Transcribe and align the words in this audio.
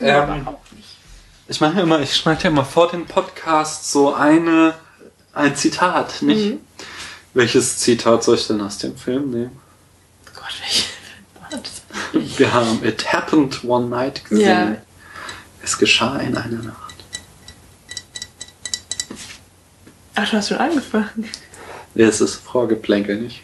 Ähm, 0.00 0.46
ich 1.48 1.60
mache 1.60 1.80
immer, 1.80 2.00
ich 2.00 2.14
schneide 2.14 2.44
ja 2.44 2.50
immer 2.50 2.64
vor 2.64 2.88
dem 2.90 3.06
Podcast 3.06 3.90
so 3.90 4.14
eine, 4.14 4.74
ein 5.32 5.56
Zitat, 5.56 6.22
nicht? 6.22 6.54
Mhm. 6.54 6.60
Welches 7.34 7.78
Zitat 7.78 8.24
soll 8.24 8.36
ich 8.36 8.46
denn 8.46 8.60
aus 8.60 8.78
dem 8.78 8.96
Film 8.96 9.30
nehmen? 9.30 9.60
Gott, 10.34 10.54
welche 10.60 10.84
war 11.40 11.60
das? 11.60 12.38
Wir 12.38 12.52
haben 12.52 12.84
It 12.84 13.12
Happened 13.12 13.64
One 13.64 13.86
Night 13.86 14.24
gesehen. 14.24 14.74
Ja. 14.74 14.76
Es 15.62 15.78
geschah 15.78 16.18
in 16.18 16.36
einer 16.36 16.62
Nacht. 16.62 16.94
Ach, 20.14 20.28
du 20.28 20.36
hast 20.36 20.48
schon 20.48 20.58
angefangen. 20.58 21.28
Es 21.94 22.20
ist 22.20 22.36
Vorgeplänkel, 22.36 23.20
nicht? 23.20 23.42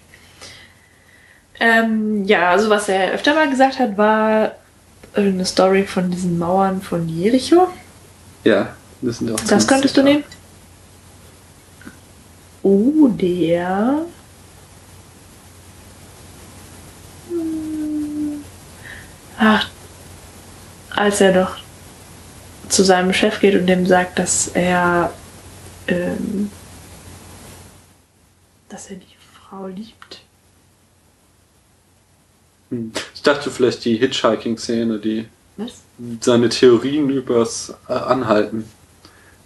Ähm, 1.61 2.25
ja, 2.25 2.51
also 2.51 2.69
was 2.69 2.89
er 2.89 3.13
öfter 3.13 3.35
mal 3.35 3.49
gesagt 3.49 3.79
hat, 3.79 3.97
war 3.97 4.57
eine 5.15 5.45
Story 5.45 5.87
von 5.87 6.11
diesen 6.11 6.39
Mauern 6.39 6.83
von 6.83 7.09
Jericho. 7.09 7.69
Ja, 8.43 8.75
das 9.01 9.19
sind 9.19 9.33
auch 9.33 9.41
Das 9.47 9.67
könntest 9.67 9.97
du 9.97 10.03
nehmen. 10.03 10.25
Oder. 12.63 14.07
Hm. 17.29 18.45
Ach, 19.39 19.69
als 20.91 21.21
er 21.21 21.33
doch 21.33 21.57
zu 22.69 22.83
seinem 22.83 23.13
Chef 23.13 23.41
geht 23.41 23.55
und 23.55 23.67
dem 23.67 23.87
sagt, 23.87 24.19
dass 24.19 24.49
er. 24.49 25.13
Ähm, 25.87 26.51
dass 28.69 28.91
er 28.91 28.97
die 28.97 29.17
Frau 29.35 29.67
liebt. 29.67 30.24
Hm. 32.75 32.93
Ich 33.15 33.23
dachte 33.23 33.51
vielleicht 33.51 33.85
die 33.85 33.97
Hitchhiking-Szene, 33.97 34.99
die 34.99 35.27
Was? 35.57 35.73
seine 36.21 36.49
Theorien 36.49 37.09
übers 37.11 37.75
äh, 37.89 37.93
Anhalten, 37.93 38.65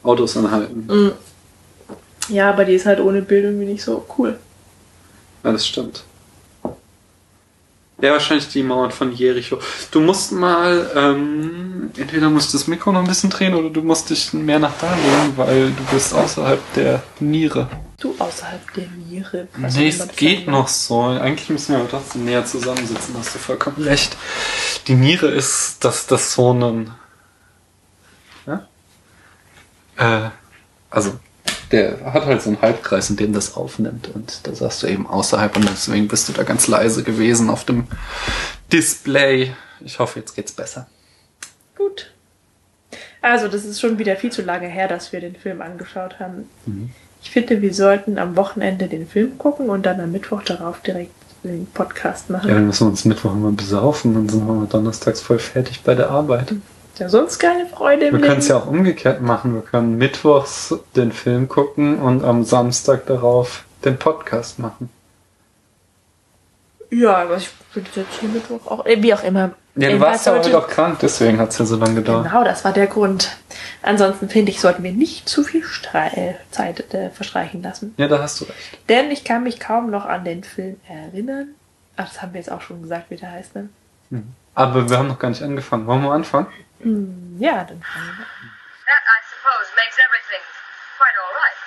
Autos 0.02 0.36
anhalten. 0.36 0.86
Mhm. 0.88 1.12
Ja, 2.30 2.50
aber 2.50 2.64
die 2.64 2.74
ist 2.74 2.86
halt 2.86 3.00
ohne 3.00 3.22
Bild 3.22 3.44
irgendwie 3.44 3.66
nicht 3.66 3.82
so 3.82 4.04
cool. 4.18 4.38
Ja, 5.44 5.52
das 5.52 5.66
stimmt. 5.66 6.04
Ja, 8.00 8.12
wahrscheinlich 8.12 8.48
die 8.48 8.62
Mauern 8.62 8.92
von 8.92 9.12
Jericho. 9.12 9.58
Du 9.90 10.00
musst 10.00 10.30
mal, 10.30 10.88
ähm, 10.94 11.90
entweder 11.96 12.30
musst 12.30 12.52
du 12.52 12.58
das 12.58 12.68
Mikro 12.68 12.92
noch 12.92 13.00
ein 13.00 13.08
bisschen 13.08 13.30
drehen 13.30 13.54
oder 13.54 13.70
du 13.70 13.82
musst 13.82 14.10
dich 14.10 14.32
mehr 14.32 14.60
nach 14.60 14.74
da 14.80 14.94
legen, 14.94 15.32
weil 15.36 15.72
du 15.72 15.82
bist 15.92 16.14
außerhalb 16.14 16.60
der 16.74 17.02
Niere. 17.18 17.68
Du 18.00 18.14
außerhalb 18.16 18.74
der 18.74 18.86
Niere. 18.86 19.48
Nee, 19.56 19.66
immer 19.66 19.88
es 19.88 19.98
das 19.98 20.14
geht 20.14 20.44
sein 20.44 20.52
noch 20.52 20.68
so. 20.68 21.02
Eigentlich 21.02 21.50
müssen 21.50 21.72
wir 21.72 21.80
aber 21.80 21.90
trotzdem 21.90 22.24
näher 22.24 22.44
zusammensitzen, 22.44 23.16
hast 23.18 23.34
du 23.34 23.40
vollkommen 23.40 23.82
recht. 23.82 24.16
Die 24.86 24.94
Niere 24.94 25.26
ist, 25.28 25.84
dass 25.84 26.06
das 26.06 26.32
so 26.32 26.52
ein... 26.52 26.92
Ja? 28.46 28.68
Äh, 29.96 30.30
also, 30.90 31.18
der 31.72 32.12
hat 32.12 32.24
halt 32.24 32.40
so 32.40 32.50
einen 32.50 32.62
Halbkreis, 32.62 33.10
in 33.10 33.16
dem 33.16 33.32
das 33.32 33.54
aufnimmt 33.54 34.08
und 34.14 34.46
da 34.46 34.54
sagst 34.54 34.84
du 34.84 34.86
eben 34.86 35.08
außerhalb 35.08 35.56
und 35.56 35.68
deswegen 35.68 36.06
bist 36.06 36.28
du 36.28 36.32
da 36.32 36.44
ganz 36.44 36.68
leise 36.68 37.02
gewesen 37.02 37.50
auf 37.50 37.64
dem 37.64 37.88
Display. 38.72 39.54
Ich 39.80 39.98
hoffe, 39.98 40.20
jetzt 40.20 40.36
geht's 40.36 40.52
besser. 40.52 40.86
Gut. 41.76 42.12
Also, 43.20 43.48
das 43.48 43.64
ist 43.64 43.80
schon 43.80 43.98
wieder 43.98 44.14
viel 44.14 44.30
zu 44.30 44.42
lange 44.42 44.68
her, 44.68 44.86
dass 44.86 45.12
wir 45.12 45.20
den 45.20 45.34
Film 45.34 45.60
angeschaut 45.60 46.20
haben. 46.20 46.48
Mhm. 46.64 46.90
Ich 47.28 47.32
finde, 47.32 47.60
wir 47.60 47.74
sollten 47.74 48.16
am 48.16 48.36
Wochenende 48.36 48.86
den 48.86 49.06
Film 49.06 49.36
gucken 49.36 49.68
und 49.68 49.84
dann 49.84 50.00
am 50.00 50.12
Mittwoch 50.12 50.42
darauf 50.44 50.80
direkt 50.80 51.12
den 51.44 51.66
Podcast 51.66 52.30
machen. 52.30 52.48
Ja, 52.48 52.54
dann 52.54 52.66
müssen 52.66 52.86
wir 52.86 52.90
uns 52.90 53.04
Mittwoch 53.04 53.34
immer 53.34 53.52
besaufen 53.52 54.16
und 54.16 54.30
sind 54.30 54.46
wir 54.46 54.66
donnerstags 54.66 55.20
voll 55.20 55.38
fertig 55.38 55.82
bei 55.84 55.94
der 55.94 56.08
Arbeit. 56.08 56.54
Ja, 56.96 57.10
sonst 57.10 57.38
keine 57.38 57.66
Freude 57.66 58.06
im 58.06 58.14
Wir 58.14 58.22
können 58.22 58.38
es 58.38 58.48
ja 58.48 58.56
auch 58.56 58.66
umgekehrt 58.66 59.20
machen. 59.20 59.52
Wir 59.52 59.60
können 59.60 59.98
mittwochs 59.98 60.74
den 60.96 61.12
Film 61.12 61.48
gucken 61.48 61.98
und 61.98 62.24
am 62.24 62.44
Samstag 62.44 63.04
darauf 63.04 63.66
den 63.84 63.98
Podcast 63.98 64.58
machen. 64.58 64.88
Ja, 66.90 67.16
aber 67.18 67.36
ich 67.36 67.50
würde 67.74 67.88
jetzt 67.94 68.20
hier 68.20 68.28
Mittwoch 68.28 68.66
auch, 68.66 68.86
äh, 68.86 69.02
wie 69.02 69.12
auch 69.12 69.22
immer. 69.22 69.40
Ja, 69.40 69.86
du 69.88 69.92
Jedenfalls 69.92 70.12
warst 70.12 70.26
ja 70.26 70.32
heute 70.32 70.58
auch 70.58 70.68
krank, 70.68 70.98
deswegen 71.00 71.38
hat 71.38 71.50
es 71.50 71.58
ja 71.58 71.64
so 71.64 71.76
lange 71.76 71.96
gedauert. 71.96 72.24
Genau, 72.24 72.42
das 72.42 72.64
war 72.64 72.72
der 72.72 72.86
Grund. 72.86 73.36
Ansonsten 73.82 74.28
finde 74.28 74.50
ich, 74.50 74.60
sollten 74.60 74.82
wir 74.82 74.92
nicht 74.92 75.28
zu 75.28 75.44
viel 75.44 75.62
Stre 75.62 76.10
äh, 76.16 76.34
Zeit 76.50 76.92
äh, 76.94 77.10
verstreichen 77.10 77.62
lassen. 77.62 77.94
Ja, 77.96 78.08
da 78.08 78.18
hast 78.20 78.40
du 78.40 78.46
recht. 78.46 78.78
Denn 78.88 79.10
ich 79.10 79.22
kann 79.24 79.44
mich 79.44 79.60
kaum 79.60 79.90
noch 79.90 80.06
an 80.06 80.24
den 80.24 80.42
Film 80.42 80.80
erinnern. 80.88 81.54
Ach, 81.96 82.08
das 82.08 82.22
haben 82.22 82.32
wir 82.32 82.40
jetzt 82.40 82.50
auch 82.50 82.62
schon 82.62 82.82
gesagt, 82.82 83.10
wie 83.10 83.16
der 83.16 83.30
heißt, 83.30 83.54
ne? 83.54 83.68
Aber 84.54 84.88
wir 84.88 84.98
haben 84.98 85.08
noch 85.08 85.18
gar 85.18 85.28
nicht 85.28 85.42
angefangen. 85.42 85.86
Wollen 85.86 86.02
wir 86.02 86.10
anfangen? 86.10 86.46
Hm, 86.80 87.36
ja, 87.38 87.64
dann 87.64 87.80
fangen 87.82 88.06
wir 88.18 88.24
an. 88.24 88.50
That, 88.88 89.04
I 89.04 89.18
suppose, 89.30 89.70
makes 89.76 89.96
everything 89.98 90.42
quite 90.96 91.14
all 91.22 91.34
right. 91.36 91.58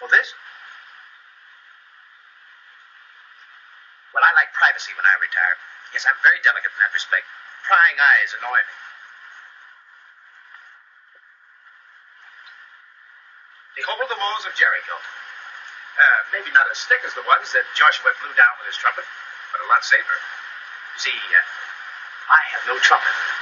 Well, 0.00 0.08
this? 0.08 0.34
Well, 4.12 4.24
I 4.24 4.32
like 4.36 4.52
privacy 4.52 4.92
when 4.92 5.08
I 5.08 5.14
retire. 5.20 5.56
Yes, 5.96 6.04
I'm 6.04 6.16
very 6.20 6.40
delicate 6.44 6.72
in 6.72 6.80
that 6.84 6.92
respect. 6.92 7.24
Prying 7.64 7.96
eyes 7.96 8.36
annoy 8.36 8.60
me. 8.60 8.76
Behold 13.76 14.04
the 14.04 14.20
walls 14.20 14.44
of 14.44 14.52
Jericho. 14.52 14.96
Uh, 15.96 16.20
maybe 16.32 16.52
not 16.52 16.68
as 16.68 16.80
thick 16.88 17.00
as 17.04 17.12
the 17.16 17.24
ones 17.24 17.52
that 17.52 17.64
Joshua 17.76 18.12
blew 18.20 18.32
down 18.36 18.52
with 18.60 18.68
his 18.68 18.76
trumpet, 18.76 19.04
but 19.52 19.64
a 19.64 19.68
lot 19.68 19.84
safer. 19.84 20.18
See, 21.00 21.12
uh, 21.12 22.32
I 22.32 22.40
have 22.56 22.64
no 22.68 22.76
trumpet. 22.80 23.41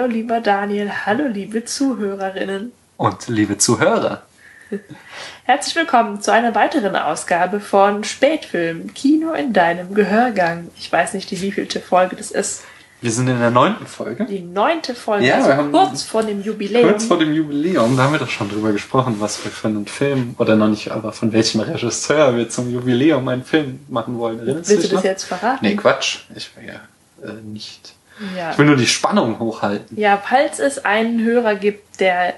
Hallo, 0.00 0.12
lieber 0.12 0.40
Daniel. 0.40 0.90
Hallo, 1.04 1.26
liebe 1.26 1.66
Zuhörerinnen. 1.66 2.72
Und 2.96 3.28
liebe 3.28 3.58
Zuhörer. 3.58 4.22
Herzlich 5.44 5.76
willkommen 5.76 6.22
zu 6.22 6.32
einer 6.32 6.54
weiteren 6.54 6.96
Ausgabe 6.96 7.60
von 7.60 8.02
Spätfilm 8.02 8.94
Kino 8.94 9.34
in 9.34 9.52
deinem 9.52 9.92
Gehörgang. 9.92 10.70
Ich 10.78 10.90
weiß 10.90 11.12
nicht, 11.12 11.30
die 11.30 11.42
wievielte 11.42 11.80
Folge 11.80 12.16
das 12.16 12.30
ist. 12.30 12.62
Wir 13.02 13.12
sind 13.12 13.28
in 13.28 13.38
der 13.40 13.50
neunten 13.50 13.86
Folge. 13.86 14.24
Die 14.24 14.40
neunte 14.40 14.94
Folge, 14.94 15.26
Ja, 15.26 15.34
also 15.34 15.48
wir 15.48 15.56
haben- 15.58 15.70
kurz 15.70 16.02
vor 16.02 16.22
dem 16.22 16.42
Jubiläum. 16.42 16.88
Kurz 16.88 17.04
vor 17.04 17.18
dem 17.18 17.34
Jubiläum, 17.34 17.94
da 17.98 18.04
haben 18.04 18.12
wir 18.12 18.20
doch 18.20 18.30
schon 18.30 18.48
drüber 18.48 18.72
gesprochen, 18.72 19.16
was 19.18 19.44
wir 19.44 19.50
für 19.50 19.68
einen 19.68 19.86
Film, 19.86 20.34
oder 20.38 20.56
noch 20.56 20.68
nicht, 20.68 20.90
aber 20.92 21.12
von 21.12 21.30
welchem 21.34 21.60
Regisseur 21.60 22.34
wir 22.38 22.48
zum 22.48 22.72
Jubiläum 22.72 23.28
einen 23.28 23.44
Film 23.44 23.80
machen 23.90 24.16
wollen. 24.16 24.38
Erinnerst 24.38 24.70
Willst 24.70 24.84
du 24.84 24.88
das 24.94 24.96
noch? 24.96 25.04
jetzt 25.04 25.24
verraten? 25.24 25.58
Nee, 25.60 25.76
Quatsch. 25.76 26.20
Ich 26.34 26.56
will 26.56 26.68
ja 26.68 27.28
äh, 27.28 27.34
nicht. 27.42 27.96
Ja. 28.36 28.52
Ich 28.52 28.58
will 28.58 28.66
nur 28.66 28.76
die 28.76 28.86
Spannung 28.86 29.38
hochhalten. 29.38 29.98
Ja, 29.98 30.22
falls 30.22 30.58
es 30.58 30.84
einen 30.84 31.24
Hörer 31.24 31.54
gibt, 31.54 32.00
der, 32.00 32.34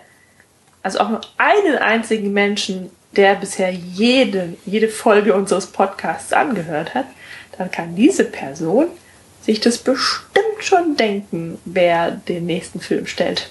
also 0.83 1.01
auch 1.01 1.09
nur 1.09 1.21
einen 1.39 1.77
einzigen 1.77 2.33
Menschen, 2.33 2.91
der 3.17 3.35
bisher 3.35 3.71
jede, 3.71 4.55
jede 4.65 4.89
Folge 4.89 5.35
unseres 5.35 5.67
Podcasts 5.67 6.33
angehört 6.33 6.95
hat, 6.95 7.07
dann 7.59 7.71
kann 7.71 7.95
diese 7.95 8.25
Person 8.25 8.87
sich 9.43 9.61
das 9.61 9.79
bestimmt 9.79 10.37
schon 10.61 10.97
denken, 10.97 11.59
wer 11.65 12.13
den 12.13 12.47
nächsten 12.47 12.81
Film 12.81 13.07
stellt. 13.07 13.51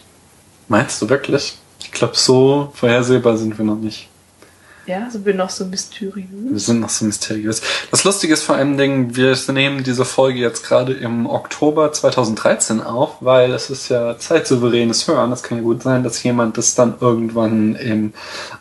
Meinst 0.68 1.02
du 1.02 1.10
wirklich? 1.10 1.58
Ich 1.80 1.92
glaube, 1.92 2.16
so 2.16 2.72
vorhersehbar 2.74 3.38
sind 3.38 3.58
wir 3.58 3.66
noch 3.66 3.76
nicht. 3.76 4.08
Ja, 4.92 5.10
so 5.10 5.20
bin 5.20 5.38
noch 5.38 5.50
so 5.50 5.64
mysteriös. 5.64 6.28
Wir 6.34 6.60
sind 6.60 6.82
noch 6.82 6.90
so 6.90 7.06
mysteriös. 7.06 7.62
Das 7.92 8.04
Lustige 8.04 8.34
ist 8.34 8.44
vor 8.44 8.56
allen 8.56 8.78
Dingen, 8.78 9.16
wir 9.16 9.38
nehmen 9.54 9.86
diese 9.86 10.04
Folge 10.04 10.40
jetzt 10.40 10.66
gerade 10.66 10.92
im 10.92 11.28
Oktober 11.28 11.94
2013 11.94 12.82
auf, 12.82 13.16
weil 13.22 13.54
es 13.54 13.70
ist 13.70 13.88
ja 13.88 14.18
zeitsouveränes 14.20 15.08
Hören. 15.08 15.32
Es 15.32 15.44
kann 15.44 15.60
ja 15.60 15.64
gut 15.64 15.82
sein, 15.82 16.04
dass 16.04 16.22
jemand 16.24 16.58
das 16.58 16.76
dann 16.76 16.96
irgendwann 17.00 17.76
im 17.76 18.12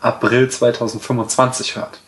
April 0.00 0.48
2025 0.48 1.74
hört. 1.74 1.98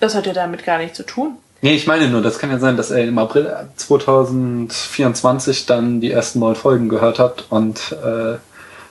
Das 0.00 0.16
hat 0.16 0.26
ja 0.26 0.32
damit 0.32 0.64
gar 0.64 0.78
nichts 0.78 0.96
zu 0.96 1.06
tun. 1.06 1.36
Nee, 1.60 1.76
ich 1.76 1.86
meine 1.86 2.08
nur, 2.08 2.22
das 2.22 2.40
kann 2.40 2.50
ja 2.50 2.58
sein, 2.58 2.76
dass 2.76 2.90
er 2.90 3.04
im 3.04 3.18
April 3.18 3.54
2024 3.76 5.66
dann 5.66 6.00
die 6.00 6.10
ersten 6.10 6.40
neun 6.40 6.56
Folgen 6.56 6.88
gehört 6.88 7.20
hat 7.20 7.44
und 7.50 7.92
äh, 7.92 8.38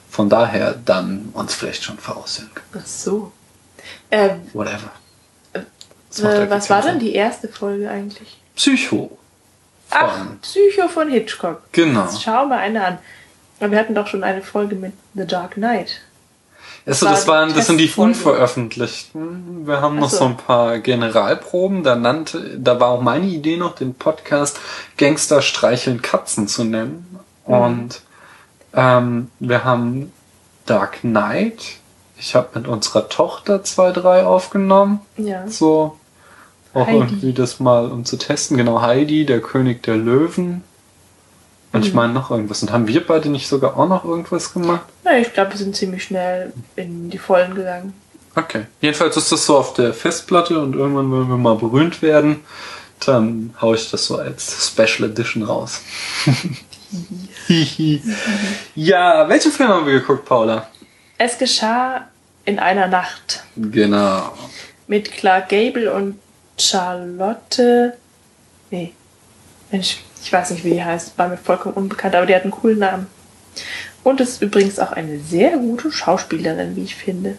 von 0.09 0.29
daher 0.29 0.73
dann 0.85 1.31
uns 1.33 1.53
vielleicht 1.53 1.83
schon 1.83 1.97
voraussehen 1.97 2.49
kann. 2.55 2.81
Ach 2.81 2.87
so. 2.87 3.33
Ähm, 4.11 4.41
Whatever. 4.53 4.91
Das 5.53 6.19
äh, 6.19 6.23
irgendwie 6.23 6.49
was 6.49 6.69
war 6.69 6.81
denn 6.81 6.99
die 6.99 7.13
erste 7.13 7.47
Folge 7.47 7.89
eigentlich? 7.89 8.37
Psycho. 8.55 9.17
Ach, 9.91 10.25
Psycho 10.41 10.87
von 10.87 11.09
Hitchcock. 11.09 11.61
Genau. 11.71 12.03
Jetzt 12.03 12.21
schau 12.23 12.45
mal 12.45 12.59
eine 12.59 12.85
an. 12.85 12.97
Aber 13.59 13.71
wir 13.71 13.79
hatten 13.79 13.95
doch 13.95 14.07
schon 14.07 14.23
eine 14.23 14.41
Folge 14.41 14.75
mit 14.75 14.93
The 15.15 15.25
Dark 15.25 15.55
Knight. 15.55 16.01
Also 16.85 17.05
war 17.05 17.13
das 17.13 17.27
waren, 17.27 17.53
das 17.53 17.67
sind 17.67 17.77
die 17.77 17.91
unveröffentlichten. 17.95 19.67
Wir 19.67 19.81
haben 19.81 19.99
noch 19.99 20.09
so. 20.09 20.17
so 20.17 20.25
ein 20.25 20.37
paar 20.37 20.79
Generalproben. 20.79 21.83
Da 21.83 21.95
nannte, 21.95 22.57
da 22.57 22.79
war 22.79 22.89
auch 22.89 23.01
meine 23.01 23.27
Idee 23.27 23.57
noch, 23.57 23.75
den 23.75 23.93
Podcast 23.93 24.59
Gangster 24.97 25.41
streicheln 25.41 26.01
Katzen 26.01 26.47
zu 26.47 26.63
nennen. 26.63 27.19
Mhm. 27.45 27.53
Und 27.53 28.01
ähm, 28.73 29.31
wir 29.39 29.63
haben 29.63 30.11
Dark 30.65 31.01
Knight. 31.01 31.78
Ich 32.19 32.35
habe 32.35 32.49
mit 32.59 32.67
unserer 32.67 33.07
Tochter 33.09 33.63
zwei, 33.63 33.91
drei 33.91 34.25
aufgenommen. 34.25 34.99
Ja. 35.17 35.47
So 35.47 35.97
auch 36.73 36.85
Heidi. 36.87 36.97
irgendwie 36.97 37.33
das 37.33 37.59
mal, 37.59 37.87
um 37.91 38.05
zu 38.05 38.17
testen. 38.17 38.57
Genau, 38.57 38.81
Heidi, 38.81 39.25
der 39.25 39.41
König 39.41 39.81
der 39.83 39.95
Löwen. 39.97 40.63
Und 41.71 41.81
Mhm. 41.81 41.85
ich 41.87 41.93
meine 41.93 42.13
noch 42.13 42.29
irgendwas. 42.31 42.61
Und 42.61 42.71
haben 42.71 42.87
wir 42.87 43.05
beide 43.05 43.29
nicht 43.29 43.47
sogar 43.47 43.77
auch 43.77 43.87
noch 43.87 44.03
irgendwas 44.03 44.53
gemacht? 44.53 44.81
Na, 45.03 45.17
ich 45.17 45.33
glaube, 45.33 45.51
wir 45.51 45.57
sind 45.57 45.75
ziemlich 45.75 46.03
schnell 46.03 46.51
in 46.75 47.09
die 47.09 47.17
Vollen 47.19 47.55
gegangen. 47.55 47.93
Okay. 48.35 48.65
Jedenfalls 48.81 49.17
ist 49.17 49.31
das 49.31 49.45
so 49.45 49.57
auf 49.57 49.73
der 49.73 49.93
Festplatte 49.93 50.59
und 50.59 50.75
irgendwann, 50.75 51.11
wenn 51.11 51.27
wir 51.29 51.37
mal 51.37 51.55
berühmt 51.55 52.01
werden, 52.01 52.41
dann 53.05 53.53
hau 53.61 53.73
ich 53.73 53.89
das 53.89 54.05
so 54.05 54.17
als 54.17 54.67
Special 54.67 55.09
Edition 55.09 55.43
raus. 55.43 55.81
Ja, 58.75 59.27
welchen 59.29 59.51
Film 59.51 59.69
haben 59.69 59.85
wir 59.85 59.99
geguckt, 59.99 60.25
Paula? 60.25 60.67
Es 61.17 61.37
geschah 61.37 62.07
in 62.49 62.59
einer 62.59 62.87
Nacht 62.87 63.43
Genau. 63.55 64.33
mit 64.87 65.11
Clark 65.11 65.49
Gable 65.49 65.93
und 65.93 66.19
Charlotte. 66.57 67.95
Nee. 68.71 68.93
Mensch, 69.71 69.99
ich 70.23 70.33
weiß 70.33 70.49
nicht, 70.51 70.63
wie 70.63 70.71
die 70.71 70.83
heißt. 70.83 71.17
War 71.17 71.29
mir 71.29 71.37
vollkommen 71.37 71.75
unbekannt, 71.75 72.15
aber 72.15 72.25
die 72.25 72.33
hat 72.35 72.41
einen 72.43 72.51
coolen 72.51 72.79
Namen. 72.79 73.07
Und 74.03 74.19
ist 74.19 74.41
übrigens 74.41 74.79
auch 74.79 74.91
eine 74.91 75.19
sehr 75.19 75.57
gute 75.57 75.91
Schauspielerin, 75.91 76.75
wie 76.75 76.83
ich 76.83 76.95
finde. 76.95 77.37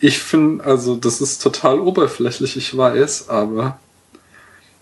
Ich 0.00 0.18
finde, 0.18 0.64
also 0.64 0.96
das 0.96 1.20
ist 1.20 1.42
total 1.42 1.80
oberflächlich, 1.80 2.56
ich 2.56 2.76
weiß, 2.76 3.28
aber 3.28 3.78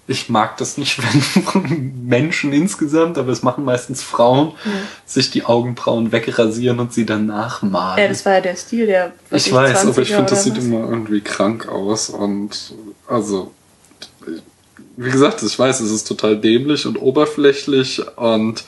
ich 0.07 0.29
mag 0.29 0.57
das 0.57 0.79
nicht, 0.79 0.99
wenn 1.55 2.07
Menschen 2.07 2.53
insgesamt, 2.53 3.19
aber 3.19 3.31
es 3.31 3.43
machen 3.43 3.65
meistens 3.65 4.03
Frauen, 4.03 4.53
sich 5.07 5.31
die 5.31 5.45
Augenbrauen 5.45 6.13
wegrasieren 6.13 6.81
und 6.81 6.93
sie 6.93 7.07
dann 7.07 7.27
nachmalen. 7.27 8.03
Ja, 8.03 8.09
das 8.09 8.25
war 8.27 8.35
ja 8.35 8.41
der 8.41 8.57
Stil 8.57 8.87
der. 8.87 9.13
was 9.31 9.47
Ich 9.47 9.53
weiß, 9.53 9.87
aber 9.87 10.03
ich 10.03 10.11
20er 10.11 10.17
finde, 10.17 10.31
das 10.31 10.45
sieht 10.45 10.57
was? 10.57 10.65
immer 10.65 10.81
irgendwie 10.81 11.21
krank 11.21 11.69
aus 11.69 12.11
und 12.11 12.75
also 13.07 13.53
wie 14.97 15.11
gesagt, 15.11 15.43
ich 15.43 15.59
weiß, 15.59 15.81
es 15.81 15.91
ist 15.91 16.07
total 16.07 16.39
dämlich 16.39 16.87
und 16.87 16.97
oberflächlich 17.01 18.03
und 18.17 18.65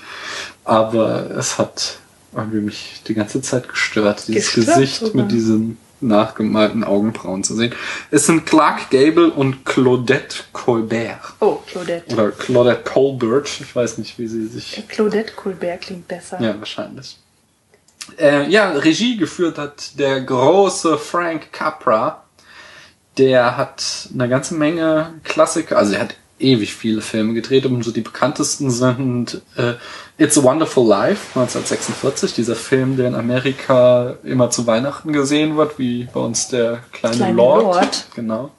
aber 0.65 1.31
es 1.37 1.59
hat 1.59 1.99
irgendwie 2.35 2.61
mich 2.61 3.03
die 3.07 3.15
ganze 3.15 3.43
Zeit 3.43 3.69
gestört, 3.69 4.27
dieses 4.29 4.53
Gestört 4.53 4.79
Gesicht 4.79 5.01
sogar. 5.01 5.23
mit 5.23 5.33
diesen 5.33 5.77
nachgemalten 6.07 6.85
Augenbrauen 6.85 7.43
zu 7.45 7.55
sehen. 7.55 7.75
Es 8.11 8.27
sind 8.27 8.47
Clark 8.47 8.91
Gable 8.91 9.31
und 9.31 9.65
Claudette 9.65 10.37
Colbert 10.53 11.19
Oh, 11.41 11.59
Claudette. 11.67 12.13
oder 12.15 12.31
Claudette 12.31 12.83
Colbert, 12.91 13.49
ich 13.61 13.75
weiß 13.75 13.99
nicht, 13.99 14.19
wie 14.19 14.27
sie 14.27 14.47
sich 14.47 14.85
Claudette 14.89 15.33
Colbert 15.33 15.81
klingt 15.83 16.07
besser. 16.09 16.41
ja, 16.41 16.59
wahrscheinlich. 16.59 17.19
Äh, 18.19 18.49
ja, 18.51 18.71
Regie 18.73 19.17
geführt 19.17 19.57
hat 19.59 19.99
der 19.99 20.21
große 20.21 20.99
Frank 20.99 21.53
Capra. 21.53 22.23
Der 23.17 23.57
hat 23.57 24.09
eine 24.13 24.29
ganze 24.29 24.55
Menge 24.55 25.15
Klassiker, 25.23 25.79
also 25.79 25.95
er 25.95 26.01
hat 26.01 26.17
ewig 26.39 26.75
viele 26.75 27.01
Filme 27.01 27.35
gedreht 27.35 27.67
und 27.67 27.83
so 27.83 27.91
die 27.93 28.01
bekanntesten 28.01 28.71
sind 28.71 29.41
äh, 29.57 29.75
It's 30.19 30.39
a 30.39 30.43
Wonderful 30.43 30.87
Life 30.87 31.39
1946, 31.39 32.35
dieser 32.35 32.57
Film, 32.57 32.97
der 32.97 33.09
in 33.09 33.15
Amerika 33.15 34.15
immer 34.25 34.51
zu 34.51 34.67
Weihnachten 34.67 35.13
gesehen 35.13 35.57
wird, 35.57 35.79
wie 35.79 36.09
bei 36.13 36.21
uns 36.21 36.49
der 36.49 36.81
kleine, 36.93 37.17
Kleine 37.17 37.37
Lord. 37.37 37.63
Lord. 37.63 38.07
Genau. 38.15 38.51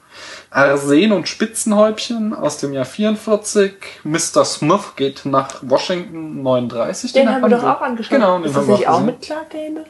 Arsen 0.50 1.12
und 1.12 1.28
Spitzenhäubchen 1.28 2.34
aus 2.34 2.58
dem 2.58 2.72
Jahr 2.72 2.84
44. 2.86 3.72
Mr. 4.04 4.44
Smith 4.44 4.94
geht 4.96 5.26
nach 5.26 5.56
Washington 5.62 6.42
39. 6.42 7.12
Den 7.12 7.28
hat 7.28 7.42
haben 7.42 7.50
wir 7.50 7.58
doch 7.58 7.64
auch 7.64 7.80
angeschaut. 7.82 8.10
Genau, 8.10 8.38
den 8.38 8.44
ist 8.46 8.54
haben 8.56 8.66
das 8.68 8.78
nicht 8.78 8.88
auch 8.88 8.94
auch 8.94 8.98
gesehen. 9.00 9.06
mit 9.06 9.22
Clark 9.22 9.50
Gable? 9.50 9.84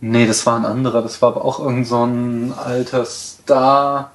Nee, 0.00 0.26
das 0.26 0.46
war 0.46 0.56
ein 0.56 0.64
anderer. 0.64 1.02
Das 1.02 1.20
war 1.22 1.28
aber 1.30 1.44
auch 1.44 1.60
irgend 1.60 1.86
so 1.86 2.04
ein 2.04 2.52
alter 2.52 3.04
Star, 3.04 4.12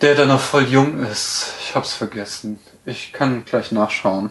der 0.00 0.14
dann 0.14 0.28
noch 0.28 0.40
voll 0.40 0.64
jung 0.64 1.02
ist. 1.04 1.52
Ich 1.60 1.74
hab's 1.74 1.92
vergessen. 1.94 2.58
Ich 2.86 3.12
kann 3.12 3.44
gleich 3.44 3.72
nachschauen. 3.72 4.30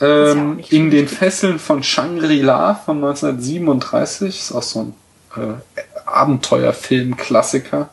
ja 0.00 0.06
Ähm, 0.32 0.56
nicht 0.56 0.72
in 0.72 0.90
den. 0.90 1.08
Fesseln 1.08 1.58
von 1.58 1.82
Shangri-La 1.82 2.74
von 2.74 2.96
1937. 2.96 4.38
Ist 4.38 4.52
auch 4.52 4.62
so 4.62 4.80
ein 4.80 4.94
äh, 5.42 5.54
Abenteuerfilm-Klassiker. 6.06 7.88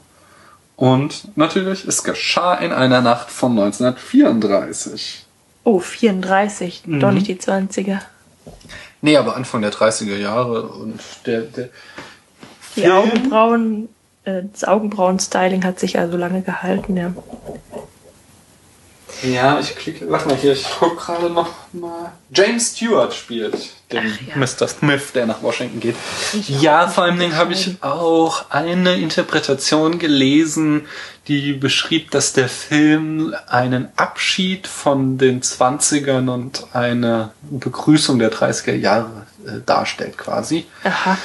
Und 0.76 1.38
natürlich, 1.38 1.86
es 1.86 2.04
geschah 2.04 2.56
in 2.56 2.74
einer 2.74 3.02
Nacht 3.02 3.32
von 3.32 3.52
1934. 3.58 5.26
Oh, 5.64 5.80
34, 5.80 6.84
Mhm. 6.86 7.00
doch 7.00 7.12
nicht 7.12 7.28
die 7.28 7.38
20er. 7.38 8.00
Nee, 9.02 9.18
aber 9.18 9.36
Anfang 9.36 9.62
der 9.62 9.72
30er 9.72 10.18
Jahre 10.18 10.64
und 10.64 11.00
der, 11.26 11.42
der 11.42 11.70
Die 12.76 12.82
Film? 12.82 12.92
Augenbrauen, 12.92 13.90
das 14.26 14.64
Augenbrauen-Styling 14.64 15.64
hat 15.64 15.80
sich 15.80 16.00
also 16.00 16.18
lange 16.18 16.42
gehalten, 16.42 16.98
ja. 16.98 17.14
Ja, 19.24 19.60
ich 19.60 19.76
klicke, 19.76 20.10
warte 20.10 20.28
mal 20.28 20.38
hier, 20.38 20.54
ich 20.54 20.66
guck 20.80 20.98
gerade 20.98 21.30
noch 21.30 21.50
mal. 21.72 22.12
James 22.32 22.76
Stewart 22.76 23.14
spielt 23.14 23.56
den 23.92 24.04
ja. 24.28 24.36
Mr. 24.36 24.68
Smith, 24.68 25.14
der 25.14 25.26
nach 25.26 25.42
Washington 25.42 25.80
geht. 25.80 25.96
Ja, 26.48 26.88
vor 26.88 27.06
allen 27.06 27.20
Dingen 27.20 27.36
habe 27.36 27.54
ich 27.54 27.78
auch 27.82 28.50
eine 28.50 28.96
Interpretation 28.96 30.00
gelesen, 30.00 30.88
die 31.28 31.54
beschrieb, 31.54 32.12
dass 32.12 32.34
der 32.34 32.50
Film 32.50 33.34
einen 33.48 33.90
Abschied 33.96 34.68
von 34.68 35.18
den 35.18 35.42
20ern 35.42 36.30
und 36.30 36.68
eine 36.74 37.32
Begrüßung 37.50 38.20
der 38.20 38.32
30er 38.32 38.74
Jahre 38.76 39.26
äh, 39.46 39.62
darstellt 39.66 40.18
quasi. 40.18 40.66
Aha. 40.84 41.18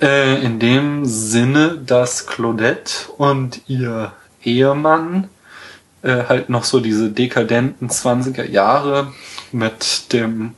Äh, 0.00 0.42
in 0.42 0.58
dem 0.58 1.04
Sinne, 1.04 1.78
dass 1.84 2.26
Claudette 2.26 3.10
und 3.16 3.62
ihr 3.66 4.12
Ehemann 4.42 5.28
äh, 6.02 6.24
halt 6.28 6.48
noch 6.48 6.64
so 6.64 6.80
diese 6.80 7.10
dekadenten 7.10 7.88
20er 7.88 8.48
Jahre 8.48 9.12
mit 9.52 10.12
dem 10.12 10.54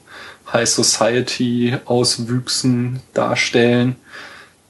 High 0.52 0.68
Society 0.68 1.76
Auswüchsen 1.84 3.00
darstellen, 3.14 3.96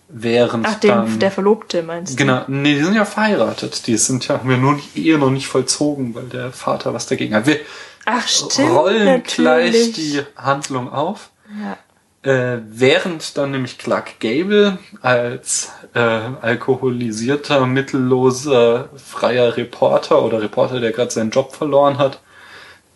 während 0.08 0.66
Ach, 0.66 0.74
den, 0.74 0.90
dann 0.90 1.18
der 1.18 1.30
Verlobte 1.30 1.82
meinst 1.82 2.12
du? 2.12 2.16
Genau, 2.16 2.44
nee, 2.48 2.74
die 2.74 2.84
sind 2.84 2.94
ja 2.94 3.04
verheiratet. 3.04 3.86
Die 3.86 3.96
sind 3.96 4.28
ja, 4.28 4.38
haben 4.38 4.50
ja 4.50 4.56
nur 4.56 4.78
die 4.94 5.06
Ehe 5.06 5.18
noch 5.18 5.30
nicht 5.30 5.46
vollzogen, 5.46 6.14
weil 6.14 6.24
der 6.24 6.52
Vater 6.52 6.92
was 6.92 7.06
dagegen 7.06 7.34
hat. 7.34 7.46
Wir 7.46 7.60
Ach, 8.04 8.26
stimmt. 8.26 8.70
rollen 8.70 9.04
natürlich. 9.04 9.72
gleich 9.72 9.92
die 9.92 10.22
Handlung 10.36 10.92
auf. 10.92 11.30
Ja. 11.60 11.76
Äh, 12.22 12.58
während 12.68 13.38
dann 13.38 13.52
nämlich 13.52 13.78
Clark 13.78 14.20
Gable 14.20 14.78
als 15.00 15.70
äh, 15.94 15.98
alkoholisierter, 15.98 17.66
mittelloser, 17.66 18.90
freier 18.96 19.56
Reporter 19.56 20.22
oder 20.22 20.42
Reporter, 20.42 20.80
der 20.80 20.92
gerade 20.92 21.10
seinen 21.10 21.30
Job 21.30 21.54
verloren 21.54 21.96
hat, 21.96 22.20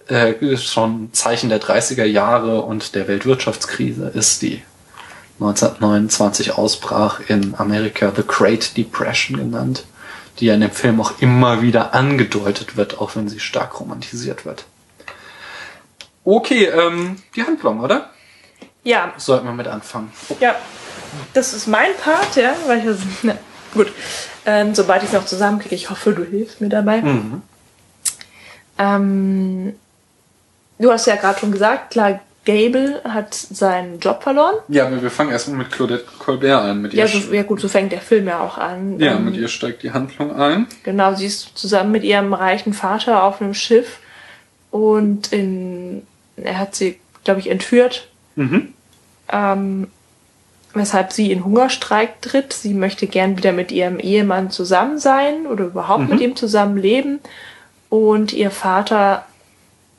äh, 0.08 0.56
schon 0.58 1.10
Zeichen 1.14 1.48
der 1.48 1.60
30er 1.60 2.04
Jahre 2.04 2.60
und 2.60 2.94
der 2.94 3.08
Weltwirtschaftskrise 3.08 4.08
ist, 4.08 4.42
die 4.42 4.62
1929 5.40 6.58
ausbrach 6.58 7.20
in 7.26 7.54
Amerika 7.56 8.12
The 8.14 8.24
Great 8.26 8.76
Depression 8.76 9.38
genannt, 9.38 9.86
die 10.38 10.46
ja 10.46 10.54
in 10.54 10.60
dem 10.60 10.70
Film 10.70 11.00
auch 11.00 11.20
immer 11.20 11.62
wieder 11.62 11.94
angedeutet 11.94 12.76
wird, 12.76 13.00
auch 13.00 13.16
wenn 13.16 13.30
sie 13.30 13.40
stark 13.40 13.80
romantisiert 13.80 14.44
wird. 14.44 14.66
Okay, 16.24 16.66
ähm, 16.66 17.16
die 17.34 17.42
Handlung, 17.42 17.80
oder? 17.80 18.10
Ja, 18.84 19.12
Sollten 19.16 19.46
wir 19.46 19.52
mit 19.52 19.66
anfangen. 19.66 20.12
ja. 20.40 20.54
Das 21.32 21.52
ist 21.54 21.68
mein 21.68 21.90
Part, 22.02 22.34
ja, 22.36 22.54
weil 22.66 22.78
ich 22.88 22.96
na, 23.22 23.36
gut. 23.74 23.92
Ähm, 24.46 24.74
sobald 24.74 25.02
ich 25.02 25.08
es 25.10 25.14
noch 25.14 25.24
zusammenkriege, 25.24 25.74
ich 25.74 25.88
hoffe, 25.90 26.12
du 26.12 26.24
hilfst 26.24 26.60
mir 26.60 26.68
dabei. 26.68 27.00
Mhm. 27.02 27.40
Ähm, 28.78 29.74
du 30.78 30.90
hast 30.90 31.06
ja 31.06 31.16
gerade 31.16 31.38
schon 31.38 31.52
gesagt, 31.52 31.92
klar, 31.92 32.20
Gable 32.44 33.00
hat 33.04 33.32
seinen 33.32 34.00
Job 34.00 34.22
verloren. 34.22 34.56
Ja, 34.68 34.86
aber 34.86 35.00
wir 35.00 35.10
fangen 35.10 35.30
erstmal 35.30 35.58
mit 35.58 35.70
Claudette 35.70 36.04
Colbert 36.18 36.64
ein. 36.64 36.82
Mit 36.82 36.92
Ja, 36.92 37.04
ihr, 37.06 37.08
so, 37.20 37.32
ja 37.32 37.42
gut, 37.42 37.60
so 37.60 37.68
fängt 37.68 37.92
der 37.92 38.00
Film 38.02 38.26
ja 38.28 38.40
auch 38.40 38.58
an. 38.58 38.98
ja, 39.00 39.12
Ähm, 39.12 39.24
mit 39.26 39.36
ihr 39.36 39.48
steigt 39.48 39.82
die 39.82 39.92
Handlung 39.92 40.36
ein. 40.36 40.66
Genau, 40.82 41.14
sie 41.14 41.26
ist 41.26 41.56
zusammen 41.56 41.92
mit 41.92 42.02
ihrem 42.04 42.34
reichen 42.34 42.74
Vater 42.74 43.22
auf 43.22 43.40
einem 43.40 43.54
Schiff 43.54 43.98
und 44.70 45.32
in, 45.32 46.06
er 46.36 46.58
hat 46.58 46.74
sie, 46.74 46.98
glaube 47.24 47.40
ich, 47.40 47.48
entführt, 47.48 48.08
Mhm. 48.36 48.74
ähm, 49.28 49.88
weshalb 50.72 51.12
sie 51.12 51.30
in 51.30 51.44
Hungerstreik 51.44 52.20
tritt. 52.20 52.52
Sie 52.52 52.74
möchte 52.74 53.06
gern 53.06 53.36
wieder 53.36 53.52
mit 53.52 53.70
ihrem 53.70 53.98
Ehemann 53.98 54.50
zusammen 54.50 54.98
sein 54.98 55.46
oder 55.46 55.66
überhaupt 55.66 56.08
mit 56.08 56.20
ihm 56.20 56.34
zusammen 56.34 56.76
leben. 56.76 57.20
Und 57.90 58.32
ihr 58.32 58.50
Vater 58.50 59.24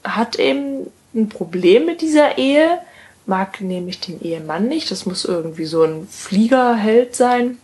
hat 0.03 0.37
eben 0.37 0.87
ein 1.13 1.29
Problem 1.29 1.85
mit 1.85 2.01
dieser 2.01 2.37
Ehe 2.37 2.79
mag 3.25 3.61
nämlich 3.61 3.99
den 3.99 4.21
Ehemann 4.21 4.67
nicht. 4.67 4.91
Das 4.91 5.05
muss 5.05 5.25
irgendwie 5.25 5.65
so 5.65 5.83
ein 5.83 6.07
Fliegerheld 6.09 7.15
sein. 7.15 7.57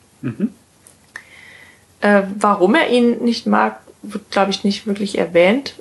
Äh, 2.02 2.24
warum 2.40 2.76
er 2.76 2.90
ihn 2.90 3.24
nicht 3.24 3.46
mag, 3.46 3.80
wird, 4.02 4.32
glaube 4.32 4.52
ich, 4.52 4.64
nicht 4.64 4.88
wirklich 4.88 5.18
erwähnt. 5.18 5.76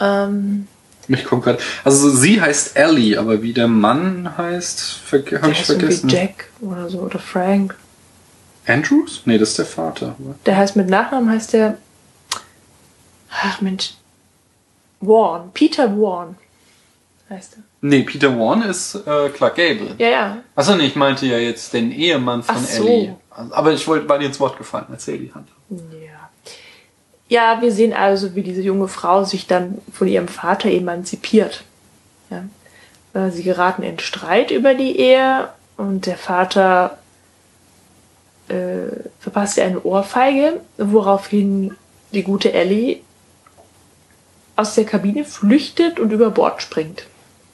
Ähm, 0.00 0.66
Ich 1.08 1.24
komme 1.24 1.42
gerade. 1.42 1.58
Also 1.84 2.10
sie 2.10 2.40
heißt 2.40 2.76
Ellie, 2.76 3.18
aber 3.18 3.42
wie 3.42 3.52
der 3.52 3.68
Mann 3.68 4.36
heißt, 4.36 4.80
ver 5.04 5.18
habe 5.18 5.50
ich 5.52 5.58
heißt 5.60 5.70
irgendwie 5.70 5.86
vergessen. 5.86 6.08
Jack 6.08 6.48
oder 6.60 6.88
so, 6.88 7.00
oder 7.00 7.18
Frank. 7.18 7.76
Andrews? 8.66 9.22
Nee, 9.24 9.38
das 9.38 9.50
ist 9.50 9.58
der 9.58 9.66
Vater. 9.66 10.14
oder? 10.18 10.34
Der 10.46 10.56
heißt 10.56 10.76
mit 10.76 10.88
Nachnamen 10.88 11.30
heißt 11.30 11.52
der. 11.54 11.78
Ach 13.30 13.60
Mensch. 13.60 13.94
Warren. 15.00 15.50
Peter 15.52 15.90
Warren 15.98 16.36
heißt 17.28 17.54
er. 17.56 17.62
Nee, 17.80 18.02
Peter 18.04 18.38
Warren 18.38 18.62
ist 18.62 18.94
äh, 18.94 19.28
Clark 19.30 19.56
Gable. 19.56 19.94
Ja, 19.98 20.08
ja. 20.08 20.38
Achso, 20.54 20.76
nee, 20.76 20.86
ich 20.86 20.94
meinte 20.94 21.26
ja 21.26 21.38
jetzt 21.38 21.72
den 21.72 21.90
Ehemann 21.90 22.44
von 22.44 22.54
Ach 22.56 22.60
so. 22.64 22.86
Ellie. 22.86 23.16
Aber 23.30 23.72
ich 23.72 23.86
wollte, 23.88 24.08
war 24.08 24.18
dir 24.20 24.26
ins 24.26 24.38
Wort 24.38 24.56
gefallen. 24.56 24.86
Erzähl 24.92 25.18
die 25.18 25.34
Hand. 25.34 25.48
Ja. 25.70 26.21
Ja, 27.32 27.62
wir 27.62 27.72
sehen 27.72 27.94
also, 27.94 28.34
wie 28.34 28.42
diese 28.42 28.60
junge 28.60 28.88
Frau 28.88 29.24
sich 29.24 29.46
dann 29.46 29.78
von 29.90 30.06
ihrem 30.06 30.28
Vater 30.28 30.68
emanzipiert. 30.70 31.64
Ja. 32.28 32.44
Äh, 33.14 33.30
Sie 33.30 33.42
geraten 33.42 33.82
in 33.82 33.98
Streit 34.00 34.50
über 34.50 34.74
die 34.74 34.98
Ehe 34.98 35.48
und 35.78 36.04
der 36.04 36.18
Vater 36.18 36.98
äh, 38.48 39.08
verpasst 39.18 39.56
ihr 39.56 39.64
eine 39.64 39.82
Ohrfeige, 39.82 40.60
woraufhin 40.76 41.74
die 42.12 42.22
gute 42.22 42.52
Ellie 42.52 42.98
aus 44.54 44.74
der 44.74 44.84
Kabine 44.84 45.24
flüchtet 45.24 45.98
und 45.98 46.12
über 46.12 46.28
Bord 46.28 46.60
springt. 46.60 47.06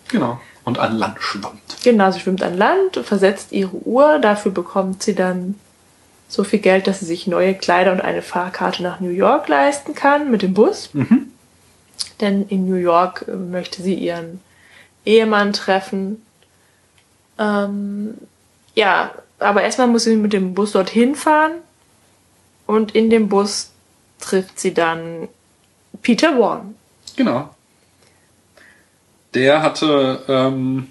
Genau. 0.08 0.40
Und 0.64 0.80
an 0.80 0.97
Land 0.99 1.18
schwimmt. 1.20 1.76
Genau, 1.85 2.11
sie 2.11 2.18
schwimmt 2.18 2.42
an 2.42 2.58
Land, 2.58 2.97
versetzt 3.04 3.52
ihre 3.52 3.76
Uhr, 3.87 4.18
dafür 4.18 4.50
bekommt 4.50 5.04
sie 5.04 5.14
dann 5.14 5.54
so 6.28 6.44
viel 6.44 6.58
Geld, 6.58 6.87
dass 6.87 7.00
sie 7.00 7.06
sich 7.06 7.26
neue 7.26 7.54
Kleider 7.54 7.90
und 7.90 8.02
eine 8.02 8.23
Fahrkarte 8.23 8.82
nach 8.82 9.00
New 9.00 9.11
York 9.11 9.49
leisten 9.49 9.94
kann 9.94 10.30
mit 10.30 10.42
dem 10.42 10.54
Bus. 10.54 10.90
Denn 12.20 12.47
in 12.49 12.68
New 12.68 12.76
York 12.76 13.25
äh, 13.26 13.32
möchte 13.32 13.82
sie 13.82 13.94
ihren 13.94 14.40
Ehemann 15.04 15.52
treffen. 15.52 16.23
Ähm, 17.38 18.14
ja, 18.75 19.12
aber 19.38 19.62
erstmal 19.62 19.87
muss 19.87 20.04
sie 20.04 20.16
mit 20.16 20.32
dem 20.32 20.54
Bus 20.54 20.73
dorthin 20.73 21.14
fahren 21.14 21.52
und 22.66 22.94
in 22.94 23.08
dem 23.08 23.28
Bus 23.28 23.70
trifft 24.20 24.58
sie 24.61 24.75
dann 24.75 25.28
Peter 26.02 26.38
Warren. 26.38 26.75
Genau. 27.16 27.50
Der 29.35 29.62
hatte, 29.62 30.23
ähm, 30.28 30.90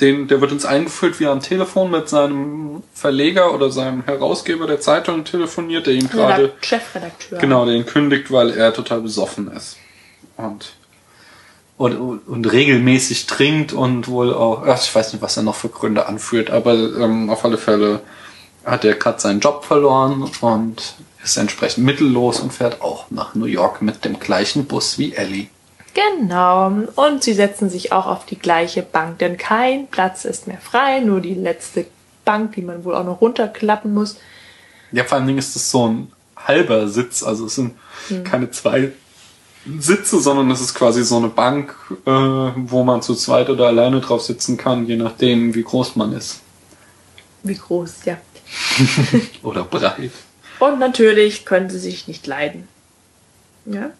den, 0.00 0.28
der 0.28 0.40
wird 0.40 0.52
uns 0.52 0.64
eingeführt, 0.64 1.20
wie 1.20 1.24
er 1.24 1.32
am 1.32 1.40
Telefon 1.40 1.90
mit 1.90 2.08
seinem 2.08 2.82
Verleger 2.94 3.54
oder 3.54 3.70
seinem 3.70 4.04
Herausgeber 4.04 4.66
der 4.66 4.80
Zeitung 4.80 5.24
telefoniert, 5.24 5.86
der 5.86 5.94
ihm 5.94 6.08
gerade, 6.08 6.44
Redakt- 6.44 6.66
Chefredakteur. 6.66 7.38
genau, 7.38 7.66
den 7.66 7.86
kündigt, 7.86 8.30
weil 8.30 8.50
er 8.50 8.72
total 8.72 9.00
besoffen 9.00 9.50
ist. 9.52 9.76
Und, 10.36 10.72
und, 11.76 11.96
und, 11.96 12.18
und 12.26 12.44
regelmäßig 12.52 13.26
trinkt 13.26 13.72
und 13.72 14.08
wohl 14.08 14.32
auch, 14.32 14.66
ach, 14.66 14.82
ich 14.82 14.94
weiß 14.94 15.12
nicht, 15.12 15.22
was 15.22 15.36
er 15.36 15.42
noch 15.42 15.54
für 15.54 15.68
Gründe 15.68 16.06
anführt, 16.06 16.50
aber 16.50 16.74
ähm, 16.74 17.30
auf 17.30 17.44
alle 17.44 17.58
Fälle 17.58 18.00
hat 18.64 18.84
er 18.84 18.94
gerade 18.94 19.20
seinen 19.20 19.40
Job 19.40 19.64
verloren 19.64 20.30
und 20.40 20.94
ist 21.22 21.36
entsprechend 21.36 21.84
mittellos 21.84 22.40
und 22.40 22.52
fährt 22.52 22.80
auch 22.80 23.10
nach 23.10 23.34
New 23.34 23.46
York 23.46 23.82
mit 23.82 24.04
dem 24.04 24.18
gleichen 24.18 24.66
Bus 24.66 24.98
wie 24.98 25.14
Ellie. 25.14 25.48
Genau. 25.94 26.68
Und 26.94 27.22
sie 27.22 27.32
setzen 27.32 27.68
sich 27.68 27.92
auch 27.92 28.06
auf 28.06 28.26
die 28.26 28.38
gleiche 28.38 28.82
Bank, 28.82 29.18
denn 29.18 29.36
kein 29.36 29.88
Platz 29.88 30.24
ist 30.24 30.46
mehr 30.46 30.58
frei, 30.58 31.00
nur 31.00 31.20
die 31.20 31.34
letzte 31.34 31.86
Bank, 32.24 32.52
die 32.54 32.62
man 32.62 32.84
wohl 32.84 32.94
auch 32.94 33.04
noch 33.04 33.20
runterklappen 33.20 33.92
muss. 33.92 34.16
Ja, 34.92 35.04
vor 35.04 35.18
allen 35.18 35.26
Dingen 35.26 35.38
ist 35.38 35.56
es 35.56 35.70
so 35.70 35.88
ein 35.88 36.12
halber 36.36 36.88
Sitz, 36.88 37.22
also 37.22 37.46
es 37.46 37.54
sind 37.56 37.74
keine 38.24 38.50
zwei 38.50 38.92
Sitze, 39.78 40.20
sondern 40.20 40.50
es 40.50 40.60
ist 40.60 40.74
quasi 40.74 41.04
so 41.04 41.16
eine 41.18 41.28
Bank, 41.28 41.74
äh, 42.06 42.10
wo 42.10 42.82
man 42.82 43.02
zu 43.02 43.14
zweit 43.14 43.50
oder 43.50 43.66
alleine 43.66 44.00
drauf 44.00 44.22
sitzen 44.22 44.56
kann, 44.56 44.86
je 44.86 44.96
nachdem, 44.96 45.54
wie 45.54 45.62
groß 45.62 45.96
man 45.96 46.12
ist. 46.12 46.40
Wie 47.42 47.54
groß, 47.54 48.04
ja. 48.04 48.18
Oder 49.42 49.64
breit. 49.64 50.10
Und 50.58 50.78
natürlich 50.78 51.44
können 51.44 51.70
sie 51.70 51.78
sich 51.78 52.08
nicht 52.08 52.26
leiden. 52.26 52.68
Ja. 53.64 53.90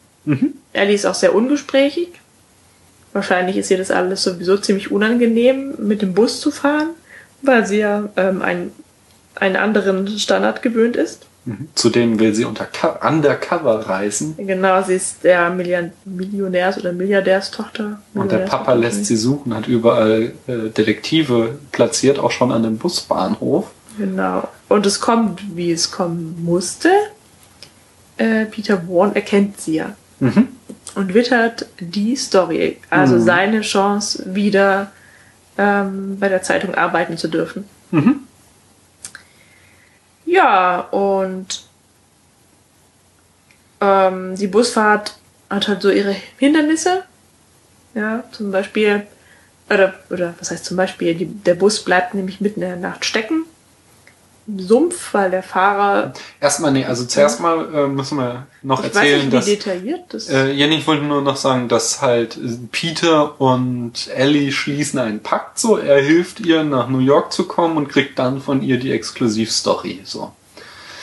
Ellie 0.72 0.94
ist 0.94 1.06
auch 1.06 1.14
sehr 1.14 1.34
ungesprächig. 1.34 2.08
Wahrscheinlich 3.12 3.56
ist 3.56 3.70
ihr 3.70 3.78
das 3.78 3.90
alles 3.90 4.22
sowieso 4.22 4.56
ziemlich 4.56 4.90
unangenehm, 4.92 5.74
mit 5.78 6.02
dem 6.02 6.14
Bus 6.14 6.40
zu 6.40 6.50
fahren, 6.50 6.90
weil 7.42 7.66
sie 7.66 7.78
ja 7.78 8.08
ähm, 8.16 8.42
ein, 8.42 8.70
einen 9.34 9.56
anderen 9.56 10.06
Standard 10.18 10.62
gewöhnt 10.62 10.96
ist. 10.96 11.26
Zudem 11.74 12.20
will 12.20 12.34
sie 12.34 12.44
unter 12.44 12.68
Undercover 13.02 13.88
reisen 13.88 14.34
Genau, 14.36 14.82
sie 14.82 14.94
ist 14.94 15.24
der 15.24 15.48
Million 15.50 15.90
Millionärs- 16.04 16.78
oder 16.78 16.92
Milliardärstochter. 16.92 18.00
und 18.14 18.30
der 18.30 18.40
Papa 18.40 18.74
lässt 18.74 19.06
sie 19.06 19.16
suchen, 19.16 19.54
hat 19.54 19.66
überall 19.66 20.32
äh, 20.46 20.68
Detektive 20.68 21.58
platziert, 21.72 22.18
auch 22.18 22.30
schon 22.30 22.52
an 22.52 22.62
dem 22.62 22.76
Busbahnhof. 22.76 23.70
Genau. 23.96 24.48
Und 24.68 24.84
es 24.84 25.00
kommt, 25.00 25.40
wie 25.56 25.72
es 25.72 25.90
kommen 25.90 26.36
musste. 26.44 26.90
Äh, 28.18 28.44
Peter 28.44 28.86
Warren 28.86 29.14
erkennt 29.14 29.60
sie 29.60 29.76
ja. 29.76 29.96
Und 30.94 31.14
wittert 31.14 31.66
die 31.78 32.16
Story, 32.16 32.78
also 32.90 33.18
seine 33.18 33.60
Chance, 33.62 34.34
wieder 34.34 34.90
ähm, 35.56 36.18
bei 36.18 36.28
der 36.28 36.42
Zeitung 36.42 36.74
arbeiten 36.74 37.16
zu 37.16 37.28
dürfen. 37.28 37.64
Ja, 40.26 40.80
und 40.80 41.64
ähm, 43.80 44.36
die 44.36 44.46
Busfahrt 44.46 45.16
hat 45.48 45.68
halt 45.68 45.82
so 45.82 45.90
ihre 45.90 46.14
Hindernisse. 46.38 47.04
Ja, 47.94 48.24
zum 48.30 48.52
Beispiel, 48.52 49.06
oder, 49.68 49.94
oder 50.10 50.34
was 50.38 50.50
heißt 50.50 50.64
zum 50.64 50.76
Beispiel, 50.76 51.14
die, 51.14 51.26
der 51.26 51.54
Bus 51.54 51.82
bleibt 51.84 52.14
nämlich 52.14 52.40
mitten 52.40 52.62
in 52.62 52.68
der 52.68 52.76
Nacht 52.76 53.04
stecken. 53.04 53.44
Sumpf, 54.58 55.14
weil 55.14 55.30
der 55.30 55.42
Fahrer, 55.42 56.12
Erstmal, 56.40 56.72
nee, 56.72 56.84
also 56.84 57.04
zuerst 57.04 57.40
mal 57.40 57.74
äh, 57.74 57.86
müssen 57.86 58.18
wir 58.18 58.46
noch 58.62 58.80
ich 58.80 58.90
weiß 58.90 58.96
erzählen, 58.96 59.18
nicht, 59.18 59.32
wie 59.32 59.36
dass 59.36 59.44
detailliert 59.44 60.00
das 60.08 60.28
Äh, 60.28 60.52
Jenny, 60.52 60.76
ich 60.76 60.86
wollte 60.86 61.04
nur 61.04 61.22
noch 61.22 61.36
sagen, 61.36 61.68
dass 61.68 62.02
halt 62.02 62.38
Peter 62.72 63.40
und 63.40 64.08
Ellie 64.14 64.52
schließen 64.52 64.98
einen 64.98 65.20
Pakt 65.20 65.58
so. 65.58 65.76
Er 65.76 66.02
hilft 66.02 66.40
ihr 66.40 66.64
nach 66.64 66.88
New 66.88 66.98
York 66.98 67.32
zu 67.32 67.46
kommen 67.46 67.76
und 67.76 67.88
kriegt 67.88 68.18
dann 68.18 68.40
von 68.40 68.62
ihr 68.62 68.78
die 68.78 68.92
Exklusivstory. 68.92 70.00
So. 70.04 70.32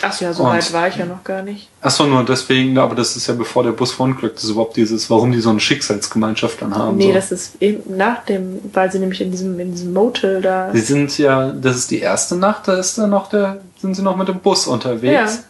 Ach 0.01 0.22
ja, 0.22 0.32
so 0.34 0.44
und- 0.44 0.50
weit 0.51 0.74
war 0.74 0.88
ich 0.88 0.96
ja 0.98 1.06
noch 1.06 1.24
gar 1.24 1.42
nicht. 1.42 1.70
Achso, 1.82 2.06
nur 2.06 2.24
deswegen, 2.24 2.77
aber 2.77 2.94
das 2.96 3.16
ist 3.16 3.27
ja 3.27 3.34
bevor 3.34 3.63
der 3.63 3.72
Bus 3.72 3.92
verunglückt 3.94 4.38
ist, 4.38 4.50
überhaupt 4.50 4.75
dieses, 4.77 5.10
warum 5.10 5.32
die 5.32 5.39
so 5.42 5.50
eine 5.50 5.60
Schicksalsgemeinschaft 5.60 6.62
dann 6.62 6.75
haben. 6.75 6.98
Nee, 6.98 7.08
so. 7.08 7.13
das 7.13 7.32
ist 7.32 7.62
eben 7.62 7.98
nach 7.98 8.24
dem, 8.25 8.60
weil 8.74 8.92
sie 8.92 9.00
nämlich 9.00 9.22
in 9.22 9.32
diesem, 9.32 9.60
in 9.60 9.72
diesem 9.72 9.94
Motel 9.94 10.42
da. 10.42 10.70
Sie 10.72 10.82
sind 10.82 11.18
ja, 11.18 11.51
das 11.51 11.75
ist 11.77 11.89
die 11.92 12.00
erste 12.00 12.36
Nacht, 12.36 12.68
da 12.68 12.74
ist 12.77 12.98
dann 12.98 13.10
noch 13.10 13.30
der, 13.30 13.62
sind 13.82 13.96
sie 13.96 14.01
noch 14.04 14.16
mit 14.18 14.27
dem 14.27 14.39
Bus 14.39 14.68
unterwegs. 14.68 15.36
Ja. 15.36 15.44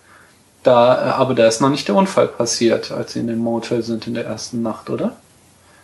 Da, 0.63 0.95
äh, 0.95 1.09
aber 1.11 1.33
da 1.33 1.47
ist 1.47 1.61
noch 1.61 1.69
nicht 1.69 1.87
der 1.87 1.95
Unfall 1.95 2.27
passiert, 2.27 2.91
als 2.91 3.13
sie 3.13 3.19
in 3.19 3.27
dem 3.27 3.39
Motel 3.39 3.83
sind 3.83 4.07
in 4.07 4.13
der 4.15 4.25
ersten 4.25 4.61
Nacht, 4.61 4.89
oder? 4.89 5.15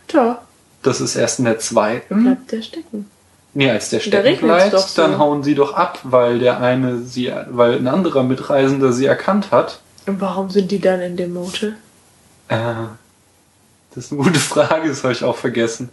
Tja, 0.08 0.41
Das 0.82 1.00
ist 1.00 1.15
erst 1.15 1.39
in 1.39 1.46
der 1.46 1.60
zweiten. 1.60 2.24
bleibt 2.24 2.51
der 2.51 2.62
stecken. 2.62 3.10
Nee, 3.55 3.69
als 3.69 3.89
der 3.89 4.00
stecken 4.00 4.48
bleibt, 4.48 4.77
so. 4.77 5.01
dann 5.01 5.19
hauen 5.19 5.43
sie 5.43 5.53
doch 5.53 5.74
ab, 5.74 6.00
weil 6.03 6.39
der 6.39 6.60
eine 6.60 7.00
sie, 7.00 7.31
weil 7.50 7.77
ein 7.77 7.88
anderer 7.88 8.24
Mitreisender 8.24 8.91
sie 8.91 9.05
erkannt 9.05 9.51
hat. 9.51 9.79
Und 10.07 10.19
warum 10.22 10.50
sind 10.50 10.72
die 10.72 10.79
dann 10.79 11.01
in 11.01 11.17
dem 11.17 11.33
Motel? 11.33 11.75
Äh, 12.48 12.74
das 13.93 14.05
ist 14.05 14.12
eine 14.12 14.24
gute 14.24 14.39
Frage, 14.39 14.89
das 14.89 15.03
habe 15.03 15.13
ich 15.13 15.24
auch 15.24 15.38
vergessen. 15.38 15.89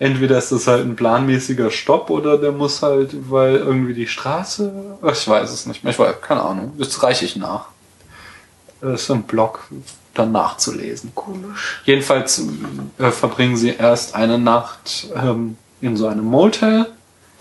Entweder 0.00 0.38
ist 0.38 0.50
das 0.50 0.66
halt 0.66 0.84
ein 0.84 0.96
planmäßiger 0.96 1.70
Stopp 1.70 2.10
oder 2.10 2.36
der 2.36 2.50
muss 2.50 2.82
halt, 2.82 3.30
weil 3.30 3.56
irgendwie 3.56 3.94
die 3.94 4.08
Straße. 4.08 4.72
Ich 5.12 5.28
weiß 5.28 5.50
es 5.52 5.66
nicht 5.66 5.84
mehr. 5.84 5.92
Ich 5.92 5.98
weiß, 5.98 6.20
keine 6.20 6.42
Ahnung. 6.42 6.72
Das 6.78 7.02
reiche 7.02 7.24
ich 7.24 7.36
nach. 7.36 7.66
Das 8.80 9.02
ist 9.02 9.10
im 9.10 9.22
Blog 9.22 9.60
dann 10.14 10.32
nachzulesen. 10.32 11.12
Komisch. 11.14 11.80
Jedenfalls 11.84 12.42
äh, 12.98 13.10
verbringen 13.10 13.56
sie 13.56 13.70
erst 13.70 14.16
eine 14.16 14.38
Nacht 14.38 15.08
ähm, 15.14 15.56
in 15.80 15.96
so 15.96 16.08
einem 16.08 16.24
Motel. 16.24 16.86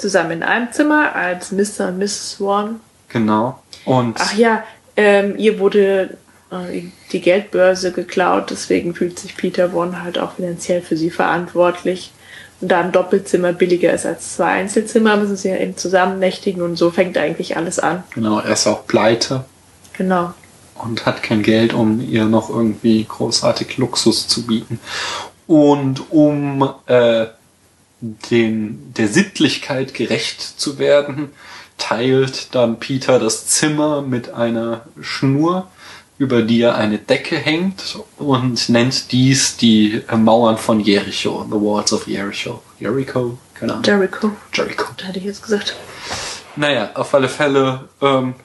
Zusammen 0.04 0.32
in 0.32 0.44
einem 0.44 0.70
Zimmer 0.74 1.16
als 1.16 1.54
Mr. 1.54 1.88
und 1.88 1.98
Mrs. 1.98 2.32
Swan. 2.32 2.82
Genau. 3.08 3.58
Und 3.86 4.18
Ach 4.20 4.34
ja, 4.34 4.66
ähm, 4.98 5.36
ihr 5.38 5.60
wurde 5.60 6.18
äh, 6.52 6.82
die 7.14 7.22
Geldbörse 7.22 7.94
geklaut, 7.94 8.50
deswegen 8.50 8.96
fühlt 8.96 9.18
sich 9.18 9.38
Peter 9.38 9.74
Warren 9.74 10.04
halt 10.04 10.20
auch 10.20 10.34
finanziell 10.34 10.82
für 10.82 10.98
sie 10.98 11.10
verantwortlich. 11.10 12.12
Und 12.60 12.70
da 12.70 12.82
ein 12.82 12.92
Doppelzimmer 12.92 13.54
billiger 13.54 13.94
ist 13.94 14.06
als 14.06 14.36
zwei 14.36 14.50
Einzelzimmer, 14.50 15.16
müssen 15.16 15.38
sie 15.38 15.48
ja 15.48 15.56
eben 15.56 15.78
zusammen 15.78 16.20
nächtigen 16.20 16.62
und 16.62 16.76
so 16.76 16.92
fängt 16.92 17.18
eigentlich 17.18 17.56
alles 17.56 17.80
an. 17.80 18.04
genau, 18.14 18.40
er 18.40 18.52
ist 18.52 18.68
auch 18.68 18.86
pleite. 18.86 19.46
Genau. 19.94 20.34
und 20.84 21.06
hat 21.06 21.24
kein 21.24 21.44
Geld, 21.44 21.74
um 21.74 22.02
ihr 22.02 22.26
noch 22.26 22.50
irgendwie 22.50 23.06
großartig 23.06 23.78
Luxus 23.78 24.28
zu 24.28 24.46
bieten. 24.46 24.82
Und 25.48 26.12
um 26.12 26.68
äh, 26.88 27.28
den, 28.30 28.94
der 28.98 29.08
Sittlichkeit 29.08 29.94
gerecht 29.94 30.42
zu 30.42 30.78
werden, 30.78 31.30
teilt 31.78 32.54
dann 32.54 32.80
Peter 32.80 33.18
das 33.18 33.48
Zimmer 33.48 34.02
mit 34.02 34.34
einer 34.34 34.82
Schnur, 35.02 35.68
über 36.18 36.42
die 36.42 36.62
er 36.62 36.76
eine 36.76 37.00
Decke 37.00 37.38
hängt 37.38 37.98
und 38.18 38.70
nennt 38.70 39.12
dies 39.12 39.58
die 39.58 40.02
äh, 40.08 40.16
Mauern 40.16 40.58
von 40.58 40.80
Jericho, 40.80 41.46
the 41.50 41.56
Walls 41.56 41.92
of 41.94 42.08
Jericho. 42.08 42.62
Jericho? 42.80 43.38
Keine 43.54 43.74
Ahnung. 43.74 43.86
Jericho, 43.86 44.32
Jericho. 44.54 44.86
hätte 45.02 45.20
ich 45.20 45.26
jetzt 45.26 45.44
gesagt. 45.44 45.76
Naja, 46.56 46.92
auf 46.94 47.14
alle 47.14 47.30
Fälle 47.30 47.90
ähm, 48.02 48.36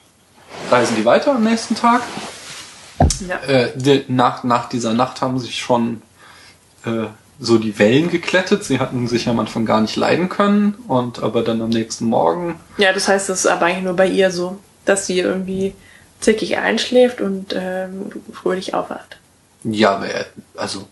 reisen 0.71 0.95
die 0.95 1.05
weiter 1.05 1.35
am 1.35 1.43
nächsten 1.43 1.75
Tag. 1.75 2.01
Ja. 3.27 3.37
Äh, 3.41 3.71
die, 3.75 4.05
nach, 4.07 4.43
nach 4.43 4.69
dieser 4.69 4.93
Nacht 4.93 5.21
haben 5.21 5.39
sich 5.39 5.59
schon 5.59 6.01
äh, 6.85 7.05
so 7.39 7.57
die 7.57 7.77
Wellen 7.79 8.09
geklettet. 8.09 8.63
Sie 8.63 8.79
hatten 8.79 9.07
sich 9.07 9.27
am 9.29 9.39
Anfang 9.39 9.65
gar 9.65 9.81
nicht 9.81 9.95
leiden 9.95 10.29
können 10.29 10.75
und 10.87 11.23
aber 11.23 11.41
dann 11.41 11.61
am 11.61 11.69
nächsten 11.69 12.05
Morgen 12.05 12.59
ja, 12.77 12.91
das 12.93 13.07
heißt, 13.07 13.29
das 13.29 13.39
ist 13.39 13.45
aber 13.47 13.67
eigentlich 13.67 13.83
nur 13.83 13.95
bei 13.95 14.07
ihr 14.07 14.31
so, 14.31 14.57
dass 14.85 15.05
sie 15.05 15.19
irgendwie 15.19 15.73
zickig 16.19 16.57
einschläft 16.57 17.21
und 17.21 17.55
ähm, 17.57 18.11
fröhlich 18.33 18.73
aufwacht. 18.73 19.17
Ja, 19.63 19.95
aber 19.95 20.07
er, 20.07 20.25
also 20.57 20.87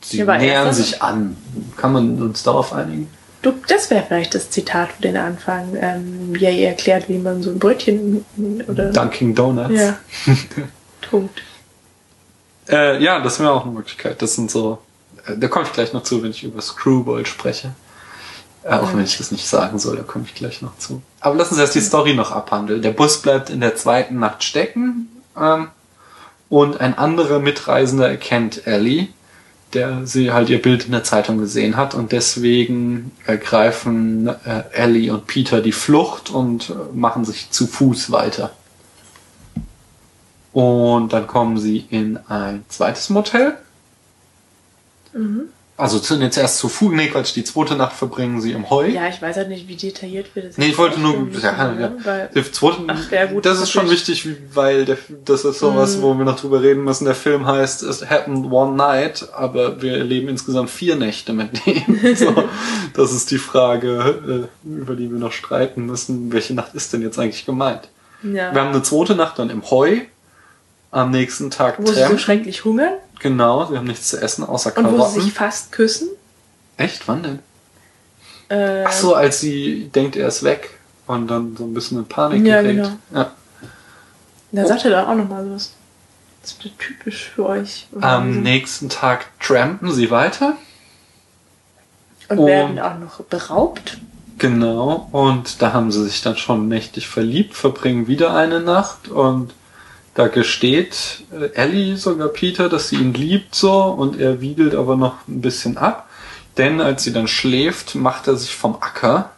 sie 0.00 0.18
Ja, 0.18 0.38
nähern 0.38 0.72
sich 0.72 1.02
an. 1.02 1.36
Kann 1.76 1.92
man 1.92 2.20
uns 2.22 2.42
darauf 2.42 2.72
einigen? 2.72 3.08
Du, 3.42 3.52
das 3.68 3.90
wäre 3.90 4.04
vielleicht 4.06 4.34
das 4.34 4.50
Zitat 4.50 4.92
für 4.92 5.02
den 5.02 5.16
Anfang. 5.16 5.74
Ähm, 5.80 6.30
wie 6.34 6.44
er 6.44 6.52
ihr 6.52 6.68
erklärt, 6.68 7.08
wie 7.08 7.18
man 7.18 7.42
so 7.42 7.50
ein 7.50 7.58
Brötchen 7.58 8.24
oder 8.68 8.90
Dunkin' 8.92 9.34
Donuts. 9.34 9.72
ja 9.74 9.98
tunkt. 11.10 11.42
Äh, 12.68 13.02
ja, 13.02 13.20
das 13.20 13.40
wäre 13.40 13.52
auch 13.52 13.64
eine 13.64 13.72
Möglichkeit. 13.72 14.20
Das 14.22 14.34
sind 14.34 14.50
so. 14.50 14.78
Äh, 15.26 15.36
da 15.36 15.48
komme 15.48 15.66
ich 15.66 15.72
gleich 15.72 15.92
noch 15.92 16.02
zu, 16.02 16.22
wenn 16.22 16.30
ich 16.30 16.44
über 16.44 16.60
Screwball 16.60 17.26
spreche. 17.26 17.72
Äh, 18.62 18.74
auch 18.74 18.92
wenn 18.92 19.04
ich 19.04 19.16
das 19.18 19.30
nicht 19.30 19.46
sagen 19.46 19.78
soll, 19.78 19.96
da 19.96 20.02
komme 20.02 20.24
ich 20.26 20.34
gleich 20.34 20.62
noch 20.62 20.76
zu. 20.78 21.02
Aber 21.20 21.34
lassen 21.34 21.54
Sie 21.54 21.60
erst 21.60 21.74
die 21.74 21.80
Story 21.80 22.14
noch 22.14 22.32
abhandeln. 22.32 22.82
Der 22.82 22.90
Bus 22.90 23.22
bleibt 23.22 23.50
in 23.50 23.60
der 23.60 23.76
zweiten 23.76 24.18
Nacht 24.18 24.44
stecken 24.44 25.08
ähm, 25.36 25.68
und 26.48 26.80
ein 26.80 26.96
anderer 26.98 27.38
Mitreisender 27.38 28.08
erkennt 28.08 28.66
Ellie, 28.66 29.08
der 29.72 30.06
sie 30.06 30.32
halt 30.32 30.50
ihr 30.50 30.60
Bild 30.60 30.86
in 30.86 30.92
der 30.92 31.04
Zeitung 31.04 31.38
gesehen 31.38 31.76
hat 31.76 31.94
und 31.94 32.12
deswegen 32.12 33.12
ergreifen 33.24 34.28
äh, 34.28 34.64
Ellie 34.72 35.12
und 35.12 35.26
Peter 35.26 35.60
die 35.62 35.72
Flucht 35.72 36.28
und 36.28 36.70
äh, 36.70 36.74
machen 36.92 37.24
sich 37.24 37.50
zu 37.50 37.66
Fuß 37.66 38.10
weiter. 38.10 38.50
Und 40.52 41.12
dann 41.12 41.26
kommen 41.28 41.58
sie 41.58 41.86
in 41.90 42.18
ein 42.28 42.64
zweites 42.68 43.08
Motel. 43.08 43.56
Also 45.76 45.98
zunächst 45.98 46.36
erst 46.36 46.58
zu 46.58 46.68
Fuß, 46.68 46.92
nee, 46.92 47.08
Quatsch, 47.08 47.34
die 47.34 47.42
zweite 47.42 47.74
Nacht 47.74 47.94
verbringen 47.94 48.42
sie 48.42 48.52
im 48.52 48.68
Heu. 48.68 48.86
Ja, 48.88 49.08
ich 49.08 49.22
weiß 49.22 49.36
halt 49.38 49.48
nicht, 49.48 49.66
wie 49.66 49.76
detailliert 49.76 50.26
wir 50.34 50.42
das 50.42 50.58
Nee, 50.58 50.66
jetzt 50.66 50.72
ich 50.72 50.78
wollte 50.78 51.00
nur, 51.00 51.28
ja, 51.42 51.52
ja. 51.56 51.72
ne? 51.72 51.96
Weil, 52.04 52.28
Der 52.34 52.52
zweite, 52.52 52.76
Ach, 52.86 53.10
ja, 53.10 53.24
gut, 53.24 53.46
das 53.46 53.62
ist 53.62 53.70
schon 53.70 53.88
wichtig, 53.88 54.28
weil 54.52 54.84
der, 54.84 54.98
das 55.24 55.46
ist 55.46 55.58
sowas, 55.58 55.96
Mhm. 55.96 56.02
wo 56.02 56.14
wir 56.18 56.26
noch 56.26 56.38
drüber 56.38 56.60
reden 56.62 56.84
müssen. 56.84 57.06
Der 57.06 57.14
Film 57.14 57.46
heißt 57.46 57.82
It 57.82 58.10
Happened 58.10 58.52
One 58.52 58.76
Night, 58.76 59.26
aber 59.34 59.80
wir 59.80 59.96
erleben 59.96 60.28
insgesamt 60.28 60.68
vier 60.68 60.96
Nächte 60.96 61.32
mit 61.32 61.64
dem. 61.64 61.98
so, 62.14 62.44
das 62.92 63.12
ist 63.12 63.30
die 63.30 63.38
Frage, 63.38 64.48
äh, 64.66 64.68
über 64.68 64.94
die 64.96 65.10
wir 65.10 65.18
noch 65.18 65.32
streiten 65.32 65.86
müssen. 65.86 66.30
Welche 66.30 66.52
Nacht 66.52 66.74
ist 66.74 66.92
denn 66.92 67.00
jetzt 67.00 67.18
eigentlich 67.18 67.46
gemeint? 67.46 67.88
ja. 68.22 68.52
Wir 68.52 68.60
haben 68.60 68.68
eine 68.74 68.82
zweite 68.82 69.14
Nacht 69.14 69.38
dann 69.38 69.48
im 69.48 69.62
Heu. 69.70 70.00
Am 70.92 71.10
nächsten 71.12 71.50
Tag 71.52 71.76
wo 71.78 71.86
sie 71.86 72.04
so 72.04 72.18
schrecklich 72.18 72.64
hungern 72.64 72.94
Genau, 73.20 73.66
sie 73.66 73.76
haben 73.76 73.86
nichts 73.86 74.08
zu 74.08 74.20
essen 74.20 74.44
außer 74.44 74.76
und 74.76 74.84
wo 74.84 74.90
sie 74.90 74.96
Karotten. 74.96 75.20
sich 75.22 75.32
fast 75.32 75.72
küssen. 75.72 76.08
Echt? 76.76 77.06
Wann 77.06 77.22
denn? 77.22 77.38
Äh, 78.48 78.84
Ach 78.86 78.92
so, 78.92 79.14
als 79.14 79.40
sie 79.40 79.88
denkt, 79.94 80.16
er 80.16 80.28
ist 80.28 80.42
weg 80.42 80.70
und 81.06 81.28
dann 81.28 81.56
so 81.56 81.64
ein 81.64 81.74
bisschen 81.74 81.98
in 81.98 82.06
Panik 82.06 82.44
Ja, 82.46 82.62
gerät. 82.62 82.76
genau. 82.76 82.90
Ja. 83.14 83.30
Da 84.52 84.66
sagt 84.66 84.84
er 84.84 84.90
doch 85.02 85.08
auch 85.08 85.14
nochmal 85.14 85.44
sowas. 85.44 85.72
Das 86.42 86.52
ist 86.52 86.60
typisch 86.78 87.30
für 87.34 87.46
euch. 87.46 87.86
Am 88.00 88.42
nächsten 88.42 88.88
Tag 88.88 89.26
trampen 89.40 89.92
sie 89.92 90.10
weiter. 90.10 90.56
und 92.30 92.38
und- 92.38 92.46
werden 92.46 92.78
auch 92.78 92.98
noch 92.98 93.20
beraubt. 93.24 93.98
Genau. 94.38 95.08
Und 95.12 95.60
da 95.60 95.72
haben 95.74 95.92
sie 95.92 96.02
sich 96.04 96.22
dann 96.22 96.36
schon 96.38 96.66
mächtig 96.66 97.06
verliebt, 97.08 97.54
verbringen 97.54 98.06
wieder 98.06 98.34
eine 98.34 98.60
Nacht 98.60 99.08
und 99.08 99.52
da 100.14 100.28
gesteht 100.28 101.22
äh, 101.32 101.54
Ellie 101.54 101.96
sogar 101.96 102.28
Peter, 102.28 102.68
dass 102.68 102.88
sie 102.88 102.96
ihn 102.96 103.14
liebt 103.14 103.54
so 103.54 103.82
und 103.82 104.20
er 104.20 104.40
wiedelt 104.40 104.74
aber 104.74 104.96
noch 104.96 105.16
ein 105.28 105.40
bisschen 105.40 105.76
ab. 105.76 106.08
Denn 106.56 106.80
als 106.80 107.04
sie 107.04 107.12
dann 107.12 107.28
schläft, 107.28 107.94
macht 107.94 108.26
er 108.26 108.36
sich 108.36 108.54
vom 108.54 108.76
Acker, 108.80 109.30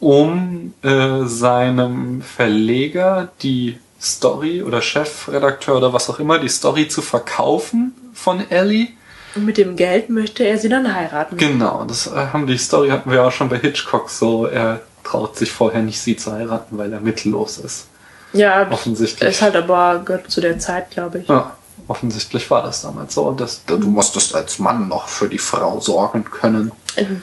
um 0.00 0.74
äh, 0.82 1.24
seinem 1.24 2.22
Verleger 2.22 3.32
die 3.42 3.78
Story 4.00 4.62
oder 4.62 4.80
Chefredakteur 4.80 5.76
oder 5.76 5.92
was 5.92 6.08
auch 6.08 6.20
immer, 6.20 6.38
die 6.38 6.48
Story 6.48 6.88
zu 6.88 7.02
verkaufen 7.02 7.94
von 8.12 8.48
Ellie. 8.50 8.88
Und 9.34 9.44
mit 9.44 9.56
dem 9.56 9.74
Geld 9.74 10.10
möchte 10.10 10.44
er 10.44 10.58
sie 10.58 10.68
dann 10.68 10.94
heiraten. 10.94 11.36
Genau, 11.36 11.84
das 11.84 12.10
haben 12.14 12.46
die 12.46 12.58
Story 12.58 12.90
hatten 12.90 13.10
wir 13.10 13.24
auch 13.24 13.32
schon 13.32 13.48
bei 13.48 13.58
Hitchcock 13.58 14.08
so. 14.08 14.46
Er 14.46 14.82
traut 15.02 15.36
sich 15.36 15.50
vorher 15.50 15.82
nicht, 15.82 16.00
sie 16.00 16.16
zu 16.16 16.32
heiraten, 16.32 16.78
weil 16.78 16.92
er 16.92 17.00
mittellos 17.00 17.58
ist. 17.58 17.88
Ja, 18.34 18.70
Offensichtlich. 18.70 19.30
ist 19.30 19.42
halt 19.42 19.56
aber 19.56 20.02
gehört 20.04 20.30
zu 20.30 20.40
der 20.40 20.58
Zeit, 20.58 20.90
glaube 20.90 21.20
ich. 21.20 21.28
Ja, 21.28 21.56
offensichtlich 21.88 22.50
war 22.50 22.62
das 22.62 22.82
damals 22.82 23.14
so. 23.14 23.22
Und 23.22 23.40
das, 23.40 23.64
du 23.66 23.78
musstest 23.78 24.34
als 24.34 24.58
Mann 24.58 24.88
noch 24.88 25.08
für 25.08 25.28
die 25.28 25.38
Frau 25.38 25.80
sorgen 25.80 26.24
können. 26.24 26.72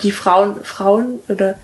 Die 0.01 0.11
Frauen, 0.11 0.63
Frauen 0.63 1.19
oder 1.29 1.55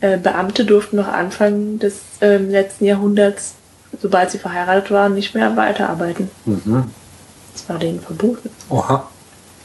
äh, 0.00 0.18
Beamte 0.18 0.64
durften 0.64 0.96
noch 0.96 1.08
Anfang 1.08 1.78
des 1.78 2.00
ähm, 2.20 2.50
letzten 2.50 2.84
Jahrhunderts, 2.84 3.54
sobald 4.00 4.30
sie 4.30 4.38
verheiratet 4.38 4.90
waren, 4.90 5.14
nicht 5.14 5.34
mehr 5.34 5.56
weiterarbeiten. 5.56 6.30
Das 7.52 7.68
war 7.68 7.78
denen 7.78 8.00
verboten. 8.00 8.50
Oha. 8.68 9.08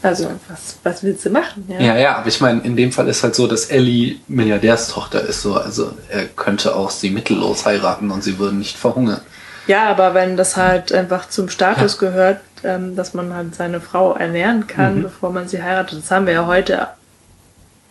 Also, 0.01 0.31
was, 0.47 0.77
was 0.83 1.03
willst 1.03 1.25
du 1.25 1.29
machen? 1.29 1.65
Ja. 1.67 1.79
Ja, 1.79 1.97
ja, 1.97 2.15
aber 2.17 2.27
ich 2.27 2.39
meine, 2.39 2.61
in 2.61 2.77
dem 2.77 2.91
Fall 2.91 3.07
ist 3.09 3.21
halt 3.23 3.35
so, 3.35 3.47
dass 3.47 3.65
Ellie 3.65 4.17
Milliardärstochter 4.27 5.21
ist 5.21 5.41
so. 5.41 5.55
Also 5.55 5.91
er 6.09 6.25
könnte 6.25 6.75
auch 6.75 6.89
sie 6.89 7.09
mittellos 7.09 7.65
heiraten 7.65 8.09
und 8.11 8.23
sie 8.23 8.39
würden 8.39 8.59
nicht 8.59 8.77
verhungern. 8.77 9.21
Ja, 9.67 9.89
aber 9.89 10.13
wenn 10.13 10.37
das 10.37 10.57
halt 10.57 10.91
einfach 10.91 11.29
zum 11.29 11.49
Status 11.49 11.97
gehört, 11.97 12.39
ähm, 12.63 12.95
dass 12.95 13.13
man 13.13 13.33
halt 13.33 13.55
seine 13.55 13.81
Frau 13.81 14.13
ernähren 14.13 14.67
kann, 14.67 15.03
bevor 15.03 15.31
man 15.31 15.47
sie 15.47 15.61
heiratet, 15.61 15.99
das 15.99 16.11
haben 16.11 16.25
wir 16.25 16.33
ja 16.33 16.45
heute 16.47 16.87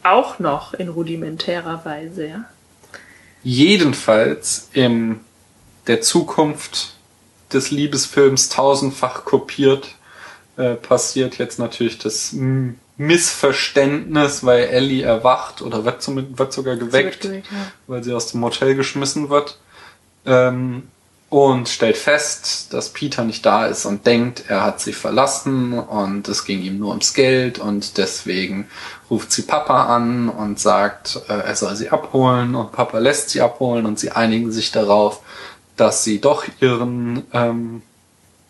auch 0.03 0.38
noch 0.38 0.75
in 0.75 0.88
rudimentärer 0.88 1.85
Weise, 1.85 2.27
ja. 2.27 2.44
Jedenfalls 3.44 4.68
in 4.73 5.21
der 5.87 6.01
Zukunft 6.01 6.94
des 7.53 7.71
Liebesfilms 7.71 8.49
tausendfach 8.49 9.25
kopiert 9.25 9.94
äh, 10.59 10.75
passiert 10.75 11.38
jetzt 11.38 11.59
natürlich 11.59 11.99
das 11.99 12.35
Missverständnis, 12.99 14.44
weil 14.44 14.64
Ellie 14.64 15.05
erwacht 15.05 15.62
oder 15.62 15.85
wird, 15.85 16.03
zum, 16.03 16.37
wird 16.37 16.53
sogar 16.53 16.77
geweckt, 16.77 17.23
geweckt, 17.23 17.47
ja. 17.51 17.73
weil 17.87 18.03
sie 18.03 18.12
aus 18.12 18.33
dem 18.33 18.40
Motel 18.40 18.75
geschmissen 18.75 19.31
wird 19.31 19.57
ähm, 20.27 20.88
und 21.31 21.68
stellt 21.68 21.97
fest, 21.97 22.73
dass 22.73 22.92
Peter 22.92 23.23
nicht 23.23 23.47
da 23.47 23.66
ist 23.66 23.87
und 23.87 24.05
denkt, 24.05 24.47
er 24.49 24.64
hat 24.64 24.81
sie 24.81 24.92
verlassen 24.92 25.79
und 25.79 26.27
es 26.27 26.44
ging 26.44 26.61
ihm 26.61 26.81
nur 26.81 26.90
ums 26.90 27.14
Geld 27.14 27.61
und 27.61 27.97
deswegen 27.97 28.66
ruft 29.09 29.31
sie 29.31 29.42
Papa 29.42 29.94
an 29.94 30.29
und 30.29 30.59
sagt, 30.59 31.21
äh, 31.29 31.35
er 31.35 31.55
soll 31.55 31.77
sie 31.77 31.90
abholen 31.90 32.57
und 32.57 32.73
Papa 32.73 32.99
lässt 32.99 33.31
sie 33.31 33.40
abholen 33.42 33.87
und 33.87 34.01
sie 34.01 34.11
einigen 34.11 34.51
sich 34.51 34.73
darauf, 34.73 35.21
dass 35.77 36.03
sie 36.03 36.21
doch 36.21 36.44
ihren 36.61 37.23
ähm, 37.33 37.83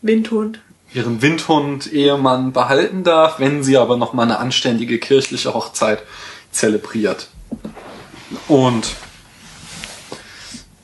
Windhund. 0.01 0.61
Ihren 0.93 1.23
Windhund 1.23 1.93
Ehemann 1.93 2.53
behalten 2.53 3.05
darf, 3.05 3.39
wenn 3.39 3.63
sie 3.63 3.77
aber 3.77 3.97
noch 3.97 4.13
mal 4.13 4.23
eine 4.23 4.39
anständige 4.39 4.99
kirchliche 4.99 5.55
Hochzeit 5.55 6.03
zelebriert. 6.51 7.29
Und 8.49 8.95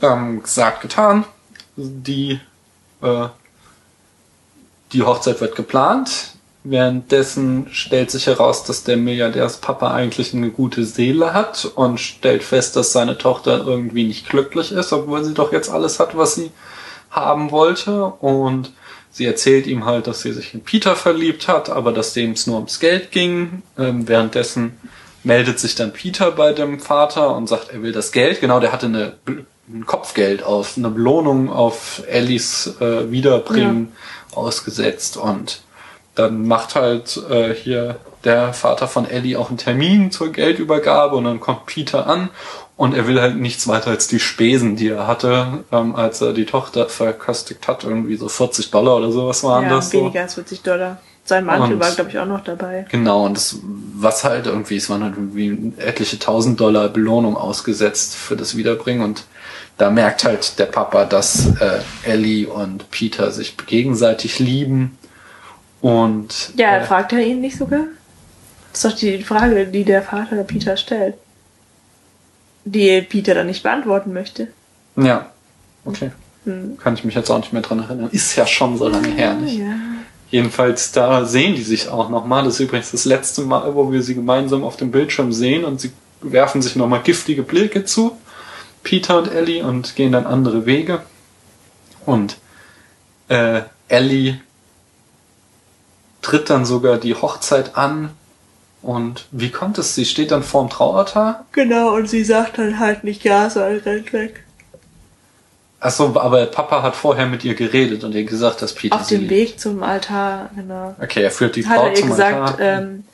ähm, 0.02 0.42
gesagt, 0.42 0.82
getan. 0.82 1.24
Die, 1.76 2.38
äh, 3.02 3.28
die 4.92 5.02
Hochzeit 5.02 5.40
wird 5.40 5.56
geplant. 5.56 6.34
Währenddessen 6.66 7.68
stellt 7.72 8.10
sich 8.10 8.26
heraus, 8.26 8.64
dass 8.64 8.84
der 8.84 8.96
Milliardärspapa 8.96 9.92
eigentlich 9.92 10.32
eine 10.32 10.50
gute 10.50 10.84
Seele 10.86 11.34
hat 11.34 11.66
und 11.66 11.98
stellt 12.00 12.42
fest, 12.42 12.76
dass 12.76 12.92
seine 12.92 13.18
Tochter 13.18 13.66
irgendwie 13.66 14.04
nicht 14.04 14.30
glücklich 14.30 14.72
ist, 14.72 14.92
obwohl 14.92 15.22
sie 15.24 15.34
doch 15.34 15.52
jetzt 15.52 15.68
alles 15.68 16.00
hat, 16.00 16.16
was 16.16 16.36
sie 16.36 16.50
haben 17.10 17.50
wollte. 17.50 18.04
Und 18.04 18.72
sie 19.14 19.27
erzählt 19.27 19.68
ihm 19.68 19.87
halt, 19.87 20.09
dass 20.09 20.22
sie 20.22 20.33
sich 20.33 20.55
in 20.55 20.64
Peter 20.64 20.96
verliebt 20.96 21.46
hat, 21.46 21.70
aber 21.70 21.92
dass 21.92 22.12
dem 22.12 22.33
es 22.33 22.48
nur 22.48 22.57
ums 22.57 22.81
Geld 22.81 23.12
ging. 23.12 23.62
Ähm, 23.79 24.09
währenddessen 24.09 24.77
meldet 25.22 25.61
sich 25.61 25.77
dann 25.77 25.92
Peter 25.92 26.33
bei 26.33 26.53
dem 26.53 26.81
Vater 26.81 27.35
und 27.37 27.48
sagt, 27.48 27.72
er 27.72 27.83
will 27.83 27.92
das 27.92 28.11
Geld. 28.11 28.40
Genau, 28.40 28.59
der 28.59 28.72
hatte 28.72 28.87
eine, 28.87 29.14
ein 29.68 29.87
Kopfgeld 29.87 30.42
auf, 30.42 30.77
eine 30.77 30.90
Belohnung 30.90 31.50
auf 31.50 32.03
Ellis 32.09 32.74
äh, 32.81 33.11
Wiederbringen 33.12 33.92
ausgesetzt 34.35 35.16
und 35.16 35.62
dann 36.16 36.46
macht 36.46 36.74
halt 36.74 37.20
äh, 37.31 37.55
hier 37.55 37.96
der 38.24 38.53
Vater 38.53 38.88
von 38.88 39.09
Ellie 39.09 39.38
auch 39.38 39.48
einen 39.48 39.59
Termin 39.59 40.11
zur 40.11 40.33
Geldübergabe 40.33 41.14
und 41.14 41.24
dann 41.24 41.40
kommt 41.40 41.66
Peter 41.66 42.07
an 42.09 42.31
und 42.76 42.94
er 42.94 43.06
will 43.06 43.20
halt 43.20 43.37
nichts 43.37 43.68
weiter 43.68 43.90
als 43.90 44.08
die 44.08 44.18
Spesen, 44.18 44.76
die 44.76 44.88
er 44.88 45.06
hatte, 45.06 45.64
ähm, 45.70 45.94
als 45.94 46.20
er 46.20 46.32
die 46.32 46.44
Tochter 46.46 46.88
verköstigt 46.88 47.68
hat, 47.68 47.84
irgendwie 47.84 48.16
so 48.16 48.28
40 48.28 48.70
Dollar 48.70 48.96
oder 48.96 49.12
sowas 49.12 49.44
waren 49.44 49.64
ja, 49.64 49.70
das. 49.76 49.90
So. 49.90 49.98
weniger 49.98 50.22
als 50.22 50.34
40 50.34 50.62
Dollar. 50.62 50.98
Sein 51.26 51.46
Mantel 51.46 51.74
Und- 51.74 51.80
war, 51.80 51.90
glaube 51.92 52.10
ich, 52.10 52.18
auch 52.18 52.26
noch 52.26 52.44
dabei. 52.44 52.84
Genau, 52.90 53.24
und 53.24 53.37
das, 53.37 53.56
was 53.62 54.24
halt 54.24 54.46
irgendwie, 54.46 54.76
es 54.76 54.90
waren 54.90 55.02
halt 55.02 55.14
irgendwie 55.16 55.72
etliche 55.78 56.18
tausend 56.18 56.60
Dollar 56.60 56.88
Belohnung 56.88 57.37
ausgesetzt 57.37 58.14
für 58.14 58.37
das 58.37 58.56
Wiederbringen 58.56 59.02
und 59.02 59.24
da 59.78 59.90
merkt 59.90 60.24
halt 60.24 60.58
der 60.58 60.66
Papa, 60.66 61.04
dass 61.04 61.46
äh, 61.60 61.80
Ellie 62.04 62.46
und 62.46 62.90
Peter 62.90 63.30
sich 63.30 63.56
gegenseitig 63.56 64.38
lieben 64.38 64.98
und 65.80 66.52
Ja, 66.56 66.76
äh, 66.78 66.84
fragt 66.84 67.12
er 67.12 67.20
ihn 67.20 67.40
nicht 67.40 67.56
sogar? 67.56 67.84
Das 68.72 68.84
ist 68.84 68.92
doch 68.92 68.98
die 68.98 69.22
Frage, 69.22 69.66
die 69.66 69.84
der 69.84 70.02
Vater 70.02 70.44
Peter 70.44 70.76
stellt. 70.76 71.14
Die 72.64 73.00
Peter 73.03 73.35
dann 73.35 73.46
nicht 73.46 73.62
beantworten 73.62 74.12
möchte. 74.12 74.48
ja, 74.96 75.31
okay, 75.85 76.11
Hm. 76.44 76.77
kann 76.79 76.94
ich 76.94 77.05
mich 77.05 77.14
jetzt 77.14 77.31
auch 77.31 77.38
nicht 77.38 77.53
mehr 77.55 77.62
dran 77.62 77.79
erinnern. 77.81 78.11
Ist 78.12 78.37
ja 78.37 78.46
schon 78.46 78.77
so 78.77 78.88
lange 78.88 79.09
her, 79.09 79.35
nicht? 79.35 79.59
Ja. 79.59 79.74
Jedenfalls, 80.31 80.92
da 80.92 81.24
sehen 81.24 81.55
die 81.55 81.62
sich 81.62 81.88
auch 81.88 82.11
nochmal. 82.11 82.44
Das 82.44 82.55
ist 82.55 82.61
übrigens 82.61 82.90
das 82.90 83.05
letzte 83.07 83.42
Mal, 83.42 83.74
wo 83.74 83.90
wir 83.92 84.03
sie 84.03 84.14
gemeinsam 84.14 84.62
auf 84.64 84.77
dem 84.77 84.90
Bildschirm 84.90 85.33
sehen 85.33 85.64
und 85.64 85.81
sie 85.81 85.92
werfen 86.20 86.61
sich 86.61 86.77
nochmal 86.77 87.00
giftige 87.03 87.42
Blicke 87.42 87.85
zu. 87.85 88.16
Peter 88.83 89.16
und 89.18 89.33
Ellie 89.33 89.64
und 89.64 89.96
gehen 89.96 90.12
dann 90.12 90.27
andere 90.27 90.66
Wege. 90.66 91.03
Und 92.05 92.37
äh, 93.29 93.62
Ellie 93.88 94.40
tritt 96.20 96.50
dann 96.50 96.64
sogar 96.64 96.98
die 96.98 97.14
Hochzeit 97.14 97.77
an. 97.77 98.11
Und 98.84 99.24
wie 99.30 99.50
kommt 99.50 99.78
es? 99.78 99.94
Sie 99.94 100.04
steht 100.04 100.30
dann 100.30 100.42
vorm 100.42 100.68
Traualtar. 100.68 101.46
Genau, 101.52 101.94
und 101.94 102.06
sie 102.06 102.22
sagt 102.22 102.58
dann 102.58 102.78
halt 102.78 103.02
nicht 103.02 103.24
ja, 103.24 103.48
sondern 103.48 103.78
rennt 103.78 104.12
weg. 104.12 104.44
Achso, 105.80 106.18
aber 106.18 106.44
Papa 106.46 106.82
hat 106.82 106.94
vorher 106.94 107.26
mit 107.26 107.44
ihr 107.44 107.54
geredet 107.54 108.04
und 108.04 108.14
ihr 108.14 108.24
gesagt, 108.24 108.60
dass 108.60 108.74
Peter 108.74 108.96
Auf 108.96 109.06
dem. 109.06 109.30
Weg 109.30 109.58
zum 109.58 109.82
Altar, 109.82 110.50
genau. 110.54 110.94
Okay, 111.00 111.22
er 111.22 111.30
führt 111.30 111.56
die 111.56 111.66
Hat 111.66 111.76
Frau 111.76 111.84
er 111.86 111.90
ihr 111.92 111.96
zum 111.96 112.10
gesagt, 112.10 112.60
Altar. 112.60 112.60
ähm, 112.60 113.04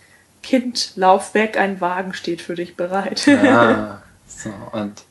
Kind, 0.43 0.93
lauf 0.97 1.35
weg, 1.35 1.57
ein 1.57 1.81
Wagen 1.81 2.15
steht 2.15 2.43
für 2.43 2.57
dich 2.57 2.77
bereit. 2.77 3.29
Ah, 3.29 4.03
so, 4.27 4.51
und 4.73 5.03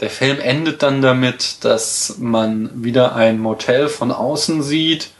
der 0.00 0.10
Film 0.10 0.38
endet 0.38 0.82
dann 0.82 1.00
damit, 1.00 1.64
dass 1.64 2.16
man 2.18 2.84
wieder 2.84 3.14
ein 3.14 3.38
Motel 3.38 3.88
von 3.88 4.10
außen 4.10 4.62
sieht 4.62 5.10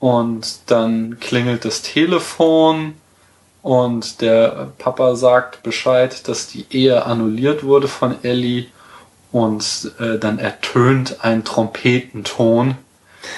und 0.00 0.58
dann 0.66 1.18
klingelt 1.18 1.64
das 1.64 1.80
Telefon 1.80 2.94
und 3.62 4.20
der 4.20 4.68
Papa 4.78 5.16
sagt 5.16 5.62
Bescheid, 5.62 6.26
dass 6.28 6.46
die 6.46 6.66
Ehe 6.70 7.04
annulliert 7.04 7.64
wurde 7.64 7.88
von 7.88 8.16
Ellie 8.22 8.66
und 9.32 9.92
äh, 9.98 10.18
dann 10.18 10.38
ertönt 10.38 11.18
ein 11.22 11.44
Trompetenton, 11.44 12.76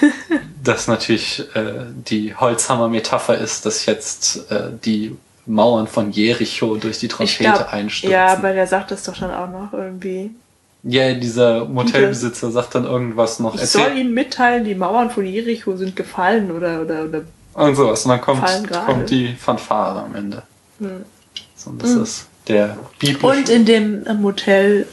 das 0.62 0.86
natürlich 0.86 1.44
äh, 1.54 1.84
die 2.08 2.34
Holzhammer-Metapher 2.34 3.38
ist, 3.38 3.66
dass 3.66 3.86
jetzt 3.86 4.50
äh, 4.50 4.70
die 4.84 5.16
Mauern 5.46 5.86
von 5.86 6.12
Jericho 6.12 6.76
durch 6.76 6.98
die 6.98 7.08
Trompete 7.08 7.42
glaub, 7.42 7.72
einstürzen. 7.72 8.12
ja, 8.12 8.28
aber 8.28 8.52
der 8.52 8.66
sagt 8.66 8.90
das 8.90 9.02
doch 9.02 9.16
dann 9.16 9.32
auch 9.32 9.50
noch 9.50 9.72
irgendwie. 9.72 10.30
Ja, 10.82 11.12
dieser 11.12 11.66
Motelbesitzer 11.66 12.50
sagt 12.50 12.74
dann 12.74 12.84
irgendwas 12.84 13.38
noch. 13.38 13.54
Ich 13.54 13.66
soll 13.66 13.96
ihm 13.98 14.14
mitteilen, 14.14 14.64
die 14.64 14.74
Mauern 14.74 15.10
von 15.10 15.26
Jericho 15.26 15.76
sind 15.76 15.94
gefallen 15.96 16.50
oder 16.50 16.82
oder 16.82 17.04
oder. 17.04 17.22
Irgend 17.56 17.76
sowas. 17.76 18.04
Und 18.04 18.10
dann 18.10 18.20
kommt, 18.20 18.42
kommt 18.86 19.10
die 19.10 19.34
Fanfare 19.34 20.02
am 20.04 20.14
Ende. 20.14 20.42
Hm. 20.78 21.04
So, 21.56 21.70
und 21.70 21.82
das 21.82 21.90
ist 21.90 22.26
der 22.48 22.76
biblische. 22.98 23.26
Und 23.26 23.48
in 23.48 23.64
dem 23.64 24.06
äh, 24.06 24.14
Motel 24.14 24.86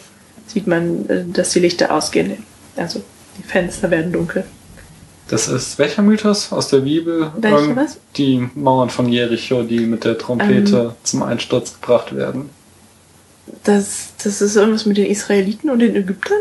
sieht 0.47 0.67
man, 0.67 1.07
äh, 1.09 1.23
dass 1.25 1.51
die 1.51 1.59
Lichter 1.59 1.93
ausgehen. 1.93 2.43
Also 2.75 3.01
die 3.37 3.43
Fenster 3.43 3.89
werden 3.91 4.11
dunkel. 4.11 4.43
das 5.29 5.47
ist 5.47 5.77
welcher 5.77 6.01
Mythos 6.01 6.51
aus 6.51 6.67
der 6.69 6.79
Bibel? 6.79 7.31
Irgend- 7.41 7.75
was? 7.75 7.97
Die 8.15 8.49
Mauern 8.55 8.89
von 8.89 9.07
Jericho, 9.09 9.63
die 9.63 9.79
mit 9.81 10.03
der 10.03 10.17
Trompete 10.17 10.95
zum 11.03 11.23
Einsturz 11.23 11.73
gebracht 11.79 12.15
werden. 12.15 12.49
Das, 13.63 14.09
das 14.23 14.41
ist 14.41 14.55
irgendwas 14.57 14.85
mit 14.85 14.97
den 14.97 15.05
Israeliten 15.05 15.69
und 15.69 15.79
den 15.79 15.95
Ägyptern? 15.95 16.37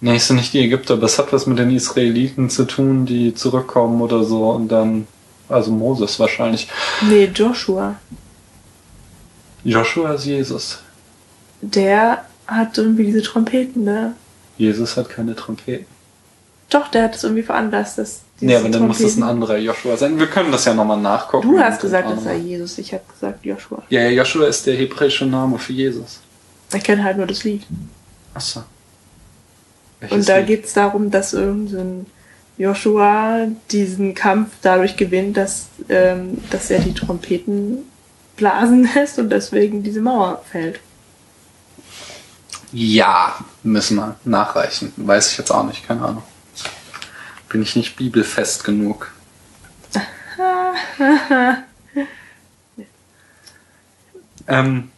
Nee, 0.00 0.16
es 0.16 0.26
sind 0.28 0.36
nicht 0.36 0.52
die 0.52 0.60
Ägypter, 0.60 0.94
aber 0.94 1.04
es 1.04 1.18
hat 1.18 1.32
was 1.32 1.46
mit 1.46 1.58
den 1.58 1.70
Israeliten 1.70 2.50
zu 2.50 2.64
tun, 2.64 3.06
die 3.06 3.34
zurückkommen 3.34 4.00
oder 4.02 4.24
so 4.24 4.50
und 4.50 4.68
dann, 4.68 5.06
also 5.48 5.70
Moses 5.72 6.18
wahrscheinlich. 6.20 6.68
Nee, 7.08 7.30
Joshua. 7.34 7.96
Joshua 9.64 10.12
ist 10.14 10.26
Jesus. 10.26 10.78
Der 11.60 12.24
hat 12.46 12.76
irgendwie 12.78 13.04
diese 13.06 13.22
Trompeten, 13.22 13.84
ne? 13.84 14.14
Jesus 14.58 14.96
hat 14.96 15.08
keine 15.08 15.34
Trompeten. 15.34 15.86
Doch, 16.70 16.88
der 16.88 17.04
hat 17.04 17.14
es 17.14 17.24
irgendwie 17.24 17.42
veranlasst, 17.42 17.98
dass 17.98 18.20
diese 18.40 18.46
Nee, 18.46 18.56
aber 18.56 18.68
dann 18.68 18.86
muss 18.86 18.98
das 18.98 19.16
ein 19.16 19.20
Trompeten- 19.20 19.22
anderer 19.28 19.56
Joshua 19.58 19.96
sein. 19.96 20.18
Wir 20.18 20.26
können 20.26 20.52
das 20.52 20.64
ja 20.64 20.74
nochmal 20.74 21.00
nachgucken. 21.00 21.48
Du 21.50 21.58
hast 21.58 21.80
gesagt, 21.80 22.10
das 22.10 22.22
sei 22.24 22.34
noch 22.34 22.38
mal- 22.42 22.46
Jesus. 22.46 22.78
Ich 22.78 22.92
habe 22.92 23.02
gesagt 23.10 23.44
Joshua. 23.44 23.82
Ja, 23.88 24.02
ja, 24.02 24.10
Joshua 24.10 24.46
ist 24.46 24.66
der 24.66 24.76
hebräische 24.76 25.26
Name 25.26 25.58
für 25.58 25.72
Jesus. 25.72 26.20
Ich 26.74 26.82
kenne 26.82 27.02
halt 27.04 27.16
nur 27.16 27.26
das 27.26 27.44
Lied. 27.44 27.62
Und 30.10 30.28
da 30.28 30.42
geht 30.42 30.64
es 30.66 30.72
darum, 30.72 31.10
dass 31.10 31.32
irgendein 31.32 32.06
Joshua 32.58 33.46
diesen 33.70 34.14
Kampf 34.14 34.50
dadurch 34.62 34.96
gewinnt, 34.96 35.36
dass, 35.36 35.66
ähm, 35.88 36.38
dass 36.50 36.70
er 36.70 36.80
die 36.80 36.94
Trompeten 36.94 37.78
blasen 38.36 38.88
lässt 38.94 39.18
und 39.18 39.30
deswegen 39.30 39.82
diese 39.82 40.00
Mauer 40.00 40.42
fällt. 40.50 40.80
Ja, 42.72 43.38
müssen 43.62 43.96
wir 43.96 44.16
nachreichen. 44.24 44.92
Weiß 44.96 45.32
ich 45.32 45.38
jetzt 45.38 45.50
auch 45.50 45.64
nicht, 45.64 45.86
keine 45.86 46.02
Ahnung. 46.02 46.22
Bin 47.48 47.62
ich 47.62 47.76
nicht 47.76 47.96
bibelfest 47.96 48.64
genug. 48.64 49.12
ähm, 54.48 54.90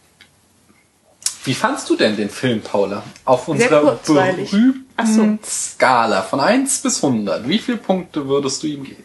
wie 1.43 1.53
fandst 1.53 1.89
du 1.89 1.95
denn 1.95 2.17
den 2.17 2.29
Film, 2.29 2.61
Paula? 2.61 3.03
Auf 3.23 3.47
unserer 3.47 3.81
kurzweilig. 3.81 4.53
Ach 5.01 5.07
so. 5.07 5.21
berühmten 5.21 5.45
Skala 5.45 6.21
von 6.21 6.39
1 6.39 6.81
bis 6.81 7.03
100. 7.03 7.47
Wie 7.47 7.59
viele 7.59 7.77
Punkte 7.77 8.27
würdest 8.27 8.63
du 8.63 8.67
ihm 8.67 8.83
geben? 8.83 9.03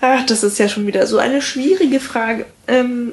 Ach, 0.00 0.24
das 0.24 0.42
ist 0.42 0.58
ja 0.58 0.68
schon 0.68 0.86
wieder 0.86 1.06
so 1.06 1.18
eine 1.18 1.42
schwierige 1.42 2.00
Frage. 2.00 2.46
Ähm 2.66 3.12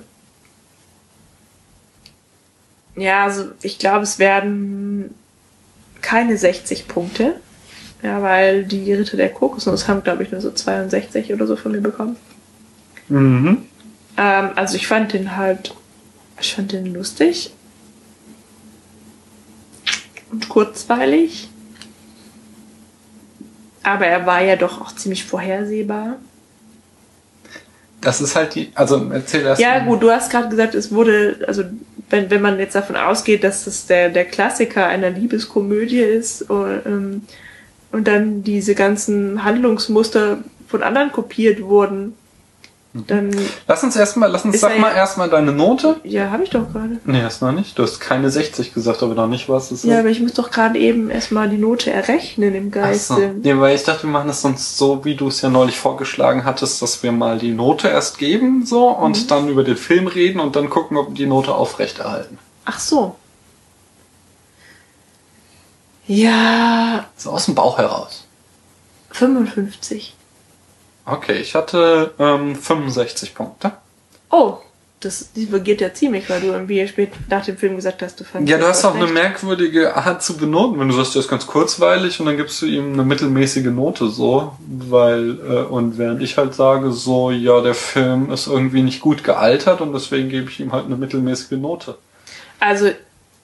ja, 2.95 3.25
also 3.25 3.45
ich 3.61 3.77
glaube, 3.77 4.03
es 4.03 4.19
werden 4.19 5.13
keine 6.01 6.37
60 6.37 6.87
Punkte. 6.87 7.35
Ja, 8.03 8.21
weil 8.21 8.63
die 8.63 8.93
Ritter 8.93 9.17
der 9.17 9.29
Kokosnuss 9.29 9.87
haben, 9.87 10.03
glaube 10.03 10.23
ich, 10.23 10.31
nur 10.31 10.39
so 10.39 10.51
62 10.51 11.33
oder 11.33 11.47
so 11.47 11.55
von 11.55 11.71
mir 11.71 11.81
bekommen. 11.81 12.15
Mhm. 13.09 13.63
Ähm, 14.17 14.49
also 14.55 14.75
ich 14.75 14.87
fand 14.87 15.13
den 15.13 15.35
halt, 15.35 15.73
ich 16.39 16.53
fand 16.53 16.71
den 16.71 16.93
lustig 16.93 17.51
und 20.31 20.49
kurzweilig. 20.49 21.49
Aber 23.83 24.05
er 24.05 24.25
war 24.25 24.41
ja 24.43 24.55
doch 24.55 24.81
auch 24.81 24.93
ziemlich 24.93 25.23
vorhersehbar. 25.25 26.17
Das 28.01 28.21
ist 28.21 28.35
halt 28.35 28.55
die, 28.55 28.69
also 28.75 29.09
erzähl 29.11 29.41
erst 29.41 29.61
Ja, 29.61 29.79
mal. 29.79 29.85
gut, 29.85 30.03
du 30.03 30.11
hast 30.11 30.29
gerade 30.29 30.49
gesagt, 30.49 30.75
es 30.75 30.91
wurde, 30.91 31.39
also 31.47 31.63
wenn, 32.09 32.29
wenn 32.29 32.41
man 32.41 32.59
jetzt 32.59 32.75
davon 32.75 32.95
ausgeht, 32.95 33.43
dass 33.43 33.65
das 33.65 33.87
der, 33.87 34.09
der 34.09 34.25
Klassiker 34.25 34.87
einer 34.87 35.09
Liebeskomödie 35.09 35.99
ist 35.99 36.43
und, 36.43 36.81
ähm, 36.85 37.21
und 37.91 38.07
dann 38.07 38.43
diese 38.43 38.75
ganzen 38.75 39.43
Handlungsmuster 39.43 40.39
von 40.67 40.83
anderen 40.83 41.11
kopiert 41.11 41.61
wurden, 41.61 42.13
dann, 42.93 43.29
Lass 43.67 43.83
uns 43.83 43.95
erstmal, 43.95 44.31
lass 44.31 44.43
uns, 44.43 44.59
sag 44.59 44.79
mal 44.79 44.89
ja- 44.91 44.95
erstmal 44.97 45.29
deine 45.29 45.51
Note. 45.51 45.97
ja, 46.03 46.31
habe 46.31 46.43
ich 46.43 46.49
doch 46.49 46.71
gerade. 46.71 46.99
Nee, 47.05 47.19
erst 47.19 47.41
noch 47.43 47.51
nicht. 47.51 47.77
Du 47.77 47.83
hast 47.83 47.99
keine 47.99 48.29
60 48.31 48.73
gesagt, 48.73 49.03
aber 49.03 49.13
noch 49.13 49.27
nicht 49.27 49.49
was. 49.49 49.71
Ist 49.71 49.83
Ja, 49.83 49.99
aber 49.99 50.09
ich 50.09 50.19
muss 50.19 50.33
doch 50.33 50.49
gerade 50.49 50.79
eben 50.79 51.09
erstmal 51.11 51.47
die 51.49 51.57
Note 51.57 51.91
errechnen 51.91 52.55
im. 52.55 52.71
Geiste. 52.71 53.35
Nee, 53.43 53.57
weil 53.59 53.75
ich 53.75 53.83
dachte, 53.83 54.03
wir 54.03 54.09
machen 54.09 54.27
das 54.27 54.41
sonst 54.41 54.77
so, 54.77 55.05
wie 55.05 55.15
du 55.15 55.27
es 55.27 55.41
ja 55.41 55.49
neulich 55.49 55.77
vorgeschlagen 55.77 56.43
hattest, 56.45 56.81
dass 56.81 57.03
wir 57.03 57.11
mal 57.11 57.37
die 57.37 57.51
Note 57.53 57.87
erst 57.87 58.17
geben, 58.17 58.65
so, 58.65 58.87
und 58.89 59.23
Mhm. 59.23 59.27
dann 59.27 59.47
über 59.49 59.63
den 59.63 59.77
Film 59.77 60.07
reden 60.07 60.39
und 60.39 60.55
dann 60.55 60.69
gucken, 60.69 60.97
ob 60.97 61.09
wir 61.09 61.15
die 61.15 61.25
Note 61.27 61.53
aufrechterhalten. 61.53 62.39
Ach 62.65 62.79
so. 62.79 63.15
Ja, 66.07 67.05
So 67.15 67.31
aus 67.31 67.45
dem 67.45 67.55
Bauch 67.55 67.77
heraus. 67.77 68.25
55. 69.11 70.15
Okay, 71.07 71.39
ich 71.39 71.55
hatte 71.55 72.11
ähm, 72.19 72.55
65 72.55 73.33
Punkte. 73.33 73.71
Oh, 74.29 74.57
das 74.99 75.31
divergiert 75.31 75.79
ja 75.79 75.93
ziemlich, 75.93 76.29
weil 76.29 76.41
du 76.41 76.47
irgendwie 76.47 76.85
spät 76.87 77.11
nach 77.29 77.45
dem 77.45 77.55
Film 77.55 77.77
gesagt 77.77 78.01
hast, 78.01 78.19
du 78.19 78.25
fandest 78.25 78.51
Ja, 78.51 78.57
du 78.57 78.67
hast 78.67 78.83
auch 78.83 78.95
eine 78.95 79.07
merkwürdige 79.07 79.95
Art 79.95 80.21
zu 80.21 80.35
benoten, 80.35 80.79
wenn 80.79 80.89
du 80.89 80.95
sagst, 80.95 81.15
der 81.15 81.21
ist 81.21 81.29
ganz 81.29 81.47
kurzweilig 81.47 82.19
und 82.19 82.25
dann 82.25 82.35
gibst 82.35 82.61
du 82.61 82.65
ihm 82.65 82.93
eine 82.93 83.03
mittelmäßige 83.03 83.67
Note 83.67 84.09
so, 84.09 84.57
weil 84.67 85.39
äh, 85.39 85.61
und 85.63 85.97
während 85.97 86.21
ich 86.21 86.37
halt 86.37 86.55
sage 86.55 86.91
so, 86.91 87.31
ja, 87.31 87.61
der 87.61 87.75
Film 87.75 88.31
ist 88.31 88.47
irgendwie 88.47 88.81
nicht 88.81 88.99
gut 88.99 89.23
gealtert 89.23 89.81
und 89.81 89.93
deswegen 89.93 90.29
gebe 90.29 90.49
ich 90.49 90.59
ihm 90.59 90.73
halt 90.73 90.85
eine 90.85 90.97
mittelmäßige 90.97 91.59
Note. 91.59 91.95
Also, 92.59 92.89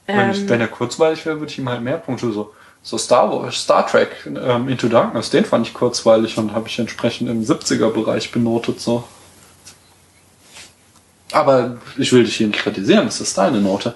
Wenn, 0.08 0.32
ich, 0.32 0.39
ähm, 0.39 0.49
wenn 0.49 0.60
er 0.60 0.67
kurzweilig 0.67 1.26
wäre, 1.26 1.39
würde 1.39 1.52
ich 1.52 1.60
ihm 1.60 1.69
halt 1.69 1.82
mehr 1.82 1.97
Punkte 1.97 2.32
so. 2.32 2.52
So 2.85 2.97
Star 2.97 3.31
Wars, 3.31 3.55
Star 3.55 3.87
Trek, 3.87 4.09
ähm, 4.25 4.67
Into 4.67 4.89
Darkness, 4.89 5.29
den 5.29 5.45
fand 5.45 5.65
ich 5.65 5.73
kurzweilig 5.73 6.37
und 6.37 6.53
habe 6.53 6.67
ich 6.67 6.77
entsprechend 6.77 7.29
im 7.29 7.41
70er-Bereich 7.41 8.31
benotet 8.31 8.81
so. 8.81 9.05
Aber 11.31 11.77
ich 11.97 12.11
will 12.11 12.25
dich 12.25 12.35
hier 12.35 12.47
nicht 12.47 12.59
kritisieren, 12.59 13.05
das 13.05 13.21
ist 13.21 13.37
deine 13.37 13.61
Note. 13.61 13.95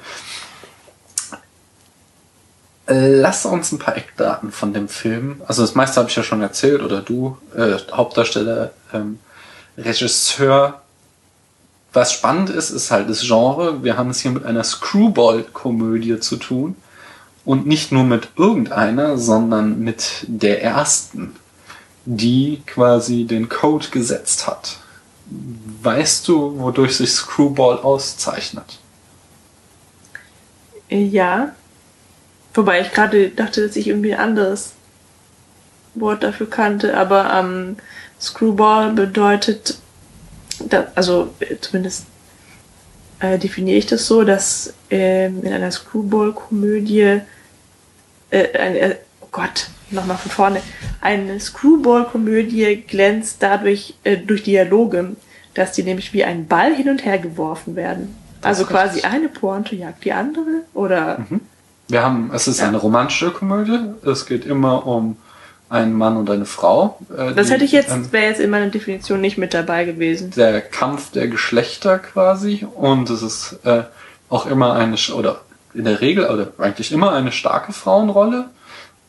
Lass 2.88 3.46
uns 3.46 3.74
ein 3.74 3.80
paar 3.80 3.98
Eckdaten 3.98 4.54
von 4.54 4.74
dem 4.74 4.88
Film. 4.88 5.42
Also 5.46 5.62
das 5.62 5.76
meiste 5.76 6.00
habe 6.00 6.10
ich 6.10 6.16
ja 6.16 6.24
schon 6.24 6.42
erzählt, 6.42 6.82
oder 6.82 7.02
du, 7.02 7.38
äh, 7.54 7.76
Hauptdarsteller, 7.92 8.72
ähm, 8.94 9.20
Regisseur. 9.78 10.82
Was 11.92 12.14
spannend 12.14 12.50
ist, 12.50 12.70
ist 12.70 12.90
halt 12.90 13.10
das 13.10 13.22
Genre. 13.22 13.84
Wir 13.84 13.98
haben 13.98 14.12
es 14.12 14.22
hier 14.22 14.32
mit 14.32 14.46
einer 14.46 14.64
Screwball-Komödie 14.64 16.22
zu 16.22 16.38
tun. 16.38 16.78
Und 17.48 17.66
nicht 17.66 17.94
nur 17.94 18.04
mit 18.04 18.28
irgendeiner, 18.36 19.18
sondern 19.18 19.80
mit 19.80 20.26
der 20.28 20.62
ersten, 20.62 21.34
die 22.04 22.62
quasi 22.66 23.24
den 23.24 23.48
Code 23.48 23.88
gesetzt 23.90 24.48
hat. 24.48 24.80
Weißt 25.82 26.28
du, 26.28 26.60
wodurch 26.60 26.98
sich 26.98 27.12
Screwball 27.12 27.80
auszeichnet? 27.80 28.80
ja. 30.90 31.56
Wobei 32.54 32.82
ich 32.82 32.92
gerade 32.92 33.30
dachte, 33.30 33.66
dass 33.66 33.78
ich 33.78 33.88
irgendwie 33.88 34.14
ein 34.14 34.20
anderes 34.20 34.74
Wort 35.96 36.24
dafür 36.24 36.50
kannte, 36.50 36.98
aber 36.98 37.32
ähm, 37.34 37.78
Screwball 38.20 38.92
bedeutet, 38.92 39.78
da, 40.60 40.88
also 40.96 41.34
äh, 41.40 41.56
zumindest 41.62 42.08
äh, 43.20 43.38
definiere 43.38 43.78
ich 43.78 43.86
das 43.86 44.08
so, 44.08 44.24
dass 44.24 44.74
ähm, 44.90 45.44
in 45.44 45.54
einer 45.54 45.72
Screwball-Komödie, 45.72 47.22
äh, 48.32 48.58
eine, 48.58 48.80
äh, 48.80 48.96
oh 49.22 49.28
Gott, 49.32 49.68
nochmal 49.92 50.18
von 50.18 50.32
vorne, 50.32 50.62
eine 51.02 51.40
Screwball-Komödie 51.40 52.84
glänzt 52.88 53.38
dadurch 53.40 53.96
äh, 54.04 54.18
durch 54.18 54.44
Dialoge, 54.44 55.16
dass 55.54 55.72
die 55.74 55.84
nämlich 55.84 56.14
wie 56.14 56.24
ein 56.24 56.48
Ball 56.48 56.74
hin 56.74 56.90
und 56.90 57.06
her 57.06 57.18
geworfen 57.18 57.76
werden. 57.76 58.16
Also 58.42 58.64
ist 58.64 58.70
quasi 58.70 59.02
eine 59.02 59.30
Pointe 59.30 59.76
jagt 59.76 60.04
die 60.06 60.14
andere 60.14 60.62
oder 60.74 61.26
Wir 61.88 62.04
haben, 62.04 62.30
es 62.34 62.48
ist 62.48 62.60
Ja. 62.60 62.68
eine 62.68 62.78
romantische 62.78 63.32
Komödie. 63.32 63.80
Es 64.06 64.26
geht 64.26 64.46
immer 64.46 64.86
um 64.86 65.18
einen 65.70 65.94
Mann 65.94 66.16
und 66.18 66.30
eine 66.30 66.46
Frau. 66.46 67.00
äh, 67.18 67.34
Das 67.34 67.48
die, 67.48 67.54
hätte 67.54 67.66
ich 67.66 67.72
jetzt, 67.72 67.92
ähm, 67.92 68.12
wäre 68.12 68.26
jetzt 68.30 68.40
in 68.40 68.50
meiner 68.50 68.68
Definition 68.68 69.20
nicht 69.22 69.38
mit 69.38 69.54
dabei 69.54 69.84
gewesen. 69.86 70.32
der 70.32 70.62
Kampf 70.62 71.12
der 71.12 71.28
Geschlechter 71.28 72.00
quasi. 72.00 72.66
Und 72.76 73.10
es 73.10 73.22
ist 73.22 73.60
äh, 73.66 73.84
auch 74.30 74.46
immer 74.46 74.74
eine, 74.74 74.96
oder 75.16 75.42
in 75.78 75.86
der 75.86 76.02
Regel, 76.02 76.26
oder 76.26 76.52
eigentlich 76.58 76.92
immer 76.92 77.12
eine 77.14 77.32
starke 77.32 77.72
Frauenrolle. 77.72 78.50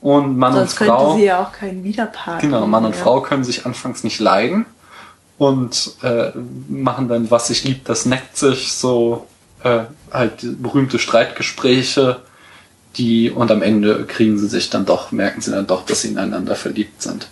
Und 0.00 0.38
Mann 0.38 0.52
Sonst 0.52 0.72
und 0.72 0.78
könnte 0.78 0.94
Frau. 0.94 1.16
sie 1.16 1.24
ja 1.24 1.42
auch 1.42 1.52
keinen 1.52 1.82
Widerpart. 1.82 2.40
Genau, 2.40 2.66
Mann 2.66 2.84
und 2.84 2.94
ja. 2.94 3.02
Frau 3.02 3.20
können 3.20 3.42
sich 3.42 3.66
anfangs 3.66 4.04
nicht 4.04 4.20
leiden 4.20 4.66
und 5.38 5.92
äh, 6.02 6.30
machen 6.68 7.08
dann, 7.08 7.30
was 7.30 7.48
sich 7.48 7.64
liebt, 7.64 7.88
das 7.88 8.06
neckt 8.06 8.36
sich, 8.36 8.72
so 8.72 9.26
äh, 9.64 9.80
halt 10.12 10.62
berühmte 10.62 10.98
Streitgespräche, 10.98 12.20
die 12.96 13.30
und 13.30 13.50
am 13.50 13.62
Ende 13.62 14.04
kriegen 14.04 14.38
sie 14.38 14.48
sich 14.48 14.70
dann 14.70 14.86
doch, 14.86 15.10
merken 15.10 15.40
sie 15.40 15.50
dann 15.50 15.66
doch, 15.66 15.84
dass 15.84 16.02
sie 16.02 16.08
ineinander 16.08 16.54
verliebt 16.54 17.02
sind. 17.02 17.28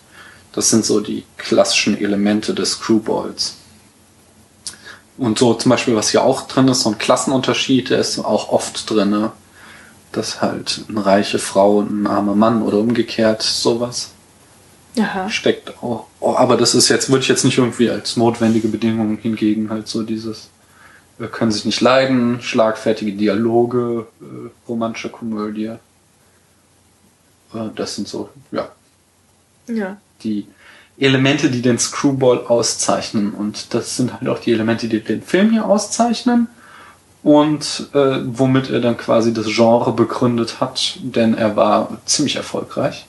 Das 0.52 0.70
sind 0.70 0.84
so 0.84 1.00
die 1.00 1.24
klassischen 1.36 1.98
Elemente 2.00 2.54
des 2.54 2.72
Screwballs. 2.72 3.56
Und 5.18 5.38
so 5.38 5.54
zum 5.54 5.70
Beispiel, 5.70 5.96
was 5.96 6.10
hier 6.10 6.22
auch 6.22 6.46
drin 6.46 6.68
ist, 6.68 6.82
so 6.82 6.90
ein 6.90 6.98
Klassenunterschied, 6.98 7.90
der 7.90 7.98
ist 8.00 8.18
auch 8.18 8.50
oft 8.50 8.88
drin, 8.90 9.30
dass 10.12 10.42
halt 10.42 10.84
eine 10.88 11.04
reiche 11.04 11.38
Frau 11.38 11.78
und 11.78 12.02
ein 12.02 12.06
armer 12.06 12.34
Mann 12.34 12.62
oder 12.62 12.78
umgekehrt 12.78 13.42
sowas 13.42 14.10
Aha. 14.98 15.28
steckt 15.30 15.82
auch. 15.82 16.06
Oh, 16.20 16.34
aber 16.34 16.56
das 16.56 16.74
ist 16.74 16.88
jetzt, 16.88 17.08
würde 17.08 17.22
ich 17.22 17.28
jetzt 17.28 17.44
nicht 17.44 17.58
irgendwie 17.58 17.90
als 17.90 18.16
notwendige 18.16 18.68
Bedingung 18.68 19.16
hingegen 19.18 19.70
halt 19.70 19.88
so 19.88 20.02
dieses, 20.02 20.48
äh, 21.18 21.26
können 21.26 21.50
sich 21.52 21.64
nicht 21.64 21.80
leiden, 21.80 22.40
schlagfertige 22.42 23.12
Dialoge, 23.12 24.06
äh, 24.20 24.50
romantische 24.68 25.08
Komödie. 25.10 25.72
Äh, 27.54 27.68
das 27.74 27.96
sind 27.96 28.08
so, 28.08 28.28
ja, 28.52 28.68
Ja. 29.66 29.96
die 30.22 30.46
Elemente, 30.98 31.50
die 31.50 31.62
den 31.62 31.78
Screwball 31.78 32.46
auszeichnen. 32.46 33.32
Und 33.32 33.74
das 33.74 33.96
sind 33.96 34.12
halt 34.14 34.28
auch 34.28 34.38
die 34.38 34.52
Elemente, 34.52 34.88
die 34.88 35.00
den 35.00 35.22
Film 35.22 35.50
hier 35.50 35.66
auszeichnen. 35.66 36.48
Und 37.22 37.88
äh, 37.92 38.18
womit 38.24 38.70
er 38.70 38.80
dann 38.80 38.96
quasi 38.96 39.34
das 39.34 39.46
Genre 39.46 39.92
begründet 39.92 40.60
hat, 40.60 40.98
denn 41.02 41.34
er 41.34 41.56
war 41.56 41.98
ziemlich 42.06 42.36
erfolgreich 42.36 43.06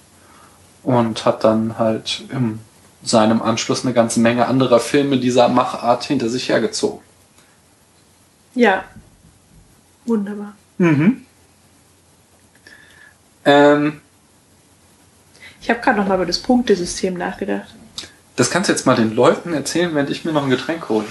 und 0.82 1.24
hat 1.26 1.44
dann 1.44 1.78
halt 1.78 2.24
in 2.32 2.60
seinem 3.04 3.42
Anschluss 3.44 3.86
eine 3.86 3.94
ganze 3.94 4.20
Menge 4.20 4.48
anderer 4.48 4.80
Filme 4.80 5.20
dieser 5.20 5.50
Machart 5.50 6.04
hinter 6.06 6.30
sich 6.30 6.50
hergezogen. 6.50 7.00
Ja. 8.56 8.84
Wunderbar. 10.06 10.56
Mhm. 10.80 11.26
Ähm, 13.46 14.02
Ich 15.62 15.70
habe 15.70 15.80
gerade 15.80 16.00
noch 16.00 16.08
mal 16.08 16.16
über 16.16 16.26
das 16.26 16.40
Punktesystem 16.40 17.14
nachgedacht. 17.14 17.76
Das 18.38 18.52
kannst 18.52 18.70
du 18.70 18.74
jetzt 18.74 18.86
mal 18.86 18.96
den 18.96 19.14
Leuten 19.16 19.54
erzählen, 19.54 19.94
während 19.94 20.10
ich 20.10 20.24
mir 20.24 20.32
noch 20.32 20.44
ein 20.44 20.50
Getränk 20.50 20.88
hole. 20.90 21.06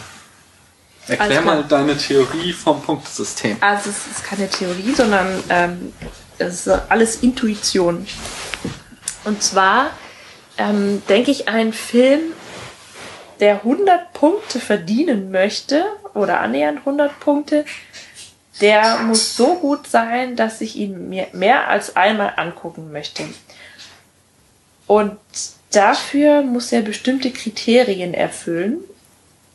Erklär 1.08 1.42
mal 1.42 1.64
deine 1.64 1.96
Theorie 1.96 2.52
vom 2.52 2.80
Punktesystem. 2.82 3.58
Also 3.60 3.90
es 3.90 4.06
ist 4.06 4.24
keine 4.24 4.48
Theorie, 4.48 4.92
sondern 4.94 5.42
ähm, 5.48 5.92
es 6.38 6.66
ist 6.66 6.68
alles 6.88 7.22
Intuition. 7.22 8.06
Und 9.24 9.42
zwar 9.42 9.90
ähm, 10.56 11.02
denke 11.08 11.30
ich, 11.30 11.48
ein 11.48 11.72
Film, 11.72 12.32
der 13.40 13.56
100 13.56 14.12
Punkte 14.12 14.60
verdienen 14.60 15.30
möchte 15.30 15.84
oder 16.14 16.40
annähernd 16.40 16.78
100 16.78 17.20
Punkte, 17.20 17.64
der 18.60 18.98
muss 18.98 19.36
so 19.36 19.56
gut 19.56 19.86
sein, 19.86 20.36
dass 20.36 20.60
ich 20.60 20.76
ihn 20.76 21.08
mir 21.08 21.26
mehr 21.32 21.68
als 21.68 21.94
einmal 21.96 22.34
angucken 22.36 22.90
möchte. 22.90 23.24
Und 24.86 25.18
dafür 25.76 26.42
muss 26.42 26.72
er 26.72 26.82
bestimmte 26.82 27.30
Kriterien 27.30 28.14
erfüllen. 28.14 28.78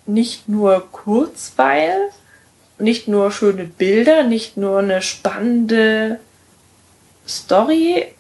Nicht 0.06 0.48
nur 0.48 0.92
Kurzweil, 0.92 2.10
nicht 2.78 3.08
nur 3.08 3.32
schöne 3.32 3.66
Bilder, 3.66 4.24
nicht 4.24 4.58
nur 4.58 4.80
eine 4.80 5.02
spannende 5.02 6.20
Story, 7.28 8.14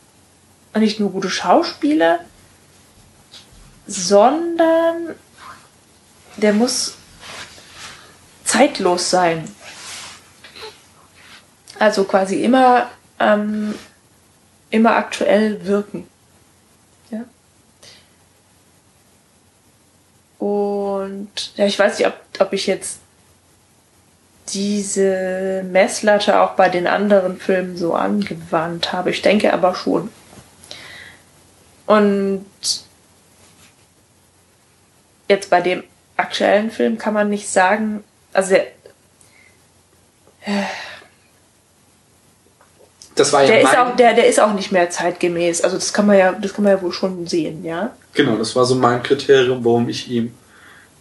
nicht 0.75 0.99
nur 0.99 1.11
gute 1.11 1.29
Schauspieler, 1.29 2.19
sondern 3.87 5.15
der 6.37 6.53
muss 6.53 6.95
zeitlos 8.45 9.09
sein. 9.09 9.47
Also 11.79 12.03
quasi 12.03 12.43
immer, 12.43 12.89
ähm, 13.19 13.75
immer 14.69 14.95
aktuell 14.95 15.65
wirken. 15.65 16.07
Ja. 17.09 17.23
Und 20.41 21.53
ja, 21.55 21.67
ich 21.67 21.77
weiß 21.77 21.99
nicht, 21.99 22.07
ob, 22.07 22.15
ob 22.39 22.51
ich 22.51 22.65
jetzt 22.65 22.97
diese 24.49 25.63
Messlatte 25.69 26.41
auch 26.41 26.53
bei 26.53 26.67
den 26.67 26.87
anderen 26.87 27.37
Filmen 27.37 27.77
so 27.77 27.93
angewandt 27.93 28.91
habe. 28.91 29.11
Ich 29.11 29.21
denke 29.21 29.53
aber 29.53 29.75
schon. 29.75 30.09
Und 31.85 32.43
jetzt 35.29 35.51
bei 35.51 35.61
dem 35.61 35.83
aktuellen 36.17 36.71
Film 36.71 36.97
kann 36.97 37.13
man 37.13 37.29
nicht 37.29 37.47
sagen, 37.47 38.03
also 38.33 38.55
der, 38.55 38.65
Das 43.13 43.31
war 43.31 43.43
ja 43.43 43.47
der 43.47 43.61
ist 43.61 43.77
auch, 43.77 43.95
der, 43.95 44.13
der 44.15 44.25
ist 44.25 44.39
auch 44.39 44.53
nicht 44.53 44.71
mehr 44.71 44.89
zeitgemäß. 44.89 45.61
Also 45.61 45.75
das 45.75 45.93
kann 45.93 46.07
man 46.07 46.17
ja, 46.17 46.31
das 46.31 46.55
kann 46.55 46.63
man 46.63 46.73
ja 46.73 46.81
wohl 46.81 46.93
schon 46.93 47.27
sehen, 47.27 47.63
ja. 47.63 47.91
Genau, 48.13 48.35
das 48.35 48.55
war 48.55 48.65
so 48.65 48.75
mein 48.75 49.01
Kriterium, 49.03 49.63
warum 49.63 49.87
ich 49.89 50.09
ihm 50.09 50.33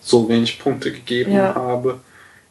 so 0.00 0.28
wenig 0.28 0.58
Punkte 0.58 0.92
gegeben 0.92 1.32
Ja. 1.32 1.54
habe. 1.54 2.00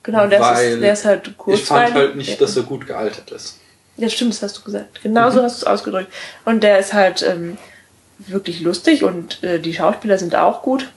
Genau, 0.04 0.28
der 0.28 0.40
Weil 0.40 0.74
ist, 0.74 0.82
der 0.82 0.94
ist 0.94 1.06
halt 1.06 1.38
kurz. 1.38 1.60
Ich 1.60 1.66
fand 1.66 1.94
halt 1.94 2.16
nicht, 2.16 2.40
dass 2.40 2.56
er 2.56 2.64
gut 2.64 2.88
gealtert 2.88 3.32
ist. 3.32 3.58
Ja, 3.98 4.10
stimmt, 4.10 4.34
das 4.34 4.42
hast 4.42 4.58
du 4.58 4.62
gesagt. 4.64 5.02
Genau 5.04 5.30
so 5.30 5.42
hast 5.44 5.62
du 5.62 5.66
es 5.66 5.72
ausgedrückt. 5.72 6.12
Und 6.46 6.64
der 6.64 6.80
ist 6.80 6.94
halt 6.94 7.22
ähm, 7.22 7.58
wirklich 8.18 8.62
lustig 8.62 9.04
und 9.04 9.44
äh, 9.44 9.60
die 9.60 9.74
Schauspieler 9.74 10.18
sind 10.18 10.36
auch 10.36 10.62
gut. 10.62 10.90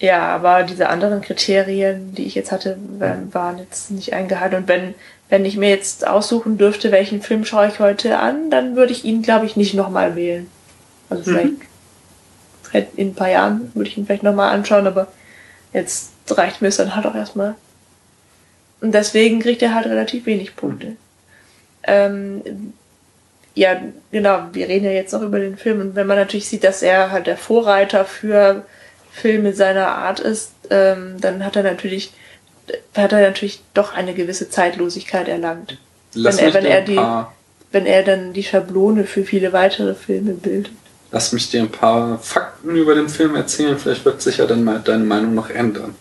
Ja, 0.00 0.34
aber 0.34 0.64
diese 0.64 0.88
anderen 0.88 1.22
Kriterien, 1.22 2.12
die 2.14 2.24
ich 2.26 2.34
jetzt 2.34 2.50
hatte, 2.50 2.76
waren 2.98 3.32
waren 3.32 3.58
jetzt 3.58 3.90
nicht 3.92 4.12
eingehalten. 4.12 4.56
Und 4.56 4.68
wenn, 4.68 4.94
wenn 5.28 5.44
ich 5.44 5.56
mir 5.56 5.68
jetzt 5.70 6.06
aussuchen 6.06 6.58
dürfte, 6.58 6.90
welchen 6.90 7.22
Film 7.22 7.44
schaue 7.44 7.68
ich 7.68 7.78
heute 7.78 8.18
an, 8.18 8.50
dann 8.50 8.74
würde 8.74 8.92
ich 8.92 9.04
ihn, 9.04 9.22
glaube 9.22 9.46
ich, 9.46 9.54
nicht 9.56 9.74
nochmal 9.74 10.16
wählen. 10.16 10.50
Also 11.12 11.30
vielleicht, 11.30 11.52
vielleicht 12.62 12.94
in 12.96 13.08
ein 13.08 13.14
paar 13.14 13.30
Jahren 13.30 13.70
würde 13.74 13.88
ich 13.88 13.96
ihn 13.96 14.06
vielleicht 14.06 14.22
nochmal 14.22 14.54
anschauen, 14.54 14.86
aber 14.86 15.08
jetzt 15.72 16.12
reicht 16.28 16.62
mir 16.62 16.68
es 16.68 16.76
dann 16.76 16.94
halt 16.94 17.06
auch 17.06 17.14
erstmal. 17.14 17.54
Und 18.80 18.92
deswegen 18.92 19.40
kriegt 19.40 19.62
er 19.62 19.74
halt 19.74 19.86
relativ 19.86 20.26
wenig 20.26 20.56
Punkte. 20.56 20.96
Ähm, 21.84 22.72
ja, 23.54 23.80
genau, 24.10 24.46
wir 24.52 24.68
reden 24.68 24.86
ja 24.86 24.92
jetzt 24.92 25.12
noch 25.12 25.22
über 25.22 25.38
den 25.38 25.56
Film 25.56 25.80
und 25.80 25.94
wenn 25.94 26.06
man 26.06 26.16
natürlich 26.16 26.48
sieht, 26.48 26.64
dass 26.64 26.82
er 26.82 27.10
halt 27.10 27.26
der 27.26 27.36
Vorreiter 27.36 28.04
für 28.04 28.64
Filme 29.12 29.52
seiner 29.52 29.88
Art 29.88 30.20
ist, 30.20 30.52
ähm, 30.70 31.20
dann 31.20 31.44
hat 31.44 31.56
er 31.56 31.62
natürlich 31.62 32.12
hat 32.96 33.12
er 33.12 33.20
natürlich 33.20 33.60
doch 33.74 33.92
eine 33.94 34.14
gewisse 34.14 34.48
Zeitlosigkeit 34.48 35.28
erlangt. 35.28 35.78
Lass 36.14 36.38
wenn 36.38 36.46
er, 36.46 36.54
wenn 36.54 36.64
er 36.64 36.80
die, 36.82 37.26
wenn 37.72 37.86
er 37.86 38.02
dann 38.02 38.32
die 38.32 38.44
Schablone 38.44 39.04
für 39.04 39.24
viele 39.24 39.52
weitere 39.52 39.94
Filme 39.94 40.32
bildet. 40.32 40.72
Lass 41.12 41.32
mich 41.32 41.50
dir 41.50 41.60
ein 41.60 41.70
paar 41.70 42.18
Fakten 42.18 42.74
über 42.74 42.94
den 42.94 43.08
Film 43.08 43.36
erzählen. 43.36 43.78
Vielleicht 43.78 44.04
wird 44.04 44.20
sich 44.20 44.38
ja 44.38 44.46
dann 44.46 44.64
mal 44.64 44.80
deine 44.80 45.04
Meinung 45.04 45.34
noch 45.34 45.50
ändern. 45.50 45.94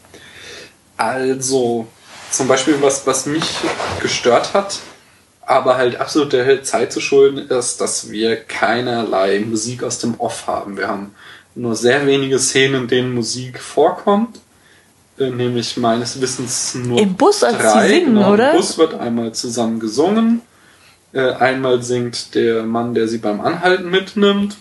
Also, 0.98 1.88
zum 2.32 2.48
Beispiel, 2.48 2.82
was, 2.82 3.06
was 3.06 3.26
mich 3.26 3.44
gestört 4.02 4.54
hat, 4.54 4.80
aber 5.42 5.78
halt 5.78 5.98
absolut 5.98 6.34
der 6.34 6.64
Zeit 6.64 6.94
zu 6.94 7.02
schulden 7.02 7.50
ist, 7.50 7.82
dass 7.82 8.10
wir 8.10 8.38
keinerlei 8.38 9.40
Musik 9.40 9.84
aus 9.84 10.00
dem 10.00 10.20
Off 10.20 10.48
haben. 10.48 10.78
Wir 10.78 10.88
haben 10.88 11.14
nur 11.56 11.76
sehr 11.76 12.06
wenige 12.08 12.40
Szenen, 12.40 12.84
in 12.84 12.88
denen 12.88 13.14
Musik 13.14 13.60
vorkommt. 13.60 14.40
Äh, 15.20 15.30
Nämlich 15.30 15.76
meines 15.76 16.22
Wissens 16.22 16.76
nur 16.76 17.00
Im 17.02 17.16
Bus, 17.16 17.44
als 17.44 17.58
sie 17.58 17.64
drei. 17.64 17.88
singen, 17.90 18.16
genau, 18.16 18.34
oder? 18.34 18.52
Im 18.52 18.58
Bus 18.58 18.78
wird 18.78 18.94
einmal 18.94 19.34
zusammen 19.34 19.80
gesungen. 19.80 20.42
Äh, 21.14 21.34
Einmal 21.34 21.84
singt 21.84 22.36
der 22.36 22.64
Mann, 22.64 22.94
der 22.94 23.10
sie 23.10 23.18
beim 23.18 23.42
Anhalten 23.42 23.90
mitnimmt. 23.90 24.56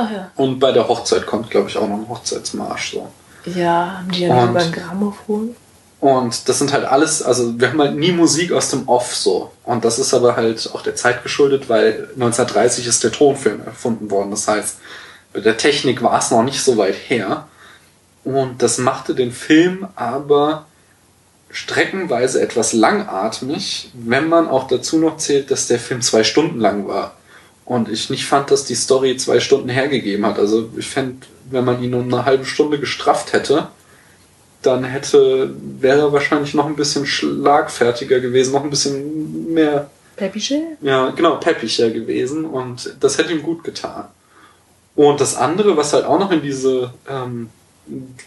Ach 0.00 0.10
ja. 0.12 0.30
Und 0.36 0.60
bei 0.60 0.70
der 0.70 0.86
Hochzeit 0.86 1.26
kommt, 1.26 1.50
glaube 1.50 1.68
ich, 1.68 1.76
auch 1.76 1.88
noch 1.88 1.96
ein 1.96 2.08
Hochzeitsmarsch. 2.08 2.92
So. 2.92 3.08
Ja, 3.46 3.98
haben 3.98 4.10
die 4.12 4.20
ja 4.20 4.42
Und- 4.44 4.50
über 4.50 4.60
ein 4.60 4.70
Grammophon? 4.72 5.56
Und 6.00 6.48
das 6.48 6.60
sind 6.60 6.72
halt 6.72 6.84
alles, 6.84 7.20
also 7.22 7.58
wir 7.58 7.70
haben 7.70 7.80
halt 7.80 7.96
nie 7.96 8.12
Musik 8.12 8.52
aus 8.52 8.70
dem 8.70 8.88
Off 8.88 9.16
so. 9.16 9.50
Und 9.64 9.84
das 9.84 9.98
ist 9.98 10.14
aber 10.14 10.36
halt 10.36 10.70
auch 10.72 10.82
der 10.82 10.94
Zeit 10.94 11.24
geschuldet, 11.24 11.68
weil 11.68 12.08
1930 12.14 12.86
ist 12.86 13.02
der 13.02 13.10
Tonfilm 13.10 13.60
erfunden 13.66 14.08
worden. 14.08 14.30
Das 14.30 14.46
heißt, 14.46 14.76
mit 15.34 15.44
der 15.44 15.56
Technik 15.56 16.00
war 16.00 16.16
es 16.20 16.30
noch 16.30 16.44
nicht 16.44 16.62
so 16.62 16.76
weit 16.76 16.94
her. 17.08 17.48
Und 18.22 18.62
das 18.62 18.78
machte 18.78 19.16
den 19.16 19.32
Film 19.32 19.88
aber 19.96 20.66
streckenweise 21.50 22.40
etwas 22.40 22.72
langatmig, 22.72 23.90
wenn 23.94 24.28
man 24.28 24.46
auch 24.46 24.68
dazu 24.68 24.98
noch 24.98 25.16
zählt, 25.16 25.50
dass 25.50 25.66
der 25.66 25.80
Film 25.80 26.00
zwei 26.02 26.22
Stunden 26.22 26.60
lang 26.60 26.86
war. 26.86 27.14
Und 27.68 27.90
ich 27.90 28.08
nicht 28.08 28.24
fand, 28.24 28.50
dass 28.50 28.64
die 28.64 28.74
Story 28.74 29.18
zwei 29.18 29.40
Stunden 29.40 29.68
hergegeben 29.68 30.24
hat. 30.24 30.38
Also 30.38 30.70
ich 30.78 30.88
fände, 30.88 31.26
wenn 31.50 31.66
man 31.66 31.82
ihn 31.82 31.92
um 31.92 32.12
eine 32.12 32.24
halbe 32.24 32.46
Stunde 32.46 32.78
gestrafft 32.78 33.34
hätte, 33.34 33.68
dann 34.62 34.84
hätte, 34.84 35.54
wäre 35.78 35.98
er 36.00 36.12
wahrscheinlich 36.14 36.54
noch 36.54 36.64
ein 36.64 36.76
bisschen 36.76 37.04
schlagfertiger 37.04 38.20
gewesen, 38.20 38.54
noch 38.54 38.64
ein 38.64 38.70
bisschen 38.70 39.52
mehr, 39.52 39.90
Peppiche? 40.16 40.62
ja, 40.80 41.10
genau, 41.10 41.36
peppiger 41.36 41.90
gewesen 41.90 42.46
und 42.46 42.96
das 43.00 43.18
hätte 43.18 43.32
ihm 43.32 43.42
gut 43.42 43.62
getan. 43.62 44.06
Und 44.96 45.20
das 45.20 45.36
andere, 45.36 45.76
was 45.76 45.92
halt 45.92 46.06
auch 46.06 46.18
noch 46.18 46.32
in 46.32 46.40
diese, 46.40 46.94
ähm, 47.06 47.50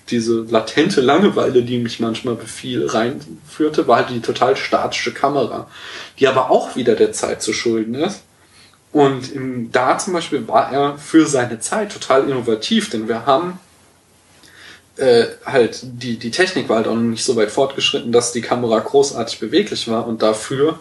diese 0.10 0.44
latente 0.44 1.02
Langeweile, 1.02 1.64
die 1.64 1.80
mich 1.80 2.00
manchmal 2.00 2.36
befiel, 2.36 2.86
reinführte, 2.86 3.88
war 3.88 3.98
halt 3.98 4.12
die 4.12 4.22
total 4.22 4.56
statische 4.56 5.14
Kamera, 5.14 5.68
die 6.20 6.28
aber 6.28 6.52
auch 6.52 6.76
wieder 6.76 6.96
der 6.96 7.12
Zeit 7.12 7.42
zu 7.42 7.54
schulden 7.54 7.96
ist. 7.96 8.22
Und 8.92 9.32
im, 9.32 9.72
da 9.72 9.98
zum 9.98 10.14
Beispiel 10.14 10.48
war 10.48 10.72
er 10.72 10.98
für 10.98 11.26
seine 11.26 11.60
Zeit 11.60 11.94
total 11.94 12.30
innovativ, 12.30 12.90
denn 12.90 13.08
wir 13.08 13.26
haben 13.26 13.60
äh, 14.98 15.28
halt 15.46 15.80
die, 15.84 16.18
die 16.18 16.32
Technik 16.32 16.68
war 16.68 16.78
halt 16.78 16.88
auch 16.88 16.96
noch 16.96 17.02
nicht 17.02 17.24
so 17.24 17.36
weit 17.36 17.52
fortgeschritten, 17.52 18.12
dass 18.12 18.34
die 18.34 18.42
Kamera 18.42 18.80
großartig 18.80 19.40
beweglich 19.40 19.88
war 19.88 20.08
und 20.08 20.22
dafür 20.22 20.80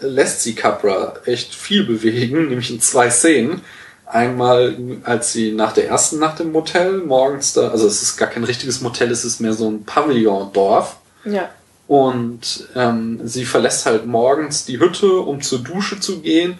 lässt 0.00 0.42
sie 0.42 0.54
Capra 0.54 1.14
echt 1.26 1.54
viel 1.54 1.84
bewegen, 1.84 2.48
nämlich 2.48 2.70
in 2.70 2.80
zwei 2.80 3.10
Szenen. 3.10 3.60
Einmal, 4.06 4.76
als 5.04 5.32
sie 5.32 5.52
nach 5.52 5.72
der 5.72 5.88
ersten 5.88 6.18
Nacht 6.18 6.38
im 6.40 6.52
Motel 6.52 6.98
morgens 6.98 7.54
da, 7.54 7.68
also 7.68 7.86
es 7.86 8.02
ist 8.02 8.18
gar 8.18 8.28
kein 8.28 8.44
richtiges 8.44 8.82
Motel, 8.82 9.10
es 9.10 9.24
ist 9.24 9.40
mehr 9.40 9.54
so 9.54 9.70
ein 9.70 9.84
Pavillon-Dorf. 9.84 10.96
Ja. 11.24 11.48
Und 11.86 12.68
ähm, 12.74 13.20
sie 13.24 13.46
verlässt 13.46 13.86
halt 13.86 14.06
morgens 14.06 14.66
die 14.66 14.80
Hütte, 14.80 15.16
um 15.16 15.40
zur 15.40 15.60
Dusche 15.60 15.98
zu 15.98 16.20
gehen. 16.20 16.58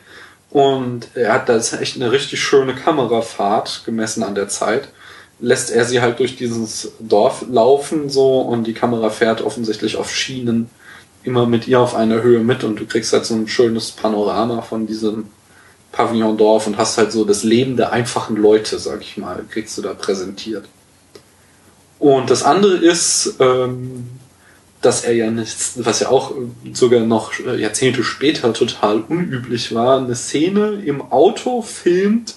Und 0.52 1.08
er 1.14 1.32
hat 1.32 1.48
da 1.48 1.56
echt 1.56 1.96
eine 1.96 2.12
richtig 2.12 2.40
schöne 2.40 2.74
Kamerafahrt 2.74 3.82
gemessen 3.86 4.22
an 4.22 4.34
der 4.34 4.48
Zeit. 4.48 4.88
Lässt 5.40 5.70
er 5.70 5.84
sie 5.86 6.00
halt 6.00 6.18
durch 6.18 6.36
dieses 6.36 6.92
Dorf 7.00 7.44
laufen 7.50 8.10
so 8.10 8.40
und 8.40 8.66
die 8.66 8.74
Kamera 8.74 9.10
fährt 9.10 9.40
offensichtlich 9.40 9.96
auf 9.96 10.14
Schienen 10.14 10.68
immer 11.24 11.46
mit 11.46 11.68
ihr 11.68 11.80
auf 11.80 11.94
einer 11.94 12.22
Höhe 12.22 12.40
mit 12.40 12.64
und 12.64 12.78
du 12.78 12.86
kriegst 12.86 13.12
halt 13.12 13.24
so 13.24 13.34
ein 13.34 13.48
schönes 13.48 13.92
Panorama 13.92 14.60
von 14.60 14.86
diesem 14.86 15.28
Pavillondorf 15.92 16.66
und 16.66 16.76
hast 16.76 16.98
halt 16.98 17.12
so 17.12 17.24
das 17.24 17.44
Leben 17.44 17.76
der 17.76 17.92
einfachen 17.92 18.36
Leute, 18.36 18.78
sag 18.78 19.00
ich 19.02 19.16
mal, 19.16 19.44
kriegst 19.48 19.76
du 19.78 19.82
da 19.82 19.94
präsentiert. 19.94 20.66
Und 21.98 22.30
das 22.30 22.42
andere 22.42 22.76
ist, 22.76 23.36
ähm, 23.38 24.08
dass 24.82 25.04
er 25.04 25.14
ja 25.14 25.30
nicht, 25.30 25.56
was 25.76 26.00
ja 26.00 26.08
auch 26.10 26.32
sogar 26.74 27.00
noch 27.00 27.32
Jahrzehnte 27.38 28.04
später 28.04 28.52
total 28.52 29.00
unüblich 29.00 29.74
war, 29.74 29.98
eine 29.98 30.14
Szene 30.14 30.82
im 30.84 31.00
Auto 31.12 31.62
filmt, 31.62 32.34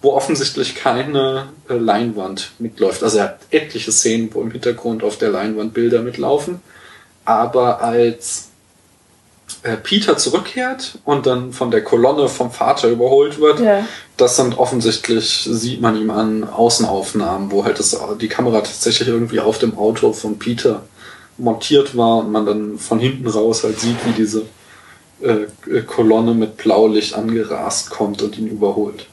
wo 0.00 0.12
offensichtlich 0.12 0.76
keine 0.76 1.48
äh, 1.68 1.74
Leinwand 1.74 2.52
mitläuft. 2.58 3.02
Also 3.02 3.18
er 3.18 3.24
hat 3.24 3.40
etliche 3.50 3.92
Szenen, 3.92 4.30
wo 4.32 4.40
im 4.40 4.50
Hintergrund 4.50 5.02
auf 5.04 5.18
der 5.18 5.30
Leinwand 5.30 5.74
Bilder 5.74 6.00
mitlaufen, 6.00 6.60
aber 7.26 7.82
als 7.82 8.48
äh, 9.62 9.76
Peter 9.76 10.16
zurückkehrt 10.16 10.98
und 11.04 11.26
dann 11.26 11.52
von 11.52 11.70
der 11.70 11.82
Kolonne 11.82 12.28
vom 12.28 12.50
Vater 12.50 12.88
überholt 12.88 13.40
wird, 13.40 13.60
Ja. 13.60 13.84
das 14.16 14.36
sind 14.36 14.56
offensichtlich, 14.56 15.46
sieht 15.50 15.80
man 15.80 16.00
ihm 16.00 16.10
an 16.10 16.44
Außenaufnahmen, 16.48 17.50
wo 17.50 17.64
halt 17.64 17.78
das, 17.78 17.98
die 18.20 18.28
Kamera 18.28 18.60
tatsächlich 18.60 19.08
irgendwie 19.08 19.40
auf 19.40 19.58
dem 19.58 19.76
Auto 19.76 20.12
von 20.12 20.38
Peter 20.38 20.82
montiert 21.40 21.96
war 21.96 22.18
und 22.18 22.32
man 22.32 22.46
dann 22.46 22.78
von 22.78 22.98
hinten 22.98 23.28
raus 23.28 23.64
halt 23.64 23.80
sieht, 23.80 23.96
wie 24.06 24.12
diese 24.12 24.42
äh, 25.22 25.46
äh, 25.70 25.82
Kolonne 25.82 26.34
mit 26.34 26.56
Blaulicht 26.56 27.14
angerast 27.14 27.90
kommt 27.90 28.22
und 28.22 28.38
ihn 28.38 28.48
überholt. 28.48 29.06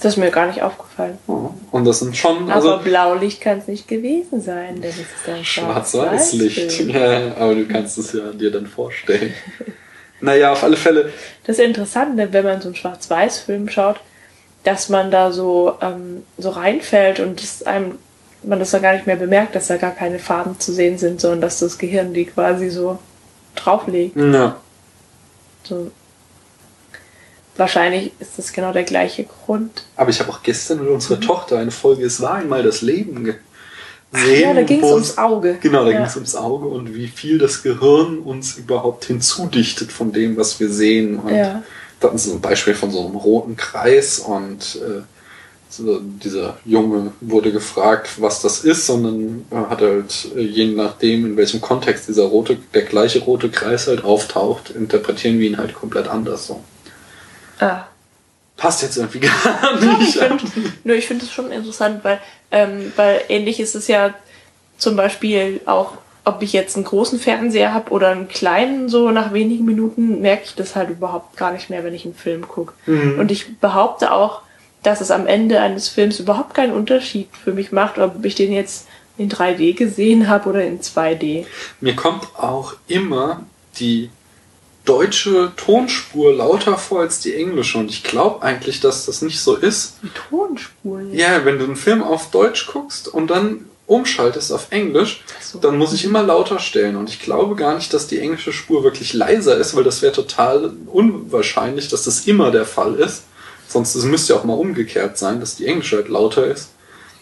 Das 0.00 0.12
ist 0.12 0.18
mir 0.18 0.30
gar 0.30 0.46
nicht 0.46 0.62
aufgefallen. 0.62 1.18
Ja. 1.26 1.50
Und 1.70 1.84
das 1.84 2.00
sind 2.00 2.16
schon, 2.16 2.50
Aber 2.50 2.54
also 2.54 2.78
Blaulicht 2.84 3.40
kann 3.40 3.58
es 3.58 3.66
nicht 3.66 3.88
gewesen 3.88 4.40
sein, 4.40 4.80
denn 4.80 4.90
es 4.90 4.98
ist 4.98 5.28
ein 5.28 5.44
Schwarz-Weiß-Licht. 5.44 6.56
Schwarz-Weiß-Film. 6.56 6.90
Ja, 6.94 7.36
aber 7.36 7.54
du 7.54 7.66
kannst 7.66 7.98
es 7.98 8.12
ja 8.12 8.30
dir 8.32 8.52
dann 8.52 8.66
vorstellen. 8.66 9.32
naja, 10.20 10.52
auf 10.52 10.62
alle 10.62 10.76
Fälle, 10.76 11.12
Das 11.44 11.58
ist 11.58 11.64
interessant, 11.64 12.16
ne, 12.16 12.32
wenn 12.32 12.44
man 12.44 12.60
so 12.60 12.68
einen 12.68 12.76
Schwarz-Weiß-Film 12.76 13.68
schaut, 13.68 13.96
dass 14.64 14.88
man 14.88 15.10
da 15.10 15.32
so, 15.32 15.74
ähm, 15.80 16.24
so 16.38 16.50
reinfällt 16.50 17.20
und 17.20 17.42
es 17.42 17.62
einem, 17.62 17.98
man 18.46 18.58
das 18.58 18.70
dann 18.70 18.82
gar 18.82 18.94
nicht 18.94 19.06
mehr 19.06 19.16
bemerkt, 19.16 19.54
dass 19.54 19.66
da 19.68 19.76
gar 19.76 19.90
keine 19.92 20.18
Farben 20.18 20.58
zu 20.60 20.72
sehen 20.72 20.98
sind, 20.98 21.20
sondern 21.20 21.40
dass 21.40 21.58
das 21.58 21.78
Gehirn 21.78 22.14
die 22.14 22.24
quasi 22.26 22.70
so 22.70 22.98
drauflegt. 23.54 24.16
ja, 24.16 24.56
So. 25.64 25.90
Wahrscheinlich 27.56 28.12
ist 28.18 28.36
das 28.38 28.52
genau 28.52 28.72
der 28.72 28.82
gleiche 28.84 29.24
Grund. 29.24 29.84
aber 29.96 30.10
ich 30.10 30.20
habe 30.20 30.30
auch 30.30 30.42
gestern 30.42 30.80
mit 30.80 30.88
unserer 30.88 31.18
Tochter 31.20 31.58
eine 31.58 31.70
Folge 31.70 32.04
Es 32.04 32.20
war 32.20 32.34
einmal 32.34 32.62
das 32.62 32.82
Leben 32.82 33.24
gesehen. 33.24 33.40
Mhm. 34.12 34.40
ja, 34.40 34.52
da 34.54 34.62
ging 34.62 34.82
es 34.84 34.92
ums 34.92 35.18
Auge. 35.18 35.56
Genau, 35.62 35.84
da 35.84 35.90
ja. 35.90 35.96
ging 35.96 36.06
es 36.06 36.14
ums 36.16 36.36
Auge 36.36 36.66
und 36.68 36.94
wie 36.94 37.08
viel 37.08 37.38
das 37.38 37.62
Gehirn 37.62 38.18
uns 38.18 38.56
überhaupt 38.56 39.06
hinzudichtet 39.06 39.90
von 39.90 40.12
dem, 40.12 40.36
was 40.36 40.60
wir 40.60 40.68
sehen. 40.68 41.18
Und 41.18 41.34
Ja. 41.34 41.62
da 41.98 42.08
hatten 42.08 42.18
sie 42.18 42.28
so 42.28 42.36
ein 42.36 42.40
Beispiel 42.42 42.74
von 42.74 42.90
so 42.90 43.06
einem 43.06 43.16
roten 43.16 43.56
Kreis 43.56 44.18
und 44.18 44.76
äh, 44.76 45.02
so, 45.68 46.00
dieser 46.00 46.58
Junge 46.64 47.12
wurde 47.20 47.52
gefragt, 47.52 48.20
was 48.20 48.40
das 48.40 48.60
ist, 48.60 48.88
und 48.88 49.02
dann 49.02 49.44
äh, 49.50 49.68
hat 49.68 49.80
halt, 49.80 50.28
äh, 50.36 50.40
je 50.40 50.66
nachdem, 50.66 51.26
in 51.26 51.36
welchem 51.36 51.60
Kontext 51.60 52.08
dieser 52.08 52.24
rote, 52.24 52.56
der 52.72 52.82
gleiche 52.82 53.20
rote 53.20 53.50
Kreis 53.50 53.88
halt 53.88 54.04
auftaucht, 54.04 54.70
interpretieren 54.70 55.38
wir 55.38 55.48
ihn 55.48 55.58
halt 55.58 55.74
komplett 55.74 56.08
anders. 56.08 56.46
So. 56.46 56.62
Ah. 57.58 57.84
Passt 58.56 58.82
jetzt 58.82 58.96
irgendwie 58.96 59.20
gar 59.20 59.80
ich 59.80 59.98
nicht. 59.98 60.18
finde 60.18 60.44
nö, 60.84 60.94
ich 60.94 61.06
find 61.06 61.22
das 61.22 61.30
schon 61.30 61.50
interessant, 61.50 62.04
weil, 62.04 62.20
ähm, 62.52 62.92
weil 62.96 63.22
ähnlich 63.28 63.60
ist 63.60 63.74
es 63.74 63.88
ja 63.88 64.14
zum 64.78 64.96
Beispiel 64.96 65.60
auch, 65.66 65.92
ob 66.24 66.42
ich 66.42 66.52
jetzt 66.52 66.76
einen 66.76 66.84
großen 66.84 67.18
Fernseher 67.18 67.74
habe 67.74 67.90
oder 67.90 68.08
einen 68.08 68.28
kleinen, 68.28 68.88
so 68.88 69.10
nach 69.10 69.32
wenigen 69.32 69.64
Minuten 69.64 70.20
merke 70.20 70.44
ich 70.44 70.54
das 70.54 70.74
halt 70.74 70.90
überhaupt 70.90 71.36
gar 71.36 71.52
nicht 71.52 71.70
mehr, 71.70 71.84
wenn 71.84 71.94
ich 71.94 72.04
einen 72.04 72.14
Film 72.14 72.48
gucke. 72.48 72.72
Und 72.86 73.30
ich 73.30 73.58
behaupte 73.58 74.10
auch, 74.10 74.42
dass 74.86 75.00
es 75.00 75.10
am 75.10 75.26
Ende 75.26 75.60
eines 75.60 75.88
Films 75.88 76.20
überhaupt 76.20 76.54
keinen 76.54 76.72
Unterschied 76.72 77.28
für 77.42 77.52
mich 77.52 77.72
macht, 77.72 77.98
ob 77.98 78.24
ich 78.24 78.36
den 78.36 78.52
jetzt 78.52 78.86
in 79.18 79.28
3D 79.28 79.74
gesehen 79.74 80.28
habe 80.28 80.48
oder 80.48 80.64
in 80.64 80.80
2D. 80.80 81.44
Mir 81.80 81.96
kommt 81.96 82.28
auch 82.36 82.74
immer 82.86 83.44
die 83.80 84.10
deutsche 84.84 85.52
Tonspur 85.56 86.32
lauter 86.32 86.78
vor 86.78 87.00
als 87.00 87.18
die 87.18 87.34
englische 87.34 87.78
und 87.78 87.90
ich 87.90 88.04
glaube 88.04 88.42
eigentlich, 88.42 88.78
dass 88.78 89.06
das 89.06 89.22
nicht 89.22 89.40
so 89.40 89.56
ist. 89.56 89.96
Die 90.04 90.10
Tonspuren. 90.30 91.12
Ja, 91.12 91.44
wenn 91.44 91.58
du 91.58 91.64
einen 91.64 91.74
Film 91.74 92.04
auf 92.04 92.30
Deutsch 92.30 92.68
guckst 92.68 93.08
und 93.08 93.28
dann 93.28 93.64
umschaltest 93.88 94.52
auf 94.52 94.68
Englisch, 94.70 95.24
so. 95.40 95.58
dann 95.58 95.78
muss 95.78 95.92
ich 95.92 96.04
immer 96.04 96.22
lauter 96.22 96.60
stellen 96.60 96.94
und 96.94 97.08
ich 97.08 97.20
glaube 97.20 97.56
gar 97.56 97.74
nicht, 97.74 97.92
dass 97.92 98.06
die 98.06 98.20
englische 98.20 98.52
Spur 98.52 98.84
wirklich 98.84 99.14
leiser 99.14 99.56
ist, 99.56 99.74
weil 99.74 99.84
das 99.84 100.02
wäre 100.02 100.12
total 100.12 100.72
unwahrscheinlich, 100.86 101.88
dass 101.88 102.04
das 102.04 102.26
immer 102.28 102.52
der 102.52 102.66
Fall 102.66 102.94
ist. 102.94 103.24
Sonst 103.76 103.94
es 103.94 104.04
müsste 104.06 104.32
ja 104.32 104.38
auch 104.38 104.44
mal 104.44 104.54
umgekehrt 104.54 105.18
sein, 105.18 105.38
dass 105.38 105.56
die 105.56 105.66
englische 105.66 105.96
halt 105.96 106.08
lauter 106.08 106.46
ist. 106.46 106.70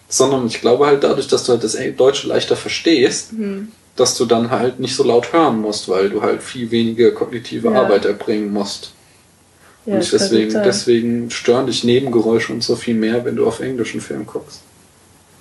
Sondern 0.08 0.46
ich 0.46 0.60
glaube 0.60 0.86
halt 0.86 1.02
dadurch, 1.02 1.26
dass 1.26 1.42
du 1.42 1.50
halt 1.50 1.64
das 1.64 1.76
Deutsche 1.96 2.28
leichter 2.28 2.54
verstehst, 2.54 3.32
Hm. 3.32 3.72
dass 3.96 4.16
du 4.16 4.24
dann 4.24 4.50
halt 4.52 4.78
nicht 4.78 4.94
so 4.94 5.02
laut 5.02 5.32
hören 5.32 5.60
musst, 5.60 5.88
weil 5.88 6.10
du 6.10 6.22
halt 6.22 6.44
viel 6.44 6.70
weniger 6.70 7.10
kognitive 7.10 7.72
Ja. 7.72 7.82
Arbeit 7.82 8.04
erbringen 8.04 8.52
musst. 8.52 8.92
Ja, 9.84 9.96
und 9.96 10.12
deswegen, 10.12 10.52
deswegen 10.52 11.28
stören 11.32 11.66
dich 11.66 11.82
Nebengeräusche 11.82 12.52
und 12.52 12.62
so 12.62 12.76
viel 12.76 12.94
mehr, 12.94 13.24
wenn 13.24 13.34
du 13.34 13.48
auf 13.48 13.58
englischen 13.58 14.00
Film 14.00 14.24
guckst. 14.24 14.60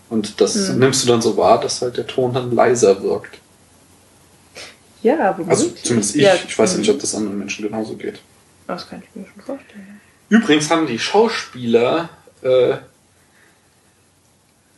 Und 0.09 0.41
das 0.41 0.55
Hm. 0.69 0.79
nimmst 0.79 1.03
du 1.03 1.09
dann 1.09 1.21
so 1.21 1.37
wahr, 1.37 1.61
dass 1.61 1.79
halt 1.83 1.97
der 1.97 2.07
Ton 2.07 2.33
dann 2.33 2.55
leiser 2.55 3.03
wirkt. 3.03 3.37
Ja, 5.03 5.29
aber 5.29 5.47
Also 5.47 5.69
zumindest 5.83 6.15
ich. 6.15 6.23
Ja, 6.23 6.33
ich 6.33 6.57
weiß 6.57 6.71
ja 6.71 6.77
nicht, 6.79 6.87
mhm. 6.87 6.95
ob 6.95 7.01
das 7.01 7.13
anderen 7.13 7.37
Menschen 7.37 7.67
genauso 7.67 7.93
geht. 7.95 8.19
Das 8.65 8.89
kann 8.89 9.03
ich 9.03 9.15
mir 9.15 9.27
schon 9.27 9.43
vorstellen. 9.43 9.99
Übrigens 10.33 10.71
haben 10.71 10.87
die 10.87 10.97
Schauspieler 10.97 12.09
äh, 12.41 12.77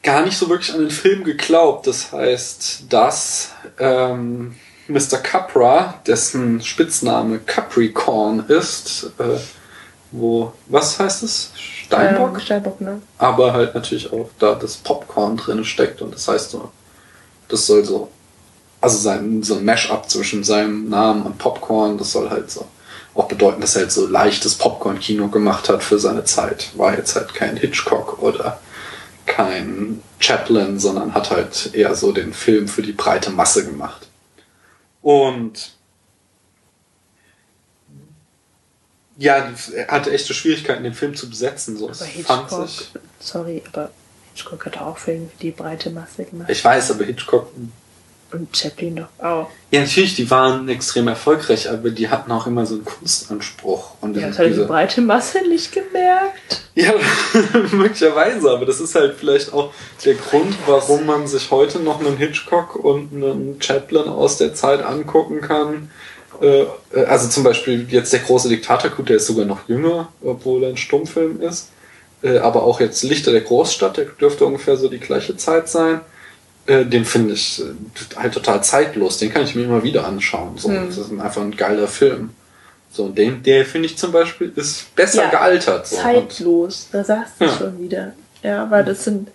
gar 0.04 0.26
nicht 0.26 0.38
so 0.38 0.50
wirklich 0.50 0.74
an 0.74 0.82
den 0.82 0.92
Film 0.92 1.24
geglaubt. 1.24 1.88
Das 1.88 2.12
heißt, 2.12 2.88
dass 2.90 3.52
ähm, 3.80 4.56
Mr. 4.90 5.18
Capra, 5.24 6.02
dessen 6.06 6.62
Spitzname 6.62 7.40
Capricorn 7.40 8.42
ist, 8.50 9.12
äh, 9.18 9.40
wo, 10.12 10.52
was 10.68 11.00
heißt 11.00 11.24
es? 11.24 11.54
Steinbock? 11.56 12.34
Ähm, 12.34 12.40
Steinbock, 12.42 12.82
ne? 12.82 13.02
aber 13.18 13.54
halt 13.54 13.76
natürlich 13.76 14.12
auch 14.12 14.30
da 14.38 14.56
das 14.56 14.76
Popcorn 14.76 15.38
drin 15.38 15.64
steckt 15.64 16.02
und 16.02 16.14
das 16.14 16.28
heißt 16.28 16.52
so, 16.52 16.70
das 17.48 17.66
soll 17.66 17.86
so, 17.86 18.10
also 18.82 18.98
sein, 18.98 19.42
so 19.42 19.56
ein 19.56 19.64
Mash-up 19.64 20.10
zwischen 20.10 20.44
seinem 20.44 20.90
Namen 20.90 21.24
und 21.24 21.38
Popcorn, 21.38 21.98
das 21.98 22.12
soll 22.12 22.30
halt 22.30 22.52
so 22.52 22.68
auch 23.16 23.28
bedeuten, 23.28 23.62
dass 23.62 23.76
er 23.76 23.84
halt 23.84 23.92
so 23.92 24.06
leichtes 24.08 24.56
Popcorn-Kino 24.56 25.30
gemacht 25.30 25.70
hat 25.70 25.82
für 25.82 25.98
seine 26.00 26.26
Zeit. 26.26 26.72
War 26.78 26.96
jetzt 26.98 27.16
halt 27.16 27.34
kein 27.34 27.56
Hitchcock 27.58 28.22
oder 28.22 28.60
kein 29.26 30.02
Chaplin, 30.20 30.80
sondern 30.80 31.14
hat 31.14 31.32
halt 31.32 31.74
eher 31.74 31.96
so 31.96 32.12
den 32.12 32.34
Film 32.34 32.68
für 32.68 32.82
die 32.82 32.92
breite 32.92 33.32
Masse 33.32 33.66
gemacht. 33.66 34.08
Und 35.02 35.72
ja, 39.18 39.50
er 39.74 39.88
hatte 39.88 40.12
echte 40.12 40.34
Schwierigkeiten, 40.34 40.84
den 40.84 40.94
Film 40.94 41.16
zu 41.16 41.30
besetzen. 41.30 41.78
So, 41.78 41.90
Aber 41.90 42.06
Hitchcock, 42.06 42.50
fand 42.50 42.70
sich. 42.70 42.90
sorry, 43.20 43.64
aber 43.72 43.92
Hitchcock 44.34 44.66
hat 44.66 44.78
auch 44.78 44.98
Filme 44.98 45.30
für 45.30 45.42
die 45.42 45.52
breite 45.52 45.90
Masse 45.90 46.26
gemacht. 46.26 46.50
Ich 46.50 46.64
weiß, 46.64 46.92
aber 46.92 47.06
Hitchcock. 47.06 47.50
Und 48.32 48.56
Chaplin 48.58 48.96
doch 48.98 49.24
auch. 49.26 49.50
Ja, 49.72 49.82
natürlich, 49.82 50.16
die 50.16 50.30
waren 50.30 50.68
extrem 50.68 51.08
erfolgreich, 51.08 51.70
aber 51.70 51.90
die 51.90 52.10
hatten 52.10 52.32
auch 52.32 52.48
immer 52.48 52.66
so 52.66 52.76
einen 52.76 52.86
Kunstanspruch. 52.86 53.92
Und 54.02 54.18
Ja, 54.18 54.28
das 54.28 54.40
hat 54.40 54.46
die 54.48 54.50
diese, 54.50 54.66
breite 54.66 55.02
Masse 55.02 55.40
nicht 55.48 55.72
gemerkt. 55.72 56.64
ja, 56.74 56.92
möglicherweise, 57.72 58.50
aber 58.52 58.66
das 58.66 58.80
ist 58.80 58.96
halt 58.96 59.16
vielleicht 59.18 59.54
auch 59.54 59.74
der 60.04 60.16
Grund, 60.16 60.56
warum 60.66 61.06
man 61.06 61.28
sich 61.28 61.52
heute 61.52 61.80
noch 61.80 62.00
einen 62.00 62.18
Hitchcock 62.18 62.76
und 62.76 63.14
einen 63.14 63.62
Chaplin 63.62 64.08
aus 64.10 64.38
der 64.38 64.54
Zeit 64.54 64.82
angucken 64.84 65.42
kann. 65.42 65.90
Äh, 66.42 66.66
Also 67.06 67.30
zum 67.30 67.44
Beispiel 67.44 67.86
jetzt 67.90 68.12
der 68.12 68.20
große 68.22 68.50
Diktator, 68.50 68.90
gut, 68.92 69.10
der 69.10 69.18
ist 69.18 69.28
sogar 69.28 69.46
noch 69.46 69.70
jünger, 69.70 70.10
obwohl 70.24 70.64
er 70.64 70.70
ein 70.70 70.78
Stummfilm 70.78 71.42
ist. 71.42 71.70
Äh, 72.24 72.40
Aber 72.40 72.64
auch 72.64 72.80
jetzt 72.80 73.04
Lichter 73.04 73.32
der 73.32 73.42
Großstadt, 73.42 73.98
der 73.98 74.06
dürfte 74.06 74.46
ungefähr 74.46 74.76
so 74.78 74.90
die 74.90 75.00
gleiche 75.00 75.38
Zeit 75.38 75.70
sein. 75.70 76.02
Äh, 76.68 76.86
Den 76.86 77.06
finde 77.06 77.34
ich 77.34 77.62
äh, 77.62 78.16
halt 78.18 78.34
total 78.34 78.64
zeitlos. 78.64 79.18
Den 79.18 79.32
kann 79.32 79.44
ich 79.44 79.56
mir 79.56 79.64
immer 79.66 79.84
wieder 79.84 80.06
anschauen. 80.06 80.58
So, 80.58 80.70
Hm. 80.70 80.88
Das 80.88 80.98
ist 80.98 81.12
einfach 81.12 81.42
ein 81.42 81.56
geiler 81.56 81.88
Film. 81.88 82.32
So, 82.92 83.10
den, 83.10 83.44
der 83.44 83.66
finde 83.66 83.88
ich 83.88 83.98
zum 83.98 84.12
Beispiel 84.12 84.52
ist 84.56 84.96
besser 84.96 85.24
Ja, 85.24 85.30
gealtert. 85.30 85.86
So. 85.88 85.98
Zeitlos, 85.98 86.88
da 86.92 87.04
sagst 87.04 87.34
du 87.40 87.46
Ja. 87.46 87.52
schon 87.58 87.80
wieder. 87.82 88.14
Ja, 88.42 88.70
weil 88.72 88.86
das 88.86 89.04
sind 89.04 89.30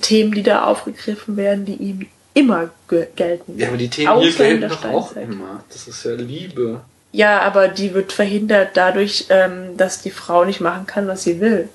Themen, 0.00 0.32
die 0.32 0.42
da 0.42 0.64
aufgegriffen 0.64 1.36
werden, 1.36 1.64
die 1.66 1.74
ihm 1.74 2.06
immer 2.32 2.70
ge- 2.88 3.06
gelten. 3.14 3.58
ja, 3.58 3.68
aber 3.68 3.76
die 3.76 3.88
Themen 3.90 4.18
hier 4.20 4.32
gelten 4.32 4.68
doch 4.68 4.84
auch 4.86 5.14
immer. 5.16 5.62
Das 5.70 5.86
ist 5.86 6.02
ja 6.04 6.12
Liebe. 6.12 6.80
Ja, 7.12 7.40
aber 7.42 7.68
die 7.68 7.94
wird 7.94 8.12
verhindert 8.12 8.70
dadurch, 8.74 9.26
ähm, 9.28 9.76
dass 9.76 10.02
die 10.02 10.10
Frau 10.10 10.44
nicht 10.44 10.60
machen 10.60 10.86
kann, 10.86 11.06
was 11.06 11.22
sie 11.22 11.40
will. 11.40 11.68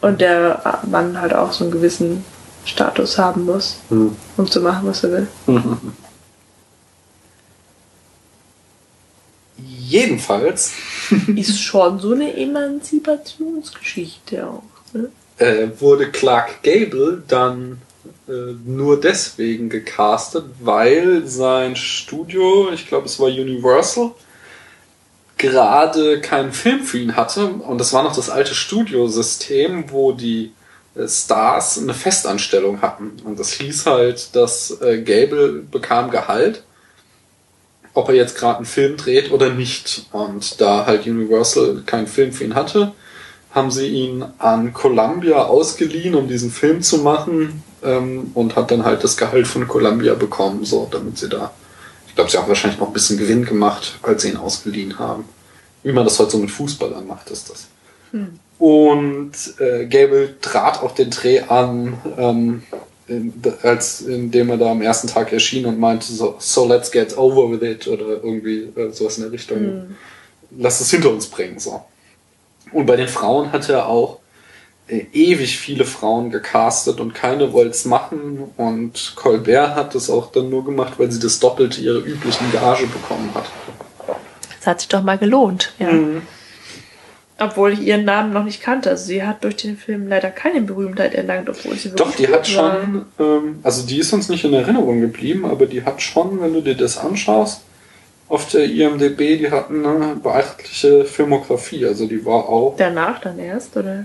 Und 0.00 0.20
der 0.20 0.80
Mann 0.90 1.20
halt 1.20 1.34
auch 1.34 1.52
so 1.52 1.64
einen 1.64 1.72
gewissen 1.72 2.24
Status 2.64 3.18
haben 3.18 3.44
muss, 3.44 3.76
Hm. 3.88 4.16
um 4.36 4.46
zu 4.50 4.60
machen, 4.60 4.86
was 4.86 5.04
er 5.04 5.12
will. 5.12 5.28
Jedenfalls 9.56 10.72
Ist 11.36 11.60
schon 11.60 11.98
so 12.00 12.12
eine 12.12 12.36
Emanzipationsgeschichte 12.36 14.46
auch. 14.46 14.62
Ne? 14.92 15.10
äh, 15.38 15.68
wurde 15.80 16.10
Clark 16.10 16.62
Gable 16.62 17.22
dann 17.28 17.78
äh, 18.28 18.32
nur 18.64 19.00
deswegen 19.00 19.68
gecastet, 19.68 20.44
weil 20.60 21.26
sein 21.26 21.74
Studio, 21.76 22.70
ich 22.72 22.86
glaube 22.86 23.06
es 23.06 23.18
war 23.20 23.26
Universal, 23.28 24.12
gerade 25.38 26.20
keinen 26.20 26.52
Film 26.52 26.80
für 26.82 26.98
ihn 26.98 27.16
hatte. 27.16 27.46
Und 27.46 27.78
das 27.78 27.92
war 27.92 28.02
noch 28.02 28.16
das 28.16 28.30
alte 28.30 28.54
Studiosystem, 28.54 29.90
wo 29.90 30.12
die 30.12 30.52
Stars 31.06 31.78
eine 31.78 31.94
Festanstellung 31.94 32.82
hatten. 32.82 33.12
Und 33.24 33.38
das 33.38 33.52
hieß 33.52 33.86
halt, 33.86 34.34
dass 34.36 34.80
äh, 34.80 35.02
Gable 35.02 35.64
bekam 35.70 36.10
Gehalt, 36.10 36.62
ob 37.94 38.08
er 38.08 38.14
jetzt 38.14 38.36
gerade 38.36 38.58
einen 38.58 38.66
Film 38.66 38.96
dreht 38.96 39.30
oder 39.32 39.50
nicht. 39.50 40.06
Und 40.12 40.60
da 40.60 40.86
halt 40.86 41.06
Universal 41.06 41.82
keinen 41.86 42.06
Film 42.06 42.32
für 42.32 42.44
ihn 42.44 42.54
hatte, 42.54 42.92
haben 43.52 43.70
sie 43.70 43.88
ihn 43.88 44.24
an 44.38 44.72
Columbia 44.72 45.44
ausgeliehen, 45.44 46.14
um 46.14 46.28
diesen 46.28 46.50
Film 46.50 46.82
zu 46.82 46.98
machen 46.98 47.62
ähm, 47.82 48.32
und 48.34 48.56
hat 48.56 48.70
dann 48.70 48.84
halt 48.84 49.04
das 49.04 49.16
Gehalt 49.16 49.46
von 49.46 49.68
Columbia 49.68 50.14
bekommen, 50.14 50.64
so 50.64 50.88
damit 50.90 51.18
sie 51.18 51.28
da. 51.28 51.52
Ich 52.08 52.14
glaube, 52.14 52.30
sie 52.30 52.38
haben 52.38 52.48
wahrscheinlich 52.48 52.80
noch 52.80 52.88
ein 52.88 52.92
bisschen 52.92 53.18
Gewinn 53.18 53.44
gemacht, 53.44 53.98
als 54.02 54.22
sie 54.22 54.30
ihn 54.30 54.36
ausgeliehen 54.36 54.98
haben. 54.98 55.24
Wie 55.82 55.92
man 55.92 56.04
das 56.04 56.18
heute 56.18 56.32
so 56.32 56.38
mit 56.38 56.50
Fußballern 56.50 57.06
macht, 57.06 57.30
ist 57.30 57.50
das. 57.50 57.66
Und 58.58 59.32
äh, 59.58 59.86
Gable 59.86 60.40
trat 60.40 60.82
auch 60.82 60.92
den 60.92 61.10
Dreh 61.10 61.40
an, 61.40 61.98
ähm, 62.16 62.62
in, 63.06 63.34
als 63.62 64.00
indem 64.00 64.50
er 64.50 64.56
da 64.56 64.70
am 64.70 64.80
ersten 64.80 65.08
Tag 65.08 65.32
erschien 65.32 65.66
und 65.66 65.78
meinte 65.78 66.12
so, 66.12 66.36
so 66.38 66.66
let's 66.66 66.90
get 66.90 67.18
over 67.18 67.50
with 67.50 67.62
it 67.62 67.86
oder 67.88 68.22
irgendwie 68.22 68.70
äh, 68.76 68.90
sowas 68.90 69.18
in 69.18 69.24
der 69.24 69.32
Richtung. 69.32 69.96
Lass 70.56 70.80
es 70.80 70.90
hinter 70.90 71.10
uns 71.10 71.26
bringen, 71.26 71.58
so. 71.58 71.82
Und 72.72 72.86
bei 72.86 72.96
den 72.96 73.08
Frauen 73.08 73.52
hat 73.52 73.68
er 73.68 73.86
auch 73.88 74.20
äh, 74.86 75.06
ewig 75.12 75.58
viele 75.58 75.84
Frauen 75.84 76.30
gecastet 76.30 77.00
und 77.00 77.14
keine 77.14 77.52
wollte 77.52 77.70
es 77.70 77.84
machen. 77.84 78.52
Und 78.56 79.14
Colbert 79.16 79.74
hat 79.74 79.94
das 79.94 80.10
auch 80.10 80.30
dann 80.30 80.50
nur 80.50 80.64
gemacht, 80.64 80.94
weil 80.98 81.10
sie 81.10 81.20
das 81.20 81.40
Doppelte 81.40 81.80
ihrer 81.80 82.04
üblichen 82.04 82.52
Gage 82.52 82.86
bekommen 82.86 83.30
hat. 83.34 83.50
Das 84.58 84.66
hat 84.66 84.80
sich 84.80 84.88
doch 84.88 85.02
mal 85.02 85.18
gelohnt. 85.18 85.72
Ja. 85.78 85.90
Obwohl 87.38 87.72
ich 87.72 87.80
ihren 87.80 88.04
Namen 88.04 88.32
noch 88.32 88.44
nicht 88.44 88.62
kannte. 88.62 88.90
Also 88.90 89.06
sie 89.06 89.24
hat 89.24 89.42
durch 89.42 89.56
den 89.56 89.76
Film 89.76 90.06
leider 90.08 90.30
keine 90.30 90.60
Berühmtheit 90.60 91.14
erlangt, 91.14 91.48
obwohl 91.48 91.76
sie 91.76 91.90
Doch, 91.90 92.14
die 92.14 92.28
hat 92.28 92.46
schon, 92.46 93.06
ähm, 93.18 93.58
also 93.64 93.84
die 93.84 93.98
ist 93.98 94.12
uns 94.12 94.28
nicht 94.28 94.44
in 94.44 94.54
Erinnerung 94.54 95.00
geblieben, 95.00 95.44
aber 95.44 95.66
die 95.66 95.84
hat 95.84 96.00
schon, 96.00 96.40
wenn 96.40 96.52
du 96.52 96.60
dir 96.60 96.76
das 96.76 96.96
anschaust, 96.96 97.62
auf 98.28 98.48
der 98.48 98.64
IMDB, 98.64 99.38
die 99.38 99.50
hat 99.50 99.68
eine 99.70 100.16
beachtliche 100.22 101.04
Filmografie. 101.04 101.86
Also 101.86 102.06
die 102.06 102.24
war 102.24 102.48
auch. 102.48 102.76
Danach 102.76 103.20
dann 103.20 103.38
erst, 103.38 103.76
oder? 103.76 104.04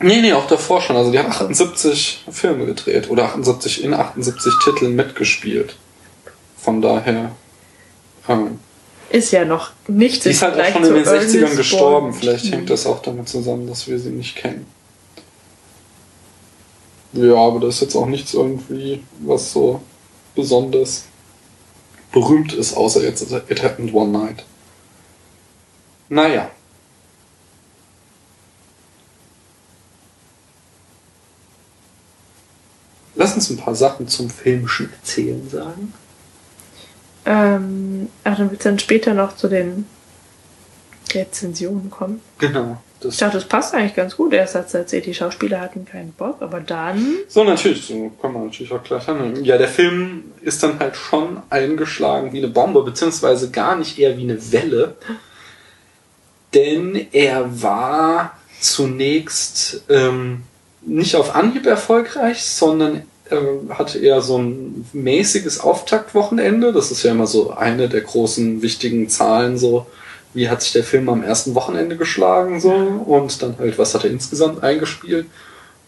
Nee, 0.00 0.20
nee, 0.20 0.32
auch 0.32 0.46
davor 0.46 0.80
schon. 0.80 0.96
Also 0.96 1.10
die 1.10 1.18
hat 1.18 1.26
78 1.26 2.24
Filme 2.30 2.66
gedreht 2.66 3.10
oder 3.10 3.24
78 3.24 3.84
in 3.84 3.94
78 3.94 4.52
Titeln 4.64 4.94
mitgespielt. 4.94 5.76
Von 6.56 6.80
daher. 6.80 7.32
Ähm, 8.28 8.60
Ist 9.10 9.30
ja 9.30 9.44
noch 9.44 9.70
nicht 9.86 10.24
die 10.24 10.30
ist 10.30 10.42
halt 10.42 10.60
auch 10.60 10.72
schon 10.72 10.84
in 10.84 10.94
den 10.94 11.04
60ern 11.04 11.36
Ernest 11.36 11.56
gestorben. 11.56 12.12
Vielleicht 12.12 12.52
hängt 12.52 12.68
das 12.68 12.86
auch 12.86 13.00
damit 13.00 13.28
zusammen, 13.28 13.66
dass 13.66 13.86
wir 13.86 13.98
sie 13.98 14.10
nicht 14.10 14.36
kennen. 14.36 14.66
Ja, 17.14 17.36
aber 17.36 17.60
das 17.60 17.76
ist 17.76 17.80
jetzt 17.80 17.96
auch 17.96 18.06
nichts 18.06 18.34
irgendwie, 18.34 19.02
was 19.20 19.52
so 19.52 19.80
besonders 20.34 21.04
berühmt 22.12 22.52
ist, 22.52 22.76
außer 22.76 23.02
jetzt 23.02 23.22
It 23.48 23.62
Happened 23.62 23.94
One 23.94 24.10
Night. 24.10 24.44
Naja. 26.10 26.50
Lass 33.14 33.34
uns 33.34 33.50
ein 33.50 33.56
paar 33.56 33.74
Sachen 33.74 34.06
zum 34.06 34.30
filmischen 34.30 34.92
Erzählen 34.92 35.48
sagen. 35.50 35.92
Ähm, 37.30 38.08
ach, 38.24 38.38
dann 38.38 38.50
wird 38.50 38.64
dann 38.64 38.78
später 38.78 39.12
noch 39.12 39.36
zu 39.36 39.48
den 39.48 39.84
Rezensionen 41.12 41.90
kommen. 41.90 42.22
Genau. 42.38 42.78
Das 43.00 43.14
Ich 43.14 43.20
dachte, 43.20 43.36
das 43.36 43.44
passt 43.44 43.74
eigentlich 43.74 43.94
ganz 43.94 44.16
gut. 44.16 44.32
Erst 44.32 44.56
als 44.56 44.72
er 44.72 44.80
erzählt, 44.80 45.04
die 45.04 45.14
Schauspieler 45.14 45.60
hatten 45.60 45.84
keinen 45.84 46.12
Bock, 46.12 46.40
aber 46.40 46.60
dann. 46.60 47.16
So, 47.28 47.44
natürlich, 47.44 47.86
so 47.86 48.10
kann 48.20 48.32
man 48.32 48.46
natürlich 48.46 48.72
auch 48.72 48.82
gleich 48.82 49.06
handeln. 49.06 49.44
Ja, 49.44 49.58
der 49.58 49.68
Film 49.68 50.32
ist 50.40 50.62
dann 50.62 50.78
halt 50.78 50.96
schon 50.96 51.42
eingeschlagen 51.50 52.32
wie 52.32 52.38
eine 52.38 52.48
Bombe, 52.48 52.82
beziehungsweise 52.82 53.50
gar 53.50 53.76
nicht 53.76 53.98
eher 53.98 54.16
wie 54.16 54.22
eine 54.22 54.50
Welle. 54.50 54.96
Denn 56.54 57.08
er 57.12 57.62
war 57.62 58.38
zunächst 58.58 59.84
ähm, 59.90 60.44
nicht 60.80 61.14
auf 61.14 61.36
Anhieb 61.36 61.66
erfolgreich, 61.66 62.42
sondern 62.42 63.02
äh, 63.30 63.74
hatte 63.74 63.98
eher 63.98 64.20
so 64.20 64.38
ein 64.38 64.86
mäßiges 64.92 65.60
Auftaktwochenende. 65.60 66.72
Das 66.72 66.90
ist 66.90 67.02
ja 67.02 67.12
immer 67.12 67.26
so 67.26 67.50
eine 67.50 67.88
der 67.88 68.02
großen 68.02 68.62
wichtigen 68.62 69.08
Zahlen, 69.08 69.58
so 69.58 69.86
wie 70.34 70.48
hat 70.48 70.62
sich 70.62 70.72
der 70.72 70.84
Film 70.84 71.08
am 71.08 71.22
ersten 71.22 71.54
Wochenende 71.54 71.96
geschlagen, 71.96 72.60
so 72.60 72.70
und 72.70 73.42
dann 73.42 73.56
halt, 73.58 73.78
was 73.78 73.94
hat 73.94 74.04
er 74.04 74.10
insgesamt 74.10 74.62
eingespielt. 74.62 75.26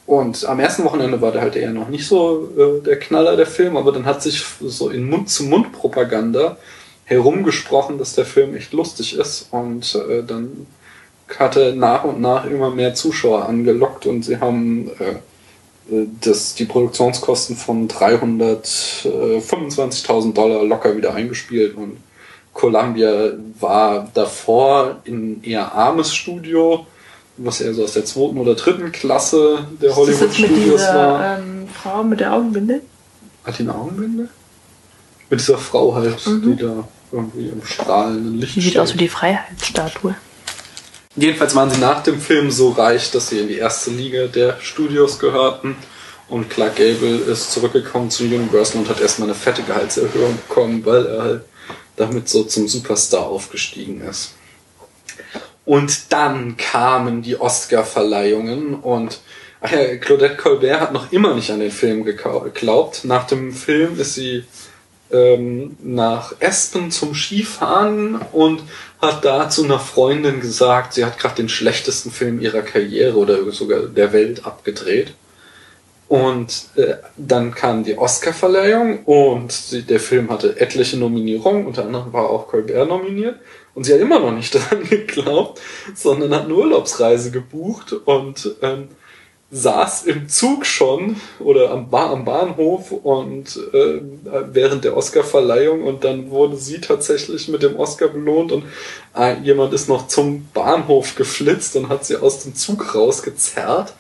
Und 0.07 0.45
am 0.45 0.59
ersten 0.59 0.85
Wochenende 0.85 1.21
war 1.21 1.31
der 1.31 1.43
halt 1.43 1.55
eher 1.55 1.73
noch 1.73 1.89
nicht 1.89 2.07
so 2.07 2.49
äh, 2.57 2.85
der 2.85 2.99
Knaller 2.99 3.37
der 3.37 3.47
Film, 3.47 3.77
aber 3.77 3.93
dann 3.93 4.07
hat 4.07 4.23
sich 4.23 4.45
so 4.61 4.89
in 4.89 5.09
Mund-zu-Mund-Propaganda 5.09 6.57
herumgesprochen, 7.05 7.99
dass 7.99 8.15
der 8.15 8.25
Film 8.25 8.57
echt 8.57 8.73
lustig 8.73 9.17
ist 9.17 9.49
und 9.53 9.95
äh, 9.95 10.25
dann 10.25 10.67
hat 11.39 11.57
er 11.57 11.75
nach 11.75 12.05
und 12.05 12.21
nach 12.21 12.45
immer 12.45 12.71
mehr 12.71 12.95
Zuschauer 12.95 13.49
angelockt 13.49 14.07
und 14.07 14.25
sie 14.25 14.39
haben 14.39 14.91
äh, 14.99 15.15
äh, 15.91 16.07
das, 16.21 16.55
die 16.55 16.67
Produktionskosten 16.67 17.57
von 17.57 17.89
325.000 17.89 20.35
Dollar 20.35 20.63
locker 20.65 20.97
wieder 20.97 21.15
eingespielt 21.15 21.77
und 21.77 21.97
Columbia 22.53 23.31
war 23.61 24.09
davor 24.13 25.01
ein 25.07 25.43
eher 25.43 25.73
armes 25.73 26.15
Studio, 26.15 26.85
was 27.37 27.61
eher 27.61 27.73
so 27.75 27.85
aus 27.85 27.93
der 27.93 28.05
zweiten 28.05 28.39
oder 28.39 28.55
dritten 28.55 28.91
Klasse 28.93 29.67
der 29.81 29.95
Hollywood-Studios 29.95 30.81
war. 30.83 31.39
ähm, 31.39 31.69
Frau 31.73 32.03
mit 32.03 32.21
der 32.21 32.33
Augenbinde? 32.35 32.81
Hat 33.45 33.59
die 33.59 33.63
eine 33.63 33.75
Augenbinde? 33.75 34.29
Mit 35.31 35.41
dieser 35.41 35.59
Frau 35.59 35.95
halt, 35.95 36.19
die 36.27 36.57
da 36.57 36.87
irgendwie 37.13 37.49
im 37.49 37.65
strahlenden 37.65 38.41
Licht 38.41 38.57
Die 38.57 38.61
sieht 38.61 38.71
steht. 38.73 38.83
aus 38.83 38.95
wie 38.95 38.99
die 38.99 39.09
Freiheitsstatue. 39.09 40.15
Jedenfalls 41.17 41.57
waren 41.57 41.71
sie 41.71 41.81
nach 41.81 42.03
dem 42.03 42.21
Film 42.21 42.53
so 42.53 42.71
reich, 42.71 43.11
dass 43.11 43.29
sie 43.29 43.41
in 43.41 43.49
die 43.49 43.59
erste 43.59 43.91
Liga 43.91 44.27
der 44.27 44.61
Studios 44.61 45.19
gehörten. 45.19 45.77
Und 46.29 46.49
Clark 46.49 46.77
Gable 46.77 47.17
ist 47.17 47.51
zurückgekommen 47.51 48.11
zu 48.11 48.23
Universal 48.23 48.83
und 48.83 48.89
hat 48.89 49.01
erstmal 49.01 49.29
eine 49.29 49.37
fette 49.37 49.65
Gehaltserhöhung 49.65 50.39
bekommen, 50.47 50.87
weil 50.87 51.07
er 51.07 51.23
halt 51.23 51.45
damit 51.97 52.29
so 52.29 52.45
zum 52.45 52.69
Superstar 52.69 53.27
aufgestiegen 53.27 54.01
ist. 54.03 54.35
Und 55.65 56.13
dann 56.13 56.57
kamen 56.57 57.23
die 57.23 57.41
Oscar-Verleihungen 57.41 58.75
und 58.75 59.21
Claudette 59.61 60.37
Colbert 60.37 60.81
hat 60.81 60.93
noch 60.93 61.13
immer 61.13 61.35
nicht 61.35 61.51
an 61.51 61.61
den 61.61 61.71
Film 61.71 62.05
geglaubt. 62.05 63.05
Nach 63.05 63.27
dem 63.27 63.53
Film 63.53 63.99
ist 63.99 64.15
sie 64.15 64.45
ähm, 65.13 65.77
nach 65.83 66.35
Aspen 66.41 66.91
zum 66.91 67.15
Skifahren 67.15 68.21
und 68.33 68.63
hat 69.01 69.25
da 69.25 69.49
zu 69.49 69.65
einer 69.65 69.79
Freundin 69.79 70.41
gesagt, 70.41 70.95
sie 70.95 71.05
hat 71.05 71.19
gerade 71.19 71.37
den 71.37 71.49
schlechtesten 71.49 72.11
Film 72.11 72.41
ihrer 72.41 72.63
Karriere 72.63 73.17
oder 73.17 73.51
sogar 73.53 73.81
der 73.83 74.13
Welt 74.13 74.45
abgedreht. 74.45 75.15
Und 76.09 76.71
äh, 76.75 76.97
dann 77.17 77.55
kam 77.55 77.85
die 77.85 77.97
Oscar-Verleihung 77.97 79.05
und 79.05 79.53
sie, 79.53 79.83
der 79.83 80.01
Film 80.01 80.29
hatte 80.29 80.61
etliche 80.61 80.97
Nominierungen, 80.97 81.67
unter 81.67 81.85
anderem 81.85 82.13
war 82.13 82.29
auch 82.29 82.49
Colbert 82.49 82.89
nominiert. 82.89 83.37
Und 83.77 83.85
sie 83.85 83.95
hat 83.95 84.01
immer 84.01 84.19
noch 84.19 84.33
nicht 84.33 84.53
daran 84.57 84.83
geglaubt, 84.83 85.61
sondern 85.95 86.35
hat 86.35 86.47
eine 86.47 86.55
Urlaubsreise 86.55 87.31
gebucht 87.31 87.93
und 87.93 88.57
ähm, 88.61 88.89
saß 89.53 90.05
im 90.05 90.29
Zug 90.29 90.65
schon 90.65 91.17
oder 91.41 91.71
am, 91.71 91.91
ba 91.91 92.11
am 92.11 92.25
Bahnhof 92.25 92.93
und 92.93 93.59
äh, 93.73 94.01
während 94.53 94.85
der 94.85 94.97
Oscar-Verleihung 94.97 95.83
und 95.83 96.05
dann 96.05 96.31
wurde 96.31 96.57
sie 96.57 96.81
tatsächlich 96.81 97.49
mit 97.49 97.63
dem 97.63 97.77
Oscar 97.77 98.09
belohnt 98.09 98.53
und 98.53 98.65
äh, 99.17 99.37
jemand 99.41 99.73
ist 99.73 99.89
noch 99.89 100.07
zum 100.07 100.49
Bahnhof 100.55 101.17
geflitzt 101.17 101.75
und 101.75 101.89
hat 101.89 102.05
sie 102.05 102.17
aus 102.17 102.45
dem 102.45 102.55
Zug 102.55 102.95
rausgezerrt 102.95 103.95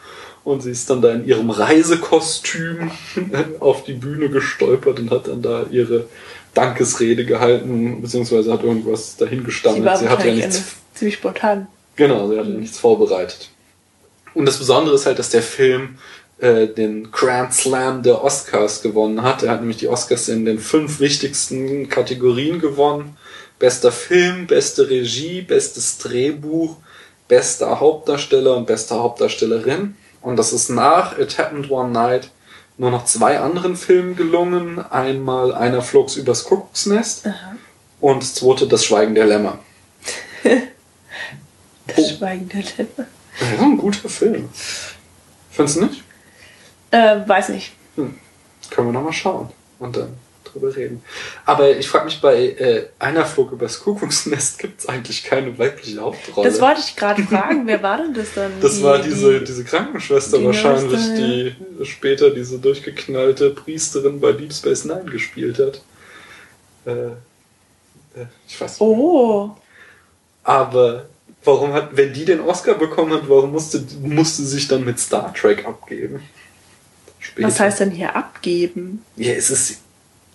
und 0.44 0.62
sie 0.62 0.70
ist 0.70 0.88
dann 0.88 1.02
da 1.02 1.10
in 1.12 1.26
ihrem 1.26 1.50
Reisekostüm 1.50 2.92
auf 3.60 3.82
die 3.84 3.94
Bühne 3.94 4.28
gestolpert 4.28 5.00
und 5.00 5.10
hat 5.10 5.26
dann 5.26 5.42
da 5.42 5.66
ihre 5.70 6.04
Dankesrede 6.54 7.24
gehalten, 7.24 8.00
beziehungsweise 8.02 8.52
hat 8.52 8.62
irgendwas 8.62 9.16
dahin 9.16 9.40
Sie 9.40 9.44
gestammelt. 9.46 9.84
war 9.84 9.96
Sie 9.96 10.08
hatte 10.08 10.28
ja 10.28 10.34
nichts 10.34 10.76
ziemlich 10.94 11.14
spontan. 11.14 11.66
Genau, 11.96 12.28
sie 12.28 12.38
hatte 12.38 12.50
nichts 12.50 12.78
vorbereitet. 12.78 13.50
Und 14.34 14.46
das 14.46 14.58
Besondere 14.58 14.94
ist 14.94 15.06
halt, 15.06 15.18
dass 15.18 15.30
der 15.30 15.42
Film 15.42 15.98
äh, 16.38 16.66
den 16.66 17.10
Grand 17.10 17.52
Slam 17.52 18.02
der 18.02 18.22
Oscars 18.22 18.82
gewonnen 18.82 19.22
hat. 19.22 19.42
Er 19.42 19.52
hat 19.52 19.60
nämlich 19.60 19.78
die 19.78 19.88
Oscars 19.88 20.28
in 20.28 20.44
den 20.44 20.58
fünf 20.58 21.00
wichtigsten 21.00 21.88
Kategorien 21.88 22.60
gewonnen. 22.60 23.16
Bester 23.58 23.92
Film, 23.92 24.46
beste 24.46 24.88
Regie, 24.88 25.42
bestes 25.42 25.98
Drehbuch, 25.98 26.76
bester 27.28 27.80
Hauptdarsteller 27.80 28.56
und 28.56 28.66
beste 28.66 28.94
Hauptdarstellerin. 28.94 29.96
Und 30.22 30.36
das 30.36 30.52
ist 30.52 30.70
nach 30.70 31.18
It 31.18 31.38
Happened 31.38 31.70
One 31.70 31.90
Night 31.90 32.30
nur 32.78 32.90
noch 32.90 33.04
zwei 33.04 33.38
anderen 33.38 33.76
Filmen 33.76 34.16
gelungen. 34.16 34.78
Einmal 34.78 35.54
Einer 35.54 35.82
flog's 35.82 36.16
übers 36.16 36.44
Kuckucksnest 36.44 37.28
und 38.00 38.22
das 38.22 38.34
zweite 38.34 38.66
Das 38.66 38.84
Schweigen 38.86 39.14
der 39.14 39.26
Lämmer. 39.26 39.58
Das 41.86 41.98
Oh. 41.98 42.16
Schweigen 42.18 42.48
der 42.48 42.62
Lämmer. 42.62 43.08
Ja, 43.40 43.62
ein 43.64 43.76
guter 43.78 44.08
Film. 44.08 44.48
Findest 45.50 45.76
du 45.78 45.84
nicht? 45.86 46.02
Äh, 46.90 47.16
weiß 47.26 47.50
nicht. 47.50 47.72
Können 47.96 48.88
wir 48.88 48.92
nochmal 48.92 49.12
schauen 49.12 49.48
und 49.78 49.96
dann 49.96 50.14
drüber 50.44 50.74
reden. 50.74 51.02
Aber 51.46 51.70
ich 51.76 51.88
frage 51.88 52.06
mich, 52.06 52.20
bei 52.20 52.36
äh, 52.50 52.86
einer 52.98 53.24
Flug 53.24 53.52
übers 53.52 53.80
Kuckucksnest 53.80 54.58
gibt 54.58 54.80
es 54.80 54.88
eigentlich 54.88 55.22
keine 55.22 55.56
weibliche 55.58 56.00
Hauptrolle. 56.00 56.48
Das 56.50 56.60
wollte 56.60 56.80
ich 56.80 56.96
gerade 56.96 57.22
fragen. 57.22 57.66
Wer 57.66 57.82
war 57.82 57.98
denn 57.98 58.14
das 58.14 58.34
dann? 58.34 58.52
Das 58.60 58.76
Die- 58.78 58.82
war 58.82 58.98
diese, 58.98 59.38
die- 59.38 59.44
diese 59.44 59.64
Krankenschwester 59.64 60.38
die 60.38 60.46
wahrscheinlich, 60.46 60.90
Neueste, 60.92 61.14
die 61.80 61.84
später 61.86 62.30
diese 62.30 62.58
durchgeknallte 62.58 63.50
Priesterin 63.50 64.20
bei 64.20 64.32
Deep 64.32 64.52
Space 64.52 64.84
Nine 64.84 65.04
gespielt 65.04 65.58
hat. 65.60 65.80
Äh, 66.84 66.90
äh, 68.20 68.26
ich 68.48 68.60
weiß 68.60 68.72
nicht. 68.72 68.80
Oh. 68.80 69.50
Aber 70.42 71.06
warum 71.44 71.72
hat, 71.72 71.96
wenn 71.96 72.12
die 72.12 72.24
den 72.24 72.40
Oscar 72.40 72.74
bekommen 72.74 73.12
hat, 73.12 73.28
warum 73.28 73.52
musste, 73.52 73.82
musste 74.02 74.42
sich 74.42 74.68
dann 74.68 74.84
mit 74.84 74.98
Star 74.98 75.32
Trek 75.34 75.66
abgeben? 75.66 76.22
Später. 77.18 77.48
Was 77.48 77.60
heißt 77.60 77.80
denn 77.80 77.90
hier 77.90 78.16
abgeben? 78.16 79.04
Ja, 79.16 79.32
es 79.32 79.50
ist 79.50 79.80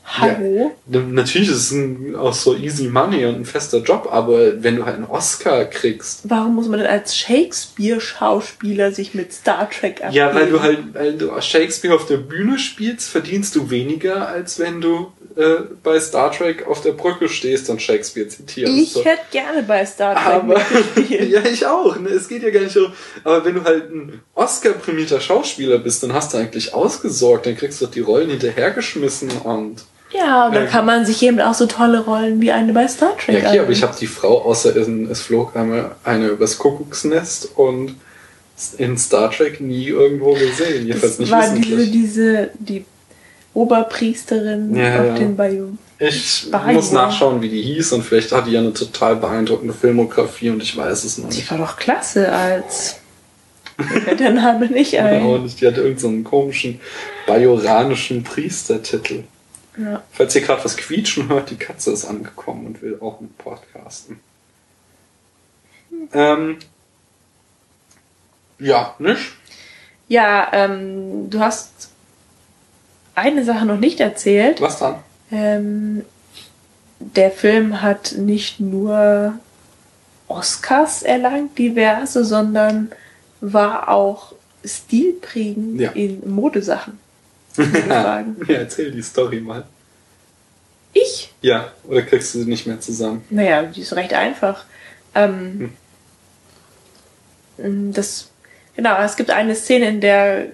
Hallo? 0.08 0.76
Ja, 0.88 1.00
natürlich 1.00 1.50
ist 1.50 1.56
es 1.56 1.72
ein, 1.72 2.16
auch 2.16 2.34
so 2.34 2.56
easy 2.56 2.88
money 2.88 3.26
und 3.26 3.38
ein 3.38 3.46
fester 3.46 3.80
Job, 3.80 4.08
aber 4.12 4.62
wenn 4.62 4.76
du 4.76 4.86
halt 4.86 4.98
einen 4.98 5.06
Oscar 5.06 5.66
kriegst, 5.66 6.22
Warum 6.30 6.56
muss 6.56 6.68
man 6.68 6.80
denn 6.80 6.88
als 6.88 7.18
Shakespeare-Schauspieler 7.18 8.92
sich 8.92 9.16
mit 9.16 9.34
Star 9.34 9.68
Trek 9.70 10.04
abgeben? 10.04 10.14
ja, 10.14 10.36
weil 10.36 10.50
du 10.50 10.62
halt, 10.62 10.94
weil 10.94 11.18
du 11.18 11.32
Shakespeare 11.42 11.96
auf 11.96 12.06
der 12.06 12.18
Bühne 12.18 12.60
spielst, 12.60 13.10
verdienst 13.10 13.56
du 13.56 13.72
weniger, 13.72 14.28
als 14.28 14.60
wenn 14.60 14.80
du 14.80 15.12
äh, 15.36 15.64
bei 15.84 16.00
Star 16.00 16.32
Trek 16.32 16.66
auf 16.68 16.82
der 16.82 16.92
Brücke 16.94 17.28
stehst 17.28 17.70
und 17.70 17.82
Shakespeare 17.82 18.28
zitierst. 18.28 18.74
Ich 18.74 18.94
So. 18.94 19.04
hätte 19.04 19.22
gerne 19.32 19.64
bei 19.64 19.86
Star 19.86 20.16
Trek 20.16 20.26
aber 20.34 20.62
ja, 21.10 21.42
ich 21.44 21.66
auch. 21.66 21.98
Ne? 22.00 22.10
Es 22.10 22.28
geht 22.28 22.44
ja 22.44 22.50
gar 22.52 22.62
nicht 22.62 22.76
darum. 22.76 22.94
Aber 23.24 23.44
wenn 23.44 23.56
du 23.56 23.64
halt 23.64 23.92
ein 23.92 24.22
Oscar-prämierter 24.34 25.20
Schauspieler 25.20 25.78
bist, 25.80 26.04
dann 26.04 26.14
hast 26.14 26.34
du 26.34 26.38
eigentlich 26.38 26.74
ausgesorgt, 26.74 27.46
dann 27.46 27.58
kriegst 27.58 27.82
du 27.82 27.86
doch 27.86 27.92
die 27.92 28.00
Rollen 28.02 28.30
hinterhergeschmissen 28.30 29.30
und 29.44 29.84
Ja, 30.12 30.48
und 30.48 30.56
dann 30.56 30.64
Ähm. 30.66 30.70
kann 30.70 30.86
man 30.86 31.06
sich 31.06 31.22
eben 31.24 31.42
auch 31.42 31.54
so 31.54 31.66
tolle 31.66 32.00
Rollen 32.06 32.40
wie 32.40 32.52
eine 32.52 32.72
bei 32.72 32.88
Star 32.88 33.18
Trek 33.18 33.44
Ja, 33.44 33.50
okay, 33.50 33.60
aber 33.60 33.72
ich 33.72 33.84
habe 33.84 33.96
die 34.00 34.08
Frau, 34.08 34.42
außer 34.44 34.76
in, 34.76 35.10
es 35.12 35.22
flog 35.22 35.56
einmal 35.56 35.96
eine 36.04 36.28
übers 36.28 36.58
Kuckucksnest 36.58 37.50
und 37.58 37.96
in 38.78 38.98
Star 38.98 39.32
Trek 39.32 39.60
nie 39.60 39.88
irgendwo 39.88 40.32
gesehen. 40.34 40.88
Jedenfalls 40.88 41.18
Das 41.18 41.20
nicht 41.20 41.32
war 41.32 41.50
diese, 41.50 41.88
diese, 41.88 42.50
die 42.58 42.86
Oberpriesterin 43.56 44.76
Ja, 44.76 45.00
auf 45.02 45.06
ja. 45.08 45.14
den 45.16 45.36
Bayou. 45.36 45.70
Ich 45.98 46.52
Bayou. 46.52 46.74
muss 46.74 46.92
nachschauen, 46.92 47.42
wie 47.42 47.50
die 47.50 47.62
hieß 47.64 47.94
und 47.94 48.04
vielleicht 48.04 48.32
hat 48.34 48.46
die 48.48 48.52
ja 48.52 48.60
eine 48.60 48.74
total 48.74 49.16
beeindruckende 49.16 49.74
Filmografie 49.74 50.50
und 50.52 50.62
ich 50.62 50.76
weiß 50.78 51.04
es 51.06 51.18
noch 51.18 51.30
Die 51.30 51.38
nicht. 51.38 51.50
war 51.50 51.58
doch 51.58 51.78
klasse 51.78 52.32
als. 52.32 52.98
Fällt 54.04 54.20
der 54.20 54.32
Name 54.32 54.68
nicht 54.68 54.96
ein. 55.00 55.44
nicht. 55.44 55.60
Die 55.62 55.68
hatte 55.68 55.82
irgendeinen 55.82 56.24
so 56.24 56.30
komischen 56.30 56.80
bajoranischen 57.28 58.24
Priestertitel. 58.24 59.24
Ja. 59.78 60.02
Falls 60.12 60.36
ihr 60.36 60.42
gerade 60.42 60.64
was 60.64 60.78
quietschen 60.78 61.28
hört, 61.28 61.50
die 61.50 61.58
Katze 61.58 61.92
ist 61.92 62.06
angekommen 62.06 62.68
und 62.68 62.82
will 62.82 62.98
auch 63.02 63.20
mit 63.20 63.38
podcasten. 63.38 64.20
Ähm, 66.14 66.58
ja, 68.60 68.96
nicht? 69.00 69.34
Ja, 70.08 70.48
ähm, 70.54 71.30
du 71.30 71.40
hast 71.40 71.90
eine 73.16 73.44
Sache 73.46 73.66
noch 73.66 73.80
nicht 73.80 74.00
erzählt. 74.00 74.62
Was 74.62 74.80
dann? 74.80 74.96
Ähm, 75.32 76.04
der 77.00 77.32
Film 77.32 77.82
hat 77.82 78.14
nicht 78.18 78.60
nur 78.60 79.34
Oscars 80.28 81.04
erlangt, 81.04 81.58
diverse, 81.58 82.24
sondern 82.26 82.92
war 83.42 83.90
auch 83.90 84.34
stilprägend 84.64 85.80
Ja. 85.82 85.92
in 85.92 86.28
Modesachen. 86.30 87.00
Ja, 87.58 88.24
erzähl 88.48 88.92
die 88.92 89.02
Story 89.02 89.40
mal. 89.40 89.64
Ich? 90.94 91.34
Ja, 91.42 91.72
oder 91.88 92.02
kriegst 92.02 92.34
du 92.36 92.40
sie 92.40 92.50
nicht 92.50 92.68
mehr 92.68 92.80
zusammen? 92.82 93.24
Naja, 93.30 93.64
die 93.64 93.82
ist 93.82 93.94
recht 93.94 94.14
einfach. 94.14 94.66
Ähm, 95.14 95.72
Das, 97.58 98.30
genau, 98.76 98.98
es 99.02 99.16
gibt 99.16 99.30
eine 99.32 99.56
Szene, 99.56 99.88
in 99.88 100.02
der 100.02 100.48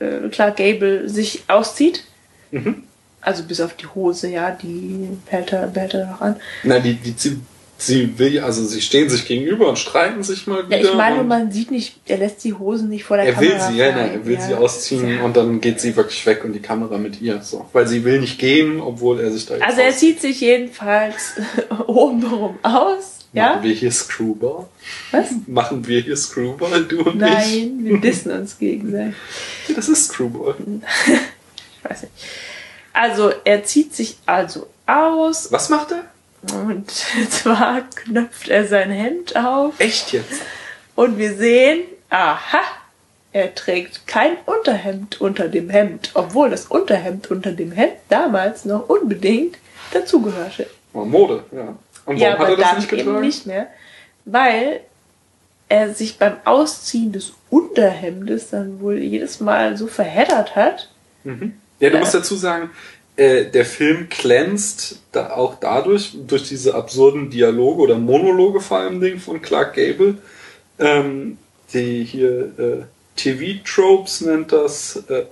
äh, 0.00 0.28
Clark 0.30 0.56
Gable 0.56 1.08
sich 1.08 1.44
auszieht. 1.48 2.04
Mhm. 2.50 2.82
Also 3.20 3.42
bis 3.42 3.60
auf 3.60 3.74
die 3.74 3.86
Hose, 3.86 4.28
ja, 4.28 4.50
die 4.52 5.08
hält 5.26 5.52
er, 5.52 5.66
behält 5.66 5.94
er 5.94 6.06
noch 6.06 6.20
an. 6.20 6.36
Na, 6.62 6.78
die, 6.78 6.94
die, 6.94 7.14
sie, 7.16 7.38
sie 7.76 8.16
will, 8.18 8.38
also 8.40 8.64
sie 8.64 8.80
stehen 8.80 9.08
sich 9.10 9.26
gegenüber 9.26 9.68
und 9.68 9.78
streiten 9.78 10.22
sich 10.22 10.46
mal 10.46 10.64
wieder. 10.66 10.78
Ja, 10.78 10.84
ich 10.90 10.94
meine, 10.94 11.24
man 11.24 11.50
sieht 11.50 11.70
nicht, 11.72 11.96
er 12.06 12.18
lässt 12.18 12.44
die 12.44 12.54
Hosen 12.54 12.88
nicht 12.88 13.04
vor 13.04 13.16
der 13.16 13.26
er 13.26 13.32
Kamera. 13.32 13.50
will 13.52 13.60
sie, 13.72 13.78
ja, 13.78 13.90
nein, 13.92 14.10
er 14.14 14.24
will 14.26 14.34
ja. 14.34 14.40
sie 14.40 14.54
ausziehen 14.54 15.08
Ja. 15.18 15.24
und 15.24 15.36
dann 15.36 15.60
geht 15.60 15.80
sie 15.80 15.96
wirklich 15.96 16.24
weg 16.26 16.44
und 16.44 16.52
die 16.52 16.60
Kamera 16.60 16.96
mit 16.96 17.20
ihr. 17.20 17.42
So. 17.42 17.66
Weil 17.72 17.88
sie 17.88 18.04
will 18.04 18.20
nicht 18.20 18.38
gehen, 18.38 18.80
obwohl 18.80 19.18
er 19.20 19.32
sich 19.32 19.46
da 19.46 19.54
jetzt 19.54 19.64
Also 19.64 19.80
er 19.80 19.92
zieht 19.92 20.20
sich 20.20 20.40
jedenfalls 20.40 21.32
obenrum 21.88 22.58
aus, 22.62 23.16
ja? 23.32 23.54
Machen 23.56 23.64
wir 23.64 23.74
hier 23.74 23.90
Screwball? 23.92 24.66
Was? 25.10 25.26
Machen 25.46 25.86
wir 25.86 26.00
hier 26.00 26.16
Screwball, 26.16 26.84
du 26.84 27.02
und 27.02 27.18
Nein, 27.18 27.80
wir 27.82 27.98
dissen 28.00 28.30
uns 28.32 28.58
gegenseitig. 28.58 29.14
ich? 29.68 29.74
Das 29.74 29.88
ist 29.88 30.06
Screwball. 30.06 30.54
Ich 31.82 31.90
weiß 31.90 32.02
nicht. 32.02 32.12
Also 32.92 33.32
er 33.44 33.64
zieht 33.64 33.94
sich 33.94 34.18
also 34.26 34.66
aus 34.86 35.52
Was 35.52 35.68
macht 35.68 35.92
er? 35.92 36.04
und 36.54 36.90
zwar 37.30 37.82
knöpft 37.90 38.48
er 38.48 38.66
sein 38.66 38.90
Hemd 38.90 39.36
auf 39.36 39.78
Echt 39.80 40.12
jetzt? 40.12 40.40
und 40.94 41.18
wir 41.18 41.34
sehen, 41.34 41.82
aha, 42.10 42.60
er 43.32 43.54
trägt 43.54 44.06
kein 44.06 44.36
Unterhemd 44.46 45.20
unter 45.20 45.48
dem 45.48 45.68
Hemd, 45.68 46.10
obwohl 46.14 46.48
das 46.50 46.66
Unterhemd 46.66 47.30
unter 47.30 47.52
dem 47.52 47.72
Hemd 47.72 47.94
damals 48.08 48.64
noch 48.64 48.88
unbedingt 48.88 49.58
dazugehörte. 49.92 50.68
Oh, 50.94 51.04
Mode, 51.04 51.44
ja. 51.52 51.60
Und 51.60 51.76
warum 52.06 52.16
Ja, 52.18 52.38
hat 52.38 52.48
er 52.48 52.56
das 52.56 52.76
nicht 52.76 52.92
eben 52.92 53.04
getragen? 53.04 53.20
nicht 53.26 53.46
mehr, 53.46 53.66
weil 54.24 54.80
er 55.68 55.92
sich 55.92 56.18
beim 56.18 56.36
Ausziehen 56.44 57.12
des 57.12 57.32
Unterhemdes 57.50 58.48
dann 58.50 58.80
wohl 58.80 58.98
jedes 58.98 59.40
Mal 59.40 59.76
so 59.76 59.86
verheddert 59.88 60.56
hat. 60.56 60.88
Ja, 61.80 61.88
du 61.90 61.94
Ja. 61.96 62.00
musst 62.00 62.14
dazu 62.14 62.36
sagen, 62.36 62.70
äh, 63.16 63.46
der 63.46 63.64
Film 63.64 64.08
glänzt 64.08 65.00
da 65.12 65.30
auch 65.30 65.56
dadurch, 65.60 66.12
durch 66.26 66.44
diese 66.44 66.74
absurden 66.74 67.30
Dialoge 67.30 67.82
oder 67.82 67.98
Monologe 67.98 68.60
vor 68.60 68.78
allem 68.78 69.00
Ding 69.00 69.18
von 69.18 69.42
Clark 69.42 69.74
Gable, 69.74 70.18
ähm, 70.78 71.38
die 71.72 72.04
hier 72.04 72.52
äh, 72.58 72.84
TV-Tropes 73.16 74.20
nennt 74.22 74.52
das, 74.52 75.02
äh, 75.08 75.24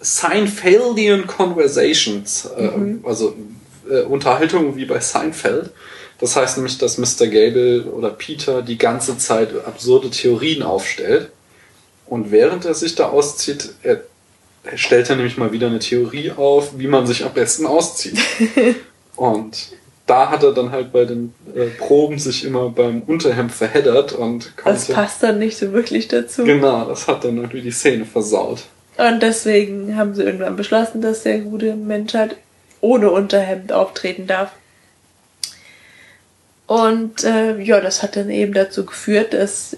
Seinfeldian 0.00 1.26
Conversations, 1.26 2.48
äh, 2.56 2.70
also 3.02 3.34
äh, 3.90 4.02
Unterhaltungen 4.02 4.76
wie 4.76 4.84
bei 4.84 5.00
Seinfeld. 5.00 5.70
Das 6.18 6.36
heißt 6.36 6.56
nämlich, 6.58 6.78
dass 6.78 6.98
Mr. 6.98 7.26
Gable 7.26 7.84
oder 7.84 8.10
Peter 8.10 8.62
die 8.62 8.78
ganze 8.78 9.18
Zeit 9.18 9.50
absurde 9.66 10.10
Theorien 10.10 10.62
aufstellt. 10.62 11.30
Und 12.06 12.30
während 12.30 12.64
er 12.64 12.74
sich 12.74 12.94
da 12.94 13.08
auszieht, 13.08 13.74
er 13.82 14.02
stellt 14.74 15.08
er 15.10 15.16
nämlich 15.16 15.36
mal 15.36 15.52
wieder 15.52 15.68
eine 15.68 15.78
Theorie 15.78 16.32
auf, 16.32 16.78
wie 16.78 16.88
man 16.88 17.06
sich 17.06 17.24
am 17.24 17.32
besten 17.32 17.66
auszieht. 17.66 18.18
und 19.16 19.68
da 20.06 20.30
hat 20.30 20.42
er 20.42 20.52
dann 20.52 20.70
halt 20.70 20.92
bei 20.92 21.04
den 21.04 21.34
äh, 21.54 21.66
Proben 21.66 22.18
sich 22.18 22.44
immer 22.44 22.70
beim 22.70 23.02
Unterhemd 23.02 23.52
verheddert 23.52 24.12
und 24.12 24.52
Das 24.64 24.86
konnte. 24.86 24.92
passt 24.92 25.22
dann 25.22 25.38
nicht 25.38 25.56
so 25.56 25.72
wirklich 25.72 26.08
dazu. 26.08 26.44
Genau, 26.44 26.84
das 26.84 27.08
hat 27.08 27.24
dann 27.24 27.36
irgendwie 27.36 27.62
die 27.62 27.70
Szene 27.72 28.04
versaut. 28.04 28.64
Und 28.96 29.22
deswegen 29.22 29.96
haben 29.96 30.14
sie 30.14 30.22
irgendwann 30.22 30.56
beschlossen, 30.56 31.02
dass 31.02 31.24
der 31.24 31.40
gute 31.40 31.74
Mensch 31.74 32.14
halt 32.14 32.36
ohne 32.80 33.10
Unterhemd 33.10 33.72
auftreten 33.72 34.26
darf. 34.26 34.52
Und 36.66 37.24
äh, 37.24 37.60
ja, 37.60 37.80
das 37.80 38.02
hat 38.02 38.16
dann 38.16 38.30
eben 38.30 38.52
dazu 38.54 38.86
geführt, 38.86 39.34
dass 39.34 39.76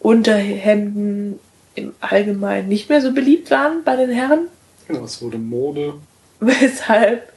Unterhemden 0.00 1.38
im 1.74 1.92
Allgemeinen 2.00 2.68
nicht 2.68 2.88
mehr 2.88 3.00
so 3.00 3.12
beliebt 3.12 3.50
waren 3.50 3.82
bei 3.84 3.96
den 3.96 4.10
Herren, 4.10 4.48
Genau, 4.88 5.04
es 5.04 5.22
wurde 5.22 5.38
Mode. 5.38 5.94
weshalb 6.40 7.32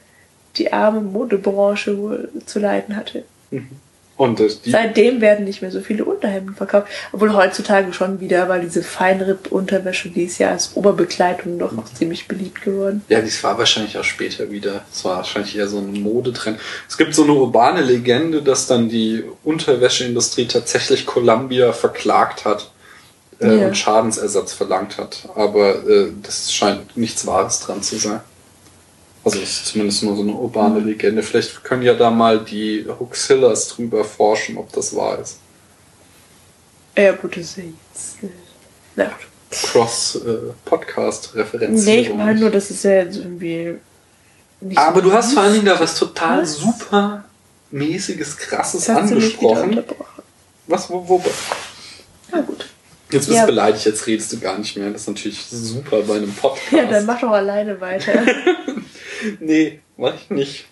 die 0.56 0.72
arme 0.72 1.00
Modebranche 1.00 1.96
wohl 1.98 2.28
zu 2.44 2.58
leiden 2.58 2.96
hatte. 2.96 3.24
Und 4.16 4.40
äh, 4.40 4.48
Seitdem 4.48 5.20
werden 5.20 5.44
nicht 5.44 5.60
mehr 5.60 5.70
so 5.70 5.80
viele 5.80 6.04
Unterhemden 6.06 6.54
verkauft, 6.54 6.88
obwohl 7.12 7.34
heutzutage 7.34 7.92
schon 7.92 8.18
wieder, 8.20 8.48
weil 8.48 8.62
diese 8.62 8.82
Feinripp-Unterwäsche, 8.82 10.08
die 10.08 10.24
ist 10.24 10.38
ja 10.38 10.50
als 10.50 10.74
Oberbekleidung 10.74 11.58
doch 11.58 11.72
noch 11.72 11.92
ziemlich 11.92 12.26
beliebt 12.26 12.62
geworden. 12.62 13.02
ja, 13.08 13.20
dies 13.20 13.44
war 13.44 13.58
wahrscheinlich 13.58 13.98
auch 13.98 14.04
später 14.04 14.50
wieder. 14.50 14.84
Es 14.90 15.04
war 15.04 15.18
wahrscheinlich 15.18 15.56
eher 15.56 15.68
so 15.68 15.78
ein 15.78 15.92
Modetrend. 16.02 16.58
Es 16.88 16.96
gibt 16.96 17.14
so 17.14 17.24
eine 17.24 17.32
urbane 17.32 17.82
Legende, 17.82 18.42
dass 18.42 18.66
dann 18.66 18.88
die 18.88 19.22
Unterwäscheindustrie 19.44 20.46
tatsächlich 20.46 21.04
Columbia 21.04 21.72
verklagt 21.74 22.46
hat 22.46 22.70
äh, 23.40 23.60
Ja. 23.60 23.66
und 23.68 23.76
Schadensersatz 23.76 24.52
verlangt 24.52 24.98
hat. 24.98 25.28
Aber 25.34 25.84
äh, 25.88 26.12
das 26.22 26.52
scheint 26.52 26.96
nichts 26.96 27.26
Wahres 27.26 27.60
dran 27.60 27.82
zu 27.82 27.96
sein. 27.98 28.20
Also 29.24 29.38
es 29.40 29.50
ist 29.50 29.66
zumindest 29.66 30.02
nur 30.04 30.14
so 30.16 30.22
eine 30.22 30.32
urbane 30.32 30.78
Legende. 30.80 31.22
Vielleicht 31.22 31.62
können 31.64 31.82
ja 31.82 31.94
da 31.94 32.10
mal 32.10 32.40
die 32.44 32.86
Huxillas 33.00 33.68
drüber 33.68 34.04
forschen, 34.04 34.56
ob 34.56 34.72
das 34.72 34.94
wahr 34.94 35.18
ist. 35.18 35.38
Ja, 36.96 37.12
gut, 37.12 37.36
das 37.36 37.42
ist 37.44 37.56
ja 37.58 37.64
jetzt. 37.64 38.22
äh, 38.22 38.28
Na. 38.94 39.10
Cross-Podcast-Referenz. 39.50 41.84
Nee, 41.84 42.00
ich 42.00 42.14
meine 42.14 42.38
nur, 42.40 42.50
das 42.50 42.70
ist 42.70 42.84
ja 42.84 43.02
jetzt 43.02 43.16
irgendwie. 43.16 43.74
Nicht 44.60 44.78
Aber 44.78 45.02
so 45.02 45.08
du 45.08 45.12
hast 45.12 45.32
vor 45.34 45.42
allen 45.42 45.52
Dingen 45.54 45.66
da 45.66 45.78
was 45.78 45.98
total 45.98 46.42
Was? 46.42 46.56
super 46.56 47.24
mäßiges, 47.70 48.38
krasses 48.38 48.86
Das 48.86 48.96
angesprochen. 48.96 49.84
Was, 50.66 50.88
wo, 50.90 51.06
wo? 51.08 51.22
Na 52.32 52.40
gut. 52.40 52.65
Jetzt 53.10 53.26
bist 53.26 53.36
Ja. 53.36 53.42
du 53.42 53.46
beleidigt, 53.46 53.86
jetzt 53.86 54.06
redest 54.06 54.32
du 54.32 54.40
gar 54.40 54.58
nicht 54.58 54.76
mehr. 54.76 54.90
Das 54.90 55.02
ist 55.02 55.08
natürlich 55.08 55.44
super 55.46 56.02
bei 56.02 56.16
einem 56.16 56.32
Podcast. 56.34 56.72
Ja, 56.72 56.86
dann 56.86 57.06
mach 57.06 57.20
doch 57.20 57.30
alleine 57.30 57.80
weiter. 57.80 58.12
Nee, 59.40 59.80
mach 59.96 60.14
ich 60.14 60.28
nicht. 60.30 60.66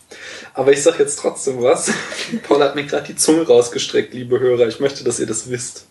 Aber 0.53 0.71
ich 0.71 0.83
sag 0.83 0.99
jetzt 0.99 1.19
trotzdem 1.19 1.63
was. 1.63 1.91
Paul 2.47 2.63
hat 2.63 2.75
mir 2.75 2.85
gerade 2.85 3.07
die 3.07 3.17
Zunge 3.17 3.47
rausgestreckt, 3.47 4.13
liebe 4.13 4.39
Hörer. 4.39 4.69
Ich 4.69 4.81
möchte, 4.81 5.03
dass 5.03 5.19
ihr 5.19 5.27
das 5.27 5.49
wisst. 5.51 5.87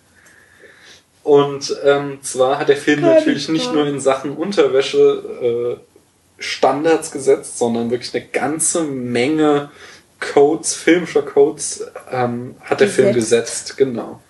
Und 1.23 1.75
ähm, 1.83 2.19
zwar 2.21 2.59
hat 2.59 2.69
der 2.69 2.77
Film 2.77 3.01
Keine 3.01 3.15
natürlich 3.15 3.49
nicht 3.49 3.73
nur 3.73 3.87
in 3.87 3.99
Sachen 3.99 4.37
Unterwäsche 4.37 5.79
äh, 5.81 6.41
Standards 6.41 7.11
gesetzt, 7.11 7.57
sondern 7.57 7.89
wirklich 7.89 8.13
eine 8.13 8.25
ganze 8.27 8.83
Menge 8.83 9.71
Codes, 10.19 10.75
filmischer 10.75 11.23
Codes 11.23 11.85
ähm, 12.11 12.55
hat 12.61 12.81
der 12.81 12.87
Film 12.87 13.13
Gesetzt. 13.13 13.69
gesetzt. 13.69 13.77
Genau. 13.77 14.21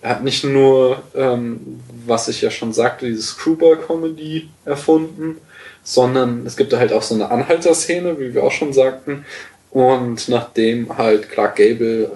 Er 0.00 0.10
hat 0.10 0.24
nicht 0.24 0.44
nur, 0.44 1.02
ähm, 1.14 1.80
was 2.06 2.28
ich 2.28 2.40
ja 2.40 2.50
schon 2.50 2.72
sagte, 2.72 3.06
diese 3.06 3.22
Screwball-Comedy 3.22 4.48
erfunden, 4.64 5.38
sondern 5.82 6.46
es 6.46 6.56
gibt 6.56 6.72
da 6.72 6.78
halt 6.78 6.92
auch 6.92 7.02
so 7.02 7.14
eine 7.14 7.30
Anhalterszene, 7.30 8.18
wie 8.20 8.34
wir 8.34 8.44
auch 8.44 8.52
schon 8.52 8.72
sagten. 8.72 9.24
Und 9.70 10.28
nachdem 10.28 10.96
halt 10.96 11.30
Clark 11.30 11.56
Gable 11.56 12.10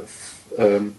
ähm, 0.57 0.95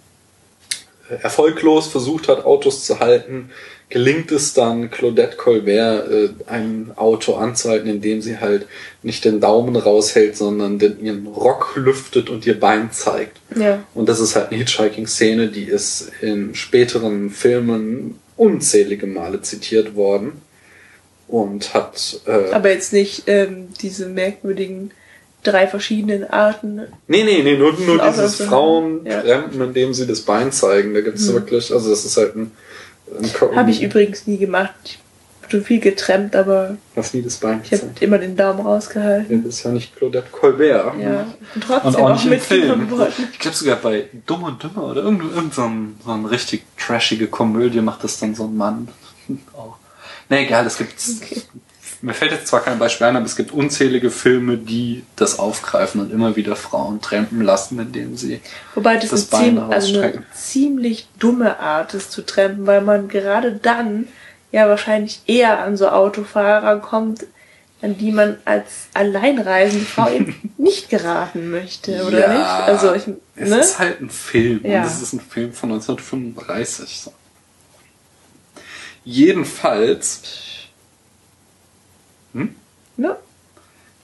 erfolglos 1.21 1.87
versucht 1.87 2.27
hat, 2.27 2.45
Autos 2.45 2.85
zu 2.85 2.99
halten, 2.99 3.49
gelingt 3.89 4.31
es 4.31 4.53
dann 4.53 4.89
Claudette 4.89 5.37
Colbert, 5.37 6.09
äh, 6.11 6.29
ein 6.47 6.91
Auto 6.95 7.35
anzuhalten, 7.35 7.87
indem 7.87 8.21
sie 8.21 8.39
halt 8.39 8.65
nicht 9.03 9.23
den 9.23 9.39
Daumen 9.39 9.75
raushält, 9.75 10.35
sondern 10.35 10.79
den, 10.79 11.03
ihren 11.03 11.27
Rock 11.27 11.73
lüftet 11.75 12.29
und 12.29 12.45
ihr 12.47 12.59
Bein 12.59 12.91
zeigt. 12.91 13.37
ja. 13.55 13.83
Und 13.93 14.09
das 14.09 14.19
ist 14.19 14.35
halt 14.35 14.49
eine 14.49 14.57
Hitchhiking-Szene, 14.57 15.49
die 15.49 15.65
ist 15.65 16.11
in 16.21 16.55
späteren 16.55 17.29
Filmen 17.29 18.19
unzählige 18.35 19.05
Male 19.05 19.41
zitiert 19.41 19.95
worden. 19.95 20.41
Und 21.27 21.73
hat. 21.73 22.19
Äh, 22.27 22.51
Aber 22.51 22.69
jetzt 22.71 22.93
nicht 22.93 23.23
ähm, 23.27 23.69
diese 23.81 24.07
merkwürdigen 24.07 24.91
drei 25.43 25.67
verschiedenen 25.67 26.29
Arten. 26.29 26.81
nee, 27.07 27.23
nee, 27.23 27.41
nee, 27.43 27.57
nur, 27.57 27.73
nur 27.79 28.01
Auch 28.01 28.09
dieses 28.09 28.37
so- 28.37 28.45
Frauen 28.45 29.05
ja. 29.05 29.21
indem 29.53 29.93
sie 29.93 30.07
das 30.07 30.21
Bein 30.21 30.51
zeigen. 30.51 30.93
Da 30.93 31.01
gibt's 31.01 31.31
wirklich, 31.31 31.71
also 31.73 31.89
das 31.89 32.05
ist 32.05 32.17
halt 32.17 32.35
ein. 32.35 32.51
ein 33.19 33.55
Habe 33.55 33.71
ich 33.71 33.81
übrigens 33.83 34.25
nie 34.27 34.37
gemacht. 34.37 34.73
Ich 34.85 34.97
habe 35.47 35.51
schon 35.51 35.63
viel 35.65 35.79
getrennt, 35.81 36.35
aber 36.37 36.77
Was 36.95 37.13
nie 37.13 37.21
das 37.21 37.35
Bein 37.35 37.59
ich 37.63 37.71
habe 37.73 37.81
gezeigt. 37.81 38.01
immer 38.01 38.17
den 38.17 38.35
Daumen 38.37 38.61
rausgehalten. 38.65 39.37
Ja, 39.39 39.43
Das 39.45 39.55
ist 39.57 39.63
ja 39.65 39.71
nicht 39.71 39.95
Claudette 39.95 40.29
Colbert. 40.31 40.93
Ja. 40.99 41.27
Und 41.53 41.63
trotzdem 41.67 41.87
Und 41.89 41.95
auch 42.01 42.13
nicht 42.13 42.23
im 42.23 42.29
mitgenommen 42.31 42.87
Film. 42.87 42.99
worden. 42.99 43.13
Ich 43.33 43.39
glaube 43.39 43.57
sogar 43.57 43.75
bei 43.75 44.05
Dumm 44.25 44.43
und 44.43 44.63
Dümmer 44.63 44.83
oder 44.91 45.03
irgend, 45.03 45.23
irgend 45.35 45.53
so, 45.53 45.63
ein, 45.63 45.95
so 46.05 46.11
eine 46.11 46.31
richtig 46.31 46.63
trashige 46.79 47.27
Komödie 47.27 47.81
macht 47.81 48.03
das 48.05 48.19
dann 48.19 48.33
so 48.35 48.45
ein 48.45 48.55
Mann 48.55 48.87
auch. 49.53 49.75
Nee, 50.29 50.45
egal, 50.45 50.65
es 50.65 50.77
gibt 50.77 50.93
Okay. 51.21 51.41
Mir 52.03 52.13
fällt 52.13 52.31
jetzt 52.31 52.47
zwar 52.47 52.59
kein 52.61 52.77
Beispiel 52.79 53.07
ein, 53.07 53.15
aber 53.15 53.25
es 53.25 53.35
gibt 53.37 53.51
unzählige 53.51 54.11
Filme, 54.11 54.57
die 54.57 55.03
das 55.15 55.39
aufgreifen 55.39 56.01
und 56.01 56.11
immer 56.11 56.35
wieder 56.35 56.55
Frauen 56.57 56.99
trampen 57.01 57.41
lassen, 57.41 57.79
indem 57.79 58.17
sie 58.17 58.41
Wobei 58.75 58.97
das, 58.97 59.09
das 59.09 59.29
ziem 59.29 59.55
Bein 59.55 59.71
also 59.71 59.99
eine 60.01 60.23
ziemlich 60.33 61.07
dumme 61.17 61.59
Art 61.59 61.93
ist 61.93 62.11
zu 62.11 62.21
trampen, 62.25 62.67
weil 62.67 62.81
man 62.81 63.07
gerade 63.07 63.53
dann 63.53 64.07
ja 64.51 64.67
wahrscheinlich 64.67 65.21
eher 65.27 65.59
an 65.63 65.77
so 65.77 65.87
Autofahrer 65.87 66.79
kommt, 66.79 67.25
an 67.81 67.97
die 67.97 68.11
man 68.11 68.37
als 68.43 68.87
alleinreisende 68.93 69.85
Frau 69.85 70.09
eben 70.09 70.51
nicht 70.57 70.89
geraten 70.89 71.51
möchte, 71.51 72.03
oder 72.05 72.19
Ja, 72.19 72.33
nicht? 72.33 72.67
Also 72.67 72.93
ich, 72.93 73.03
Es 73.35 73.49
ne? 73.49 73.59
ist 73.59 73.79
halt 73.79 74.01
ein 74.01 74.09
Film 74.09 74.59
Ja. 74.63 74.81
und 74.81 74.87
es 74.87 75.01
ist 75.01 75.13
ein 75.13 75.21
Film 75.21 75.53
von 75.53 75.71
1935. 75.71 76.99
So. 76.99 77.13
Jedenfalls, 82.33 82.49
ne? 82.97 83.15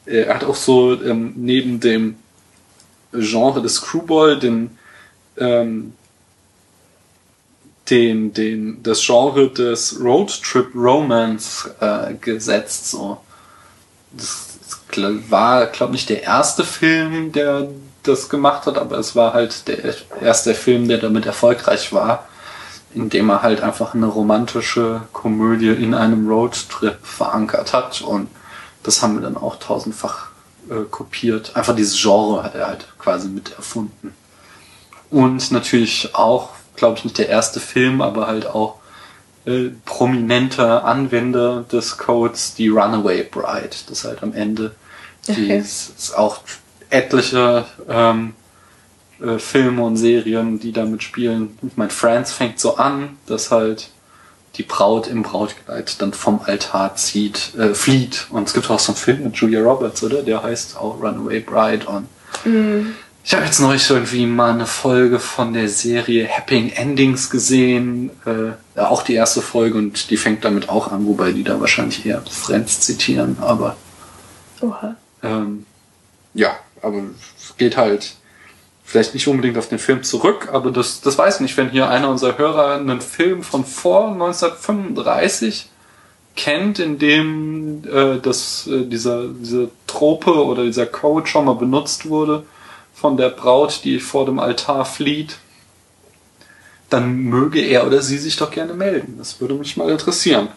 er 0.05 0.33
hat 0.33 0.43
auch 0.43 0.55
so 0.55 0.93
ähm, 1.01 1.33
neben 1.35 1.79
dem 1.79 2.15
Genre 3.11 3.61
des 3.61 3.75
Screwball 3.75 4.39
den, 4.39 4.77
ähm, 5.37 5.93
den, 7.89 8.33
den, 8.33 8.83
das 8.83 9.03
Genre 9.03 9.49
des 9.49 9.99
Roadtrip 9.99 10.75
Romance 10.75 11.69
äh, 11.79 12.13
gesetzt. 12.15 12.91
So. 12.91 13.19
Das, 14.11 14.47
war, 15.29 15.67
glaube 15.67 15.93
nicht 15.93 16.09
der 16.09 16.23
erste 16.23 16.63
Film, 16.63 17.31
der 17.31 17.69
das 18.03 18.29
gemacht 18.29 18.65
hat, 18.65 18.77
aber 18.77 18.97
es 18.97 19.15
war 19.15 19.33
halt 19.33 19.67
der 19.67 19.95
erste 20.21 20.55
Film, 20.55 20.87
der 20.87 20.97
damit 20.97 21.25
erfolgreich 21.25 21.93
war, 21.93 22.28
indem 22.93 23.29
er 23.29 23.41
halt 23.41 23.61
einfach 23.61 23.93
eine 23.93 24.07
romantische 24.07 25.01
Komödie 25.13 25.69
in 25.69 25.93
einem 25.93 26.27
Roadtrip 26.27 26.97
verankert 27.05 27.73
hat 27.73 28.01
und 28.01 28.27
das 28.83 29.01
haben 29.01 29.15
wir 29.15 29.21
dann 29.21 29.37
auch 29.37 29.57
tausendfach 29.57 30.27
äh, 30.69 30.85
kopiert. 30.89 31.55
Einfach 31.55 31.75
dieses 31.75 32.01
Genre 32.01 32.43
hat 32.43 32.55
er 32.55 32.67
halt 32.67 32.87
quasi 32.97 33.27
mit 33.27 33.51
erfunden. 33.55 34.13
Und 35.09 35.51
natürlich 35.51 36.15
auch, 36.15 36.49
glaube 36.75 36.97
ich, 36.97 37.03
nicht 37.03 37.17
der 37.17 37.29
erste 37.29 37.59
Film, 37.59 38.01
aber 38.01 38.27
halt 38.27 38.47
auch 38.47 38.75
äh, 39.45 39.69
prominenter 39.85 40.85
Anwender 40.85 41.65
des 41.71 41.97
Codes, 41.97 42.53
die 42.55 42.69
Runaway 42.69 43.23
Bride. 43.23 43.75
Das 43.87 44.05
halt 44.05 44.23
am 44.23 44.33
Ende 44.33 44.75
die 45.27 45.31
Okay. 45.31 45.57
es 45.57 45.91
ist 45.97 46.17
auch 46.17 46.39
etliche 46.89 47.65
ähm, 47.87 48.33
äh, 49.21 49.39
Filme 49.39 49.83
und 49.83 49.97
Serien, 49.97 50.59
die 50.59 50.71
damit 50.71 51.03
spielen. 51.03 51.57
Ich 51.61 51.77
meine, 51.77 51.89
Friends 51.89 52.31
fängt 52.31 52.59
so 52.59 52.77
an, 52.77 53.17
dass 53.27 53.51
halt 53.51 53.89
die 54.55 54.63
Braut 54.63 55.07
im 55.07 55.23
Brautkleid 55.23 56.01
dann 56.01 56.13
vom 56.13 56.41
Altar 56.45 56.95
zieht, 56.95 57.53
äh, 57.57 57.73
flieht. 57.73 58.27
Und 58.31 58.47
es 58.47 58.53
gibt 58.53 58.69
auch 58.69 58.79
so 58.79 58.91
einen 58.91 58.97
Film 58.97 59.23
mit 59.23 59.35
Julia 59.35 59.61
Roberts, 59.61 60.03
oder? 60.03 60.23
Der 60.23 60.43
heißt 60.43 60.77
auch 60.77 61.01
Runaway 61.01 61.39
Bride. 61.39 61.85
Und 61.87 62.07
ich 63.23 63.33
habe 63.33 63.45
jetzt 63.45 63.59
neulich 63.59 63.89
irgendwie 63.89 64.25
mal 64.25 64.51
eine 64.51 64.65
Folge 64.65 65.19
von 65.19 65.53
der 65.53 65.69
Serie 65.69 66.25
Happy 66.25 66.73
Endings 66.75 67.29
gesehen. 67.29 68.11
Äh, 68.25 68.79
auch 68.79 69.03
die 69.03 69.13
erste 69.13 69.41
Folge 69.41 69.77
und 69.77 70.09
die 70.09 70.17
fängt 70.17 70.45
damit 70.45 70.69
auch 70.69 70.91
an, 70.91 71.05
wobei 71.05 71.31
die 71.31 71.43
da 71.43 71.59
wahrscheinlich 71.59 72.05
eher 72.05 72.21
Friends 72.21 72.79
zitieren, 72.81 73.37
aber 73.41 73.75
Oha. 74.61 74.95
ähm, 75.21 75.65
ja, 76.33 76.51
aber 76.81 77.03
es 77.37 77.55
geht 77.57 77.77
halt 77.77 78.15
vielleicht 78.89 79.13
nicht 79.13 79.27
unbedingt 79.27 79.55
auf 79.55 79.69
den 79.69 79.77
Film 79.77 80.01
zurück, 80.01 80.49
aber 80.51 80.71
das, 80.71 80.99
das 81.01 81.15
weiß 81.15 81.35
ich 81.35 81.41
nicht, 81.41 81.57
wenn 81.57 81.69
hier 81.69 81.89
einer 81.89 82.09
unserer 82.09 82.39
Hörer 82.39 82.73
einen 82.73 83.01
Film 83.01 83.43
von 83.43 83.63
vor 83.63 84.07
1935 84.13 85.69
kennt, 86.35 86.79
in 86.79 86.97
dem 86.97 87.83
äh, 87.87 88.17
das, 88.19 88.65
äh, 88.65 88.85
dieser, 88.85 89.27
diese 89.27 89.69
Trope 89.85 90.43
oder 90.43 90.63
dieser 90.63 90.87
Code 90.87 91.27
schon 91.27 91.45
mal 91.45 91.53
benutzt 91.53 92.09
wurde 92.09 92.47
von 92.95 93.15
der 93.15 93.29
Braut, 93.29 93.81
die 93.83 93.99
vor 93.99 94.25
dem 94.25 94.39
Altar 94.39 94.85
flieht, 94.85 95.37
dann 96.89 97.15
möge 97.15 97.61
er 97.61 97.85
oder 97.85 98.01
sie 98.01 98.17
sich 98.17 98.37
doch 98.37 98.49
gerne 98.49 98.73
melden. 98.73 99.19
Das 99.19 99.39
würde 99.39 99.53
mich 99.53 99.77
mal 99.77 99.91
interessieren. 99.91 100.47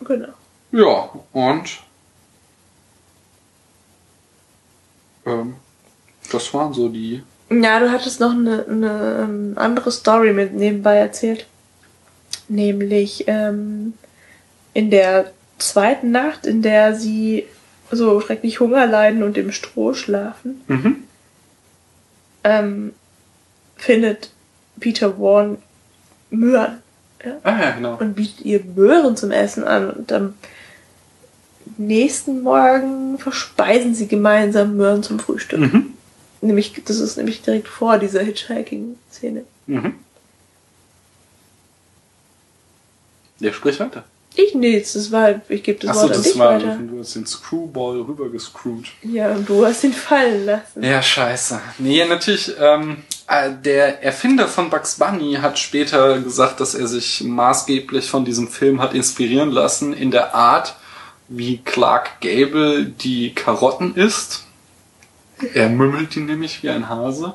Genau. 0.00 0.28
Ja, 0.72 1.10
und 1.34 1.80
ähm, 5.26 5.56
das 6.30 6.52
waren 6.54 6.72
so 6.72 6.88
die. 6.88 7.22
Ja, 7.50 7.80
du 7.80 7.90
hattest 7.90 8.20
noch 8.20 8.32
eine, 8.32 8.64
eine 8.68 9.18
ähm, 9.24 9.52
andere 9.56 9.90
Story 9.90 10.32
mit 10.32 10.54
nebenbei 10.54 10.96
erzählt. 10.96 11.46
Nämlich 12.48 13.24
ähm, 13.26 13.94
in 14.72 14.90
der 14.90 15.32
zweiten 15.58 16.10
Nacht, 16.10 16.46
in 16.46 16.62
der 16.62 16.94
sie 16.94 17.46
so 17.90 18.20
schrecklich 18.20 18.60
Hunger 18.60 18.86
leiden 18.86 19.22
und 19.22 19.36
im 19.36 19.50
Stroh 19.52 19.94
schlafen, 19.94 20.60
Mhm. 20.68 20.96
ähm, 22.44 22.92
findet 23.76 24.30
Peter 24.78 25.18
Warren 25.18 25.58
Möhren 26.30 26.78
Ah 27.42 27.60
ja, 27.60 27.70
genau. 27.72 27.96
und 27.98 28.14
bietet 28.14 28.42
ihr 28.46 28.60
Möhren 28.76 29.16
zum 29.16 29.30
Essen 29.32 29.64
an. 29.64 29.90
Und 29.90 30.12
am 30.12 30.34
nächsten 31.76 32.42
Morgen 32.42 33.18
verspeisen 33.18 33.94
sie 33.94 34.06
gemeinsam 34.06 34.76
Möhren 34.76 35.02
zum 35.02 35.18
Frühstück. 35.18 35.60
Mhm. 35.60 35.94
Nämlich, 36.40 36.72
das 36.84 36.98
ist 36.98 37.16
nämlich 37.16 37.42
direkt 37.42 37.68
vor 37.68 37.98
dieser 37.98 38.22
Hitchhiking-Szene. 38.22 39.44
Mhm. 39.66 39.94
Der 43.40 43.52
spricht 43.52 43.80
weiter. 43.80 44.04
Ich 44.36 44.54
nichts, 44.54 44.92
das 44.92 45.10
war, 45.10 45.40
ich 45.48 45.62
gebe 45.62 45.80
das 45.80 45.90
Achso, 45.90 46.02
Wort 46.02 46.12
an 46.12 46.16
das 46.18 46.32
dich 46.32 46.38
war, 46.38 46.54
weiter. 46.54 46.78
du 46.78 47.00
hast 47.00 47.16
den 47.16 47.26
Screwball 47.26 48.00
rübergescrewt. 48.02 48.86
Ja, 49.02 49.32
und 49.32 49.48
du 49.48 49.66
hast 49.66 49.82
ihn 49.82 49.92
fallen 49.92 50.46
lassen. 50.46 50.82
Ja, 50.84 51.02
scheiße. 51.02 51.60
Nee, 51.78 52.04
natürlich, 52.04 52.52
ähm, 52.58 52.98
äh, 53.26 53.50
der 53.64 54.04
Erfinder 54.04 54.46
von 54.46 54.70
Bugs 54.70 54.96
Bunny 54.96 55.34
hat 55.34 55.58
später 55.58 56.20
gesagt, 56.20 56.60
dass 56.60 56.74
er 56.74 56.86
sich 56.86 57.22
maßgeblich 57.24 58.08
von 58.08 58.24
diesem 58.24 58.48
Film 58.48 58.80
hat 58.80 58.94
inspirieren 58.94 59.50
lassen 59.50 59.92
in 59.92 60.12
der 60.12 60.34
Art, 60.34 60.76
wie 61.28 61.58
Clark 61.58 62.20
Gable 62.20 62.84
die 62.84 63.34
Karotten 63.34 63.96
isst. 63.96 64.44
Er 65.54 65.68
mümmelt 65.68 66.14
die 66.14 66.20
nämlich 66.20 66.62
wie 66.62 66.70
ein 66.70 66.88
Hase. 66.88 67.34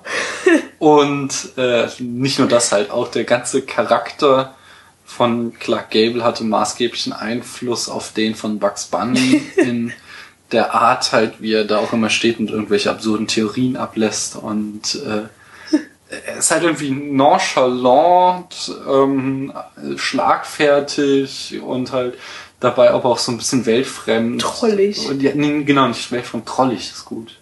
Und 0.80 1.58
äh, 1.58 1.88
nicht 2.00 2.40
nur 2.40 2.48
das 2.48 2.72
halt, 2.72 2.92
auch 2.92 3.10
der 3.10 3.24
ganze 3.24 3.62
Charakter 3.62 4.56
von 5.06 5.54
Clark 5.60 5.92
Gable 5.92 6.24
hatte 6.24 6.44
maßgeblichen 6.44 7.14
Einfluss 7.14 7.90
auf 7.90 8.12
den 8.14 8.36
von 8.36 8.60
Bugs 8.60 8.86
Bunny 8.86 9.42
in 9.56 9.94
der 10.52 10.74
Art 10.74 11.12
halt, 11.12 11.42
wie 11.42 11.54
er 11.54 11.66
da 11.66 11.80
auch 11.80 11.94
immer 11.94 12.10
steht 12.10 12.40
und 12.40 12.50
irgendwelche 12.50 12.90
absurden 12.90 13.28
Theorien 13.28 13.78
ablässt 13.78 14.36
und 14.36 14.96
äh, 14.96 15.24
er 16.28 16.38
ist 16.38 16.52
halt 16.52 16.64
irgendwie 16.64 16.92
nonchalant, 16.92 18.74
ähm, 18.88 19.54
schlagfertig 19.96 21.60
und 21.62 21.92
halt 21.92 22.16
dabei 22.60 22.92
aber 22.92 23.10
auch 23.10 23.18
so 23.18 23.32
ein 23.32 23.38
bisschen 23.38 23.66
weltfremd. 23.66 24.42
Trollig. 24.42 25.10
Und 25.10 25.22
ja, 25.22 25.32
nee, 25.34 25.64
genau, 25.64 25.88
nicht 25.88 26.12
weltfremd, 26.12 26.46
trollig 26.46 26.92
ist 26.92 27.06
gut. 27.06 27.38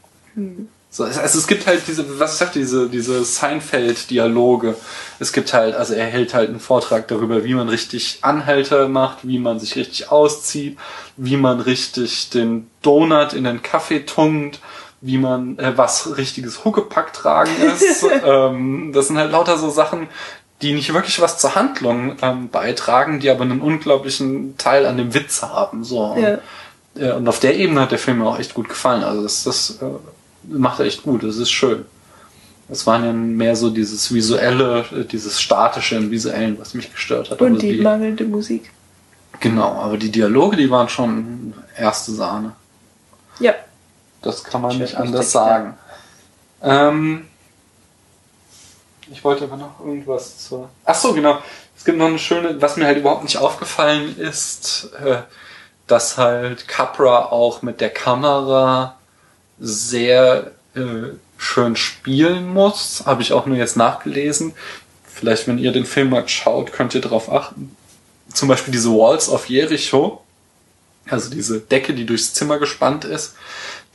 So, 0.90 1.06
es- 1.06 1.18
also 1.18 1.40
es 1.40 1.48
gibt 1.48 1.66
halt 1.66 1.82
diese, 1.88 2.20
was 2.20 2.34
ich 2.34 2.38
sagte, 2.40 2.60
diese, 2.60 2.88
diese 2.90 3.24
Seinfeld-Dialoge. 3.24 4.76
Es 5.20 5.34
gibt 5.34 5.54
halt, 5.54 5.76
also 5.76 5.94
er 5.94 6.06
hält 6.06 6.34
halt 6.34 6.50
einen 6.50 6.60
Vortrag 6.60 7.08
darüber, 7.08 7.44
wie 7.44 7.54
man 7.54 7.70
richtig 7.70 8.20
Anhalter 8.22 8.88
macht, 8.88 9.20
wie 9.28 9.40
man 9.40 9.60
sich 9.60 9.76
richtig 9.76 10.12
auszieht, 10.12 10.78
wie 11.18 11.38
man 11.38 11.60
richtig 11.62 12.30
den 12.30 12.70
Donut 12.82 13.34
in 13.34 13.44
den 13.44 13.62
Kaffee 13.62 14.02
tunkt, 14.06 14.60
wie 15.02 15.18
man, 15.18 15.58
äh, 15.60 15.74
was 15.78 16.18
richtiges 16.18 16.64
Huckepack 16.64 17.14
tragen 17.14 17.52
ist. 17.76 18.06
ähm, 18.26 18.92
das 18.94 19.08
sind 19.08 19.18
halt 19.18 19.32
lauter 19.32 19.58
so 19.58 19.70
Sachen, 19.70 20.08
die 20.62 20.74
nicht 20.74 20.94
wirklich 20.94 21.20
was 21.22 21.40
zur 21.40 21.56
Handlung 21.56 22.16
ähm, 22.22 22.50
beitragen, 22.50 23.20
die 23.20 23.30
aber 23.30 23.42
einen 23.42 23.60
unglaublichen 23.62 24.58
Teil 24.58 24.86
an 24.86 24.98
dem 24.98 25.14
Witz 25.14 25.42
haben. 25.42 25.84
So. 25.84 26.16
Ja. 26.18 26.38
Äh, 26.96 27.12
Und 27.14 27.28
auf 27.28 27.40
der 27.40 27.58
Ebene 27.58 27.82
hat 27.82 27.92
der 27.92 28.00
Film 28.00 28.20
mir 28.20 28.28
auch 28.28 28.40
echt 28.40 28.54
gut 28.54 28.70
gefallen. 28.70 29.04
Also 29.04 29.24
das, 29.24 29.44
das 29.44 29.80
äh, 29.82 29.86
macht 30.48 30.80
er 30.80 30.86
echt 30.86 31.04
gut. 31.04 31.24
Das 31.24 31.38
ist 31.38 31.52
schön. 31.52 31.86
Es 32.70 32.88
waren 32.88 33.06
ja 33.06 33.12
mehr 33.12 33.56
so 33.56 33.70
dieses 33.70 34.14
visuelle, 34.14 34.86
dieses 35.12 35.42
statische 35.42 35.96
im 35.96 36.12
visuellen, 36.12 36.58
was 36.60 36.74
mich 36.74 36.92
gestört 36.92 37.30
hat. 37.30 37.42
Und 37.42 37.52
aber 37.52 37.60
die 37.60 37.82
mangelnde 37.82 38.24
Musik. 38.24 38.72
genau, 39.40 39.74
aber 39.74 39.98
die 39.98 40.12
Dialoge, 40.12 40.56
die 40.58 40.70
waren 40.72 40.90
schon 40.90 41.54
erste 41.78 42.12
Sahne. 42.14 42.54
Ja. 43.40 43.54
Das 44.22 44.44
kann 44.44 44.62
man 44.62 44.72
Schön 44.72 44.82
nicht 44.82 44.96
anders 44.96 45.32
sagen. 45.32 45.78
Ähm, 46.62 47.28
ich 49.12 49.24
wollte 49.24 49.44
aber 49.44 49.58
noch 49.58 49.80
irgendwas 49.82 50.48
zur. 50.48 50.70
Ach 50.86 50.96
so, 50.96 51.14
genau. 51.14 51.40
Es 51.78 51.84
gibt 51.84 51.98
noch 51.98 52.08
eine 52.08 52.20
schöne, 52.20 52.62
was 52.62 52.78
mir 52.78 52.86
halt 52.86 52.98
überhaupt 52.98 53.24
nicht 53.24 53.38
aufgefallen 53.38 54.18
ist, 54.18 54.90
äh, 55.04 55.18
dass 55.88 56.18
halt 56.18 56.68
Capra 56.68 57.26
auch 57.26 57.62
mit 57.62 57.82
der 57.82 57.90
Kamera 57.90 58.96
sehr 59.66 60.52
äh, 60.76 60.82
schön 61.38 61.76
spielen 61.76 62.48
muss. 62.48 63.04
Habe 63.06 63.22
ich 63.22 63.34
auch 63.34 63.46
nur 63.46 63.58
jetzt 63.58 63.78
nachgelesen. 63.78 64.54
Vielleicht, 65.06 65.48
wenn 65.48 65.58
ihr 65.58 65.72
den 65.72 65.86
Film 65.86 66.10
mal 66.10 66.28
schaut, 66.28 66.74
könnt 66.74 66.96
ihr 66.96 67.02
darauf 67.02 67.32
achten. 67.32 67.76
Zum 68.34 68.48
Beispiel 68.50 68.72
diese 68.72 68.90
Walls 68.90 69.30
of 69.30 69.48
Jericho 69.48 70.24
also 71.10 71.30
diese 71.30 71.60
Decke, 71.60 71.94
die 71.94 72.06
durchs 72.06 72.34
Zimmer 72.34 72.60
gespannt 72.60 73.06
ist, 73.06 73.36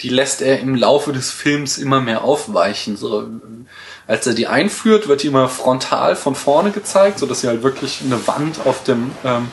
die 0.00 0.10
lässt 0.10 0.42
er 0.42 0.60
im 0.60 0.74
Laufe 0.74 1.12
des 1.12 1.30
Films 1.30 1.78
immer 1.78 2.00
mehr 2.00 2.22
aufweichen. 2.22 2.96
So, 2.96 3.26
als 4.06 4.26
er 4.26 4.34
die 4.34 4.46
einführt, 4.46 5.08
wird 5.08 5.22
die 5.22 5.28
immer 5.28 5.48
frontal 5.48 6.16
von 6.16 6.34
vorne 6.34 6.70
gezeigt, 6.70 7.18
so 7.18 7.26
dass 7.26 7.40
sie 7.40 7.48
halt 7.48 7.62
wirklich 7.62 8.02
eine 8.04 8.26
Wand 8.26 8.66
auf 8.66 8.84
dem 8.84 9.10
ähm, 9.24 9.50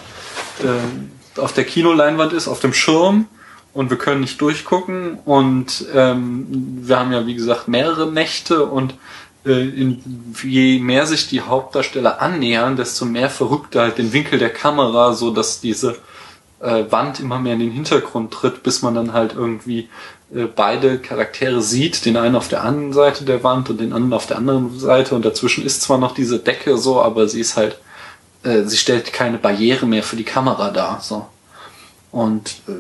äh, 0.63 1.39
auf 1.39 1.51
der 1.51 1.65
Kinoleinwand 1.65 2.31
ist, 2.33 2.47
auf 2.47 2.59
dem 2.59 2.73
Schirm 2.73 3.27
und 3.75 3.89
wir 3.89 3.97
können 3.97 4.21
nicht 4.21 4.39
durchgucken. 4.39 5.19
Und 5.25 5.85
ähm, 5.93 6.47
wir 6.81 6.97
haben 6.97 7.11
ja 7.11 7.27
wie 7.27 7.35
gesagt 7.35 7.67
mehrere 7.67 8.09
Nächte. 8.09 8.65
Und 8.65 8.95
äh, 9.45 9.67
in, 9.67 10.33
je 10.41 10.79
mehr 10.79 11.05
sich 11.05 11.27
die 11.27 11.41
Hauptdarsteller 11.41 12.21
annähern, 12.21 12.77
desto 12.77 13.03
mehr 13.03 13.29
verrückt 13.29 13.75
halt 13.75 13.97
den 13.97 14.13
Winkel 14.13 14.39
der 14.39 14.51
Kamera, 14.51 15.13
so 15.13 15.29
dass 15.29 15.59
diese 15.59 15.97
äh, 16.61 16.85
Wand 16.89 17.19
immer 17.19 17.37
mehr 17.37 17.53
in 17.53 17.59
den 17.59 17.71
Hintergrund 17.71 18.33
tritt, 18.33 18.63
bis 18.63 18.81
man 18.81 18.95
dann 18.95 19.11
halt 19.11 19.33
irgendwie 19.33 19.89
äh, 20.33 20.45
beide 20.45 20.97
Charaktere 20.97 21.61
sieht, 21.61 22.05
den 22.05 22.15
einen 22.15 22.37
auf 22.37 22.47
der 22.47 22.63
einen 22.63 22.93
Seite 22.93 23.25
der 23.25 23.43
Wand 23.43 23.69
und 23.69 23.81
den 23.81 23.91
anderen 23.91 24.13
auf 24.13 24.25
der 24.25 24.37
anderen 24.37 24.79
Seite. 24.79 25.15
Und 25.15 25.25
dazwischen 25.25 25.65
ist 25.65 25.81
zwar 25.81 25.97
noch 25.97 26.13
diese 26.13 26.39
Decke 26.39 26.77
so, 26.77 27.01
aber 27.01 27.27
sie 27.27 27.41
ist 27.41 27.57
halt, 27.57 27.77
äh, 28.43 28.63
sie 28.63 28.77
stellt 28.77 29.11
keine 29.11 29.37
Barriere 29.37 29.85
mehr 29.85 30.03
für 30.03 30.15
die 30.15 30.23
Kamera 30.23 30.69
dar, 30.69 31.01
so. 31.01 31.27
Und 32.13 32.61
äh, 32.69 32.71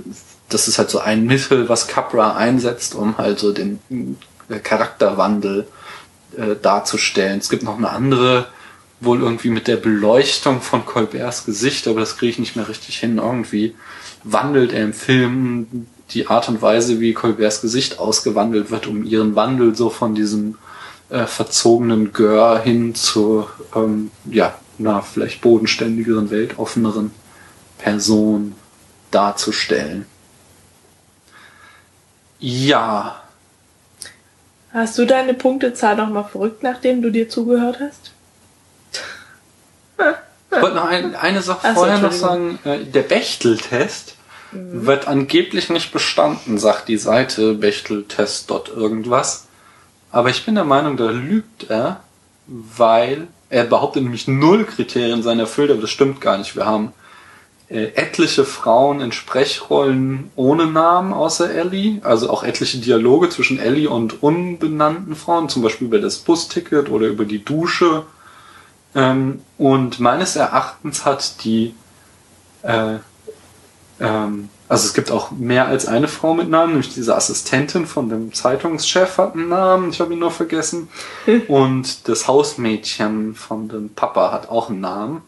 das 0.49 0.67
ist 0.67 0.77
halt 0.77 0.89
so 0.89 0.99
ein 0.99 1.25
Mittel, 1.25 1.69
was 1.69 1.87
Capra 1.87 2.35
einsetzt, 2.35 2.95
um 2.95 3.17
halt 3.17 3.39
so 3.39 3.51
den 3.51 3.79
Charakterwandel 4.63 5.67
äh, 6.37 6.55
darzustellen. 6.61 7.39
Es 7.39 7.49
gibt 7.49 7.63
noch 7.63 7.77
eine 7.77 7.89
andere, 7.89 8.47
wohl 8.99 9.21
irgendwie 9.21 9.49
mit 9.49 9.67
der 9.67 9.77
Beleuchtung 9.77 10.61
von 10.61 10.85
Colberts 10.85 11.45
Gesicht, 11.45 11.87
aber 11.87 11.99
das 11.99 12.17
kriege 12.17 12.31
ich 12.31 12.39
nicht 12.39 12.55
mehr 12.55 12.69
richtig 12.69 12.99
hin. 12.99 13.17
Irgendwie 13.17 13.75
wandelt 14.23 14.73
er 14.73 14.83
im 14.83 14.93
Film 14.93 15.87
die 16.11 16.27
Art 16.27 16.49
und 16.49 16.61
Weise, 16.61 16.99
wie 16.99 17.13
Colberts 17.13 17.61
Gesicht 17.61 17.99
ausgewandelt 17.99 18.71
wird, 18.71 18.87
um 18.87 19.03
ihren 19.03 19.35
Wandel 19.35 19.75
so 19.75 19.89
von 19.89 20.15
diesem 20.15 20.57
äh, 21.09 21.25
verzogenen 21.25 22.13
Gör 22.13 22.59
hin 22.59 22.95
zu 22.95 23.47
ähm, 23.75 24.11
ja, 24.25 24.55
einer 24.79 25.01
vielleicht 25.01 25.41
bodenständigeren, 25.41 26.29
weltoffeneren 26.29 27.11
Person 27.77 28.55
darzustellen. 29.11 30.05
Ja. 32.39 33.21
Hast 34.73 34.97
du 34.97 35.05
deine 35.05 35.33
Punktezahl 35.33 35.95
nochmal 35.95 36.25
verrückt, 36.25 36.63
nachdem 36.63 37.01
du 37.01 37.09
dir 37.09 37.29
zugehört 37.29 37.79
hast? 37.79 38.11
Ich 40.51 40.61
wollte 40.61 40.75
noch 40.75 40.85
ein, 40.85 41.15
eine 41.15 41.41
Sache 41.41 41.59
Ach 41.63 41.69
so, 41.69 41.81
vorher 41.81 41.99
noch 41.99 42.11
sagen. 42.11 42.59
Äh, 42.63 42.79
Der 42.85 43.01
Bechtel-Test 43.01 44.15
wird 44.51 45.07
angeblich 45.07 45.69
nicht 45.69 45.91
bestanden, 45.91 46.57
sagt 46.57 46.87
die 46.87 46.97
Seite 46.97 47.55
Bechteltest 47.55 48.49
dort 48.49 48.69
irgendwas. 48.69 49.47
Aber 50.11 50.29
ich 50.29 50.45
bin 50.45 50.55
der 50.55 50.63
Meinung, 50.63 50.95
da 50.95 51.09
lügt 51.09 51.69
er, 51.69 52.01
weil 52.47 53.27
er 53.49 53.65
behauptet 53.65 54.03
nämlich 54.03 54.27
null 54.27 54.65
Kriterien 54.65 55.23
seien 55.23 55.39
erfüllt, 55.39 55.71
aber 55.71 55.81
das 55.81 55.89
stimmt 55.89 56.21
gar 56.21 56.37
nicht. 56.37 56.55
Wir 56.55 56.65
haben 56.65 56.93
äh, 57.67 57.93
etliche 57.95 58.45
Frauen 58.45 59.01
in 59.01 59.11
Sprechrollen 59.11 60.29
ohne 60.35 60.67
Namen 60.67 61.13
außer 61.13 61.49
Ellie, 61.49 61.99
also 62.03 62.29
auch 62.29 62.43
etliche 62.43 62.77
Dialoge 62.77 63.29
zwischen 63.29 63.57
Ellie 63.57 63.89
und 63.89 64.21
unbenannten 64.21 65.15
Frauen, 65.15 65.49
zum 65.49 65.63
Beispiel 65.63 65.87
über 65.87 65.99
das 65.99 66.19
Busticket 66.19 66.89
oder 66.89 67.07
über 67.07 67.25
die 67.25 67.43
Dusche. 67.43 68.03
Ähm, 68.93 69.41
und 69.57 69.99
meines 69.99 70.35
Erachtens 70.35 71.05
hat 71.05 71.43
die, 71.43 71.73
äh, 72.61 72.97
ähm, 73.99 74.49
also 74.69 74.85
es 74.85 74.93
gibt 74.93 75.09
auch 75.09 75.31
mehr 75.31 75.65
als 75.65 75.87
eine 75.87 76.07
Frau 76.07 76.35
mit 76.35 76.49
Namen, 76.49 76.73
nämlich 76.73 76.93
diese 76.93 77.15
Assistentin 77.15 77.87
von 77.87 78.09
dem 78.09 78.31
Zeitungschef 78.31 79.17
hat 79.17 79.33
einen 79.33 79.49
Namen, 79.49 79.89
ich 79.89 79.99
habe 79.99 80.13
ihn 80.13 80.19
nur 80.19 80.31
vergessen. 80.31 80.87
und 81.47 82.07
das 82.07 82.27
Hausmädchen 82.27 83.33
von 83.33 83.69
dem 83.69 83.89
Papa 83.89 84.31
hat 84.31 84.49
auch 84.49 84.69
einen 84.69 84.81
Namen. 84.81 85.23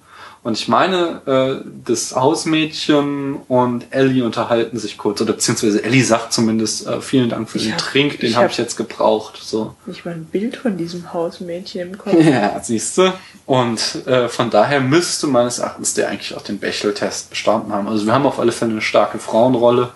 Und 0.47 0.53
ich 0.57 0.69
meine, 0.69 1.21
äh, 1.25 1.67
das 1.83 2.15
Hausmädchen 2.15 3.35
und 3.49 3.87
Ellie 3.89 4.23
unterhalten 4.23 4.79
sich 4.79 4.97
kurz, 4.97 5.19
oder 5.19 5.33
beziehungsweise 5.33 5.83
Ellie 5.83 6.05
sagt 6.05 6.31
zumindest, 6.31 6.87
äh, 6.87 7.01
vielen 7.01 7.27
Dank 7.27 7.49
für 7.49 7.57
Ich 7.57 7.65
den 7.65 7.73
hab- 7.73 7.79
Trink, 7.79 8.19
den 8.21 8.29
ich 8.29 8.35
habe 8.37 8.45
hab- 8.45 8.51
ich 8.53 8.57
jetzt 8.57 8.77
gebraucht. 8.77 9.37
So. 9.43 9.75
Nicht 9.85 10.05
mal 10.05 10.13
ein 10.13 10.23
Bild 10.23 10.55
von 10.55 10.77
diesem 10.77 11.11
Hausmädchen 11.11 11.89
im 11.89 11.97
Kopf. 11.97 12.13
Ja, 12.23 12.57
siehst 12.63 12.97
du. 12.97 13.11
Und 13.45 14.07
äh, 14.07 14.29
von 14.29 14.49
daher 14.49 14.79
müsste 14.79 15.27
meines 15.27 15.59
Erachtens 15.59 15.95
der 15.95 16.07
eigentlich 16.07 16.33
auch 16.33 16.41
den 16.43 16.59
Bechtel-Test 16.59 17.29
bestanden 17.29 17.73
haben. 17.73 17.89
Also 17.89 18.05
wir 18.05 18.13
haben 18.13 18.25
auf 18.25 18.39
alle 18.39 18.53
Fälle 18.53 18.71
eine 18.71 18.81
starke 18.81 19.19
Frauenrolle 19.19 19.89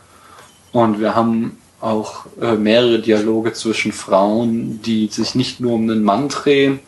und 0.73 0.99
wir 0.99 1.15
haben 1.15 1.59
auch 1.79 2.25
äh, 2.41 2.55
mehrere 2.55 2.99
Dialoge 2.99 3.53
zwischen 3.53 3.93
Frauen, 3.93 4.81
die 4.81 5.07
sich 5.07 5.33
nicht 5.33 5.61
nur 5.61 5.75
um 5.75 5.83
einen 5.89 6.03
Mann 6.03 6.27
drehen. 6.27 6.81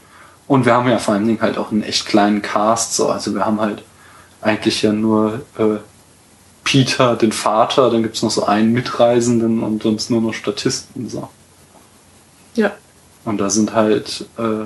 Und 0.48 0.66
wir 0.66 0.74
haben 0.74 0.90
ja 0.90 0.98
vor 0.98 1.14
allen 1.14 1.26
Dingen 1.26 1.42
halt 1.42 1.58
auch 1.58 1.72
einen 1.72 1.84
echt 1.84 2.06
kleinen 2.06 2.42
Cast. 2.42 2.96
So. 2.96 3.10
Also 3.10 3.34
wir 3.34 3.46
haben 3.46 3.62
halt 3.62 3.84
eigentlich 4.42 4.82
ja 4.82 4.92
nur 4.92 5.42
äh, 5.58 5.78
Peter, 6.64 7.16
den 7.16 7.32
Vater, 7.32 7.90
dann 7.90 8.04
gibt's 8.04 8.22
noch 8.22 8.32
so 8.32 8.46
einen 8.46 8.74
Mitreisenden 8.74 9.64
und 9.64 9.84
sonst 9.84 10.10
nur 10.10 10.22
noch 10.22 10.34
Statisten. 10.34 11.10
So. 11.10 11.30
Ja. 12.56 12.72
Und 13.26 13.38
da 13.40 13.50
sind 13.50 13.74
halt 13.74 14.26
äh, 14.38 14.66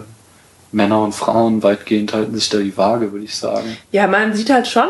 Männer 0.71 1.03
und 1.03 1.13
Frauen 1.13 1.63
weitgehend 1.63 2.13
halten 2.13 2.35
sich 2.35 2.49
da 2.49 2.57
die 2.57 2.75
Waage, 2.77 3.11
würde 3.11 3.25
ich 3.25 3.35
sagen. 3.35 3.77
Ja, 3.91 4.07
man 4.07 4.33
sieht 4.33 4.49
halt 4.49 4.67
schon 4.67 4.89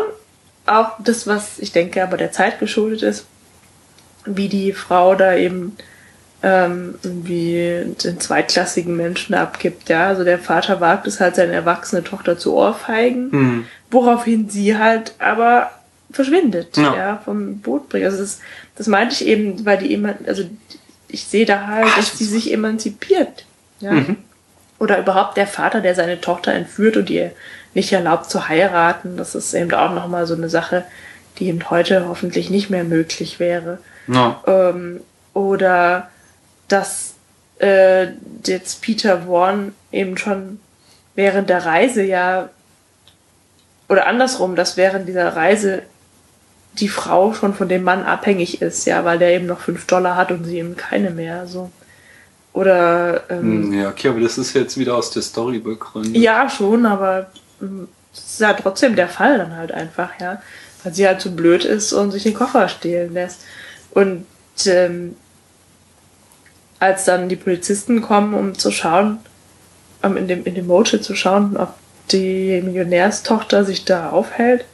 auch 0.65 0.91
das, 0.99 1.27
was 1.27 1.59
ich 1.59 1.71
denke, 1.71 2.03
aber 2.03 2.17
der 2.17 2.31
Zeit 2.31 2.59
geschuldet 2.59 3.01
ist, 3.01 3.25
wie 4.25 4.49
die 4.49 4.73
Frau 4.73 5.15
da 5.15 5.35
eben 5.35 5.77
ähm, 6.43 6.95
irgendwie 7.03 7.95
den 8.03 8.19
zweitklassigen 8.19 8.95
Menschen 8.95 9.33
abgibt. 9.35 9.89
Ja, 9.89 10.07
also 10.07 10.23
der 10.23 10.37
Vater 10.39 10.79
wagt 10.79 11.07
es 11.07 11.19
halt, 11.19 11.35
seine 11.35 11.53
erwachsene 11.53 12.03
Tochter 12.03 12.37
zu 12.37 12.53
ohrfeigen, 12.55 13.31
Hm. 13.31 13.65
woraufhin 13.89 14.49
sie 14.49 14.77
halt 14.77 15.13
aber 15.19 15.71
verschwindet, 16.11 16.77
Ja. 16.77 16.95
ja, 16.95 17.21
vom 17.25 17.59
Boot 17.59 17.89
bringt. 17.89 18.05
Also 18.05 18.19
das, 18.19 18.39
das 18.77 18.87
meinte 18.87 19.13
ich 19.15 19.25
eben, 19.27 19.65
weil 19.65 19.79
die 19.79 19.93
immer, 19.93 20.13
also 20.27 20.43
ich 21.07 21.25
sehe 21.25 21.45
da 21.45 21.67
halt, 21.67 21.85
Ah, 21.87 21.95
dass 21.97 22.09
das 22.11 22.19
sie 22.19 22.25
sich 22.25 22.53
emanzipiert. 22.53 23.45
Ja. 23.79 23.91
Mhm. 23.93 24.17
Oder 24.79 24.99
überhaupt 24.99 25.37
der 25.37 25.47
Vater, 25.47 25.81
der 25.81 25.95
seine 25.95 26.21
Tochter 26.21 26.53
entführt 26.53 26.97
und 26.97 27.09
ihr 27.09 27.31
nicht 27.73 27.91
erlaubt 27.91 28.29
zu 28.29 28.47
heiraten. 28.47 29.17
Das 29.17 29.33
ist 29.33 29.53
eben 29.55 29.73
auch 29.73 29.91
nochmal 29.93 30.27
so 30.27 30.35
eine 30.35 30.49
Sache, 30.49 30.83
die 31.39 31.47
eben 31.47 31.67
heute 31.71 32.07
hoffentlich 32.07 32.49
nicht 32.51 32.69
mehr 32.69 32.83
möglich 32.83 33.39
wäre. 33.39 33.79
Ja. 34.07 34.41
Ähm, 34.45 35.01
oder 35.33 36.09
dass 36.67 37.13
äh, 37.59 38.07
jetzt 38.45 38.81
Peter 38.81 39.27
Warren 39.27 39.73
eben 39.91 40.17
schon 40.17 40.59
während 41.15 41.49
der 41.49 41.65
Reise 41.65 42.03
ja, 42.03 42.49
oder 43.89 44.07
andersrum, 44.07 44.55
dass 44.55 44.77
während 44.77 45.07
dieser 45.07 45.35
Reise 45.35 45.83
die 46.73 46.89
Frau 46.89 47.33
schon 47.33 47.53
von 47.55 47.67
dem 47.69 47.83
Mann 47.83 48.03
abhängig 48.03 48.61
ist, 48.61 48.85
ja, 48.85 49.03
weil 49.05 49.17
der 49.17 49.31
eben 49.31 49.47
noch 49.47 49.59
fünf 49.59 49.87
Dollar 49.87 50.15
hat 50.15 50.31
und 50.31 50.43
sie 50.43 50.59
eben 50.59 50.75
keine 50.75 51.09
mehr, 51.09 51.47
so. 51.47 51.71
Oder, 52.53 53.23
ähm, 53.29 53.71
Hm, 53.71 53.73
Ja, 53.73 53.89
okay, 53.89 54.09
aber 54.09 54.19
das 54.19 54.37
ist 54.37 54.53
jetzt 54.53 54.77
wieder 54.77 54.95
aus 54.95 55.11
der 55.11 55.21
Story 55.23 55.59
begründet. 55.59 56.15
ja, 56.17 56.49
schon, 56.49 56.85
aber 56.85 57.31
es 58.13 58.19
ist 58.33 58.39
ja 58.41 58.53
trotzdem 58.53 58.95
der 58.95 59.09
Fall 59.09 59.37
dann 59.37 59.55
halt 59.55 59.71
einfach, 59.71 60.09
ja. 60.19 60.41
Weil 60.83 60.93
sie 60.93 61.07
halt 61.07 61.21
zu 61.21 61.35
blöd 61.35 61.65
ist 61.65 61.93
und 61.93 62.11
sich 62.11 62.23
den 62.23 62.33
Koffer 62.35 62.67
stehlen 62.69 63.13
lässt. 63.13 63.41
Und 63.91 64.25
ähm, 64.65 65.15
als 66.79 67.05
dann 67.05 67.29
die 67.29 67.35
Polizisten 67.35 68.01
kommen, 68.01 68.33
um 68.33 68.57
zu 68.57 68.71
schauen, 68.71 69.19
um 70.01 70.17
in 70.17 70.27
dem, 70.27 70.43
in 70.45 70.55
dem 70.55 70.67
Motel 70.67 71.01
zu 71.01 71.15
schauen, 71.15 71.57
ob 71.57 71.73
die 72.11 72.61
Millionärstochter 72.61 73.65
sich 73.65 73.85
da 73.85 74.09
aufhält, 74.11 74.65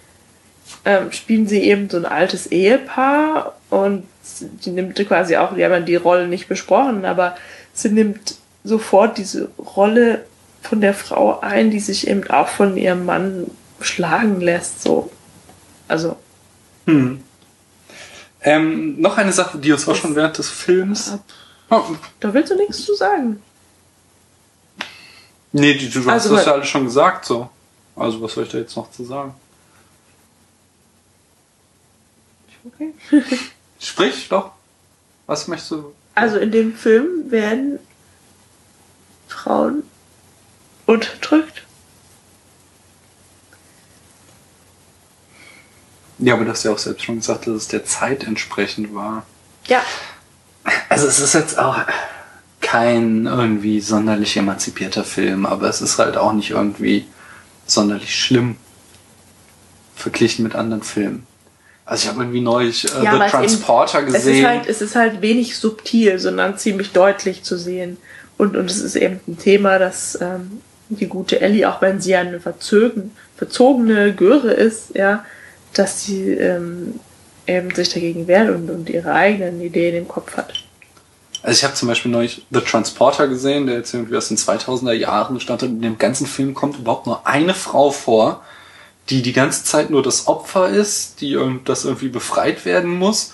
ähm, 0.86 1.12
spielen 1.12 1.48
sie 1.48 1.62
eben 1.62 1.90
so 1.90 1.98
ein 1.98 2.06
altes 2.06 2.48
Ehepaar 2.48 3.56
und 3.70 4.04
die 4.42 4.72
nimmt 4.72 4.96
quasi 5.08 5.38
auch, 5.38 5.56
die 5.56 5.64
haben 5.64 5.72
ja 5.72 5.80
die 5.80 5.96
Rolle 5.96 6.28
nicht 6.28 6.48
besprochen, 6.48 7.06
aber 7.06 7.36
sie 7.74 7.90
nimmt 7.90 8.36
sofort 8.64 9.18
diese 9.18 9.50
Rolle 9.58 10.26
von 10.62 10.82
der 10.82 10.94
Frau 10.94 11.40
ein, 11.42 11.72
die 11.72 11.80
sich 11.80 12.08
eben 12.08 12.30
auch 12.30 12.48
von 12.48 12.78
ihrem 12.78 13.06
Mann 13.06 13.48
schlagen 13.82 14.40
lässt, 14.40 14.82
so. 14.82 15.12
Also, 15.88 16.16
Hm. 16.86 17.24
Ähm, 18.42 19.00
noch 19.00 19.18
eine 19.18 19.32
Sache, 19.32 19.58
die 19.58 19.72
uns 19.72 19.88
auch 19.88 19.96
schon 19.96 20.16
während 20.16 20.38
des 20.38 20.50
Films. 20.50 21.14
Oh, 21.16 21.20
da 22.20 22.34
willst 22.34 22.52
du 22.52 22.56
nichts 22.56 22.84
zu 22.86 22.96
sagen. 22.96 23.42
nee, 25.52 25.74
du, 25.76 25.90
du 25.90 26.00
hast 26.02 26.24
Also, 26.24 26.36
das 26.36 26.46
ja 26.46 26.54
alles 26.54 26.68
schon 26.68 26.86
gesagt, 26.86 27.26
so. 27.26 27.50
Also, 27.96 28.22
was 28.22 28.34
soll 28.34 28.44
ich 28.46 28.52
da 28.52 28.58
jetzt 28.58 28.76
noch 28.76 28.92
zu 28.92 29.04
sagen? 29.06 29.34
Okay. 32.66 32.94
Sprich 33.80 34.30
doch. 34.30 34.52
Was 35.28 35.48
möchtest 35.48 35.72
du? 35.72 35.94
Also 36.16 36.38
in 36.38 36.52
dem 36.52 36.76
Film 36.76 37.32
werden 37.32 37.80
Frauen 39.28 39.84
unterdrückt. 40.86 41.64
Ja, 46.20 46.36
aber 46.36 46.46
du 46.46 46.52
hast 46.52 46.64
ja 46.64 46.72
auch 46.72 46.78
selbst 46.78 47.04
schon 47.04 47.16
gesagt, 47.18 47.48
dass 47.48 47.56
es 47.56 47.68
der 47.68 47.84
Zeit 47.86 48.24
entsprechend 48.24 48.94
war. 48.94 49.26
Ja, 49.66 49.84
Also 50.90 51.08
es 51.08 51.20
ist 51.20 51.34
jetzt 51.34 51.60
auch 51.60 51.78
kein 52.62 53.26
irgendwie 53.26 53.82
sonderlich 53.82 54.38
emanzipierter 54.38 55.04
Film, 55.04 55.46
aber 55.46 55.68
es 55.68 55.82
ist 55.82 56.00
halt 56.00 56.16
auch 56.18 56.34
nicht 56.34 56.52
irgendwie 56.52 57.06
sonderlich 57.66 58.16
schlimm 58.16 58.56
verglichen 59.96 60.44
mit 60.44 60.56
anderen 60.56 60.84
Filmen. 60.84 61.26
Also 61.86 62.04
ich 62.04 62.10
habe 62.10 62.22
irgendwie 62.22 62.42
neulich 62.42 62.86
äh, 62.86 63.04
ja 63.04 63.12
The 63.12 63.18
es 63.18 63.22
eben- 63.24 63.30
Transporter 63.32 64.00
Es 64.00 64.06
ist, 64.08 64.14
gesehen. 64.14 64.48
halt, 64.48 64.68
es 64.68 64.82
ist 64.82 64.96
halt 64.96 65.22
wenig 65.22 65.58
subtil, 65.58 66.18
sondern 66.20 66.58
ziemlich 66.58 66.92
deutlich 66.94 67.44
zu 67.44 67.58
sehen. 67.58 67.98
Und, 68.38 68.56
und 68.56 68.70
es 68.72 68.80
ist 68.80 68.96
eben 68.96 69.20
ein 69.28 69.38
Thema, 69.38 69.80
dass 69.80 70.18
ähm, 70.22 70.62
die 70.90 71.08
gute 71.08 71.42
Ellie, 71.42 71.70
auch 71.70 71.82
wenn 71.82 72.00
sie 72.02 72.12
ja 72.12 72.22
eine 72.22 72.40
verzögen, 72.40 73.12
verzogene 73.36 74.14
Göre 74.14 74.52
ist, 74.52 74.96
ja, 74.96 75.26
dass 75.74 76.04
sie 76.06 76.32
ähm, 76.32 77.00
eben 77.48 77.74
sich 77.74 77.90
dagegen 77.90 78.28
wehrt 78.28 78.50
und, 78.50 78.70
und 78.70 78.90
ihre 78.90 79.14
eigenen 79.14 79.62
Ideen 79.62 79.96
im 79.96 80.08
Kopf 80.08 80.38
hat. 80.38 80.54
Also 81.42 81.58
ich 81.58 81.64
habe 81.66 81.74
zum 81.74 81.90
Beispiel 81.90 82.12
neulich 82.12 82.46
The 82.52 82.62
Transporter 82.62 83.28
gesehen, 83.28 83.68
der 83.68 83.76
jetzt 83.76 83.94
irgendwie 83.94 84.16
aus 84.16 84.30
den 84.30 84.38
2000er 84.38 84.94
Jahren 84.94 85.40
stand. 85.42 85.64
In 85.64 85.82
dem 85.82 85.98
ganzen 85.98 86.26
Film 86.26 86.54
kommt 86.54 86.80
überhaupt 86.80 87.06
nur 87.06 87.28
eine 87.28 87.54
Frau 87.54 87.92
vor, 87.92 88.42
die 89.10 89.22
die 89.22 89.34
ganze 89.34 89.66
Zeit 89.66 89.90
nur 89.90 90.02
das 90.02 90.28
Opfer 90.28 90.70
ist, 90.70 91.20
die 91.20 91.38
das 91.66 91.84
irgendwie 91.84 92.08
befreit 92.08 92.64
werden 92.66 92.90
muss 92.90 93.34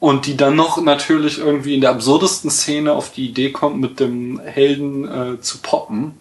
und 0.00 0.24
die 0.24 0.38
dann 0.38 0.56
noch 0.56 0.82
natürlich 0.82 1.38
irgendwie 1.38 1.74
in 1.74 1.82
der 1.82 1.90
absurdesten 1.90 2.50
Szene 2.50 2.94
auf 2.94 3.12
die 3.12 3.28
Idee 3.28 3.52
kommt, 3.52 3.78
mit 3.78 4.00
dem 4.00 4.40
Helden 4.40 5.36
äh, 5.36 5.40
zu 5.42 5.58
poppen. 5.58 6.14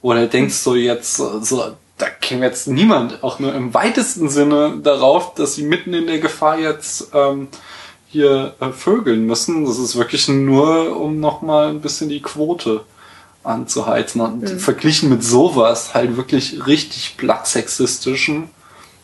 Oder 0.00 0.26
denkst 0.26 0.64
du 0.64 0.74
jetzt 0.74 1.16
so, 1.16 1.40
so, 1.40 1.76
da 1.98 2.06
käme 2.08 2.46
jetzt 2.46 2.68
niemand 2.68 3.22
auch 3.22 3.40
nur 3.40 3.54
im 3.54 3.74
weitesten 3.74 4.28
Sinne 4.28 4.78
darauf, 4.82 5.34
dass 5.34 5.56
sie 5.56 5.64
mitten 5.64 5.92
in 5.92 6.06
der 6.06 6.20
Gefahr 6.20 6.58
jetzt 6.58 7.10
ähm, 7.12 7.48
hier 8.06 8.54
äh, 8.60 8.70
vögeln 8.70 9.26
müssen. 9.26 9.64
Das 9.66 9.78
ist 9.78 9.96
wirklich 9.96 10.28
nur, 10.28 10.96
um 10.96 11.20
nochmal 11.20 11.68
ein 11.68 11.80
bisschen 11.80 12.08
die 12.08 12.22
Quote 12.22 12.84
anzuheizen. 13.42 14.20
Und 14.20 14.48
verglichen 14.60 15.08
mit 15.08 15.24
sowas, 15.24 15.94
halt 15.94 16.16
wirklich 16.16 16.66
richtig 16.66 17.16
plattsexistischem, 17.16 18.48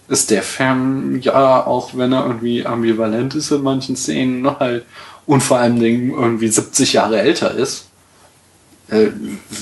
ist 0.08 0.30
der 0.30 0.42
Film, 0.42 1.20
ja, 1.20 1.66
auch 1.66 1.96
wenn 1.96 2.12
er 2.12 2.26
irgendwie 2.26 2.64
ambivalent 2.64 3.34
ist 3.34 3.50
in 3.50 3.62
manchen 3.62 3.96
Szenen, 3.96 4.42
noch 4.42 4.60
halt, 4.60 4.84
und 5.26 5.42
vor 5.42 5.58
allen 5.58 5.80
Dingen 5.80 6.10
irgendwie 6.10 6.48
70 6.48 6.92
Jahre 6.92 7.20
älter 7.20 7.52
ist, 7.52 7.86
äh, 8.90 9.08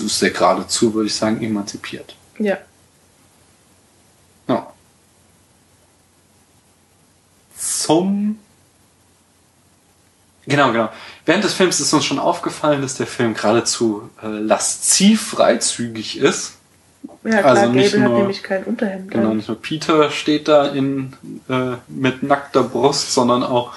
ist 0.05 0.21
der 0.21 0.31
geradezu, 0.31 0.93
würde 0.95 1.07
ich 1.07 1.15
sagen, 1.15 1.41
emanzipiert. 1.43 2.17
Ja. 2.39 2.59
Zum. 7.83 8.39
Genau, 10.47 10.73
genau. 10.73 10.89
Während 11.25 11.45
des 11.45 11.55
Films 11.55 11.79
ist 11.79 11.93
uns 11.93 12.05
schon 12.05 12.19
aufgefallen, 12.19 12.83
dass 12.83 12.97
der 12.97 13.07
Film 13.07 13.35
geradezu 13.35 14.11
äh, 14.23 14.27
lasziv 14.27 15.23
freizügig 15.29 16.19
ist. 16.19 16.55
Ja, 17.25 17.39
klar, 17.41 17.45
Also 17.57 17.73
nicht 17.73 17.93
Gable 17.93 18.05
hat 18.05 18.11
nur- 18.11 18.19
nämlich 18.21 18.43
kein 18.43 18.65
Unterhemd. 18.65 19.11
Genau, 19.13 19.31
an. 19.31 19.37
nicht 19.37 19.49
nur 19.49 19.61
Peter 19.61 20.11
steht 20.11 20.49
da 20.49 20.67
in, 20.67 21.13
äh, 21.49 21.77
mit 21.89 22.23
nackter 22.25 22.65
Brust, 22.65 23.13
sondern 23.15 23.45
auch 23.45 23.73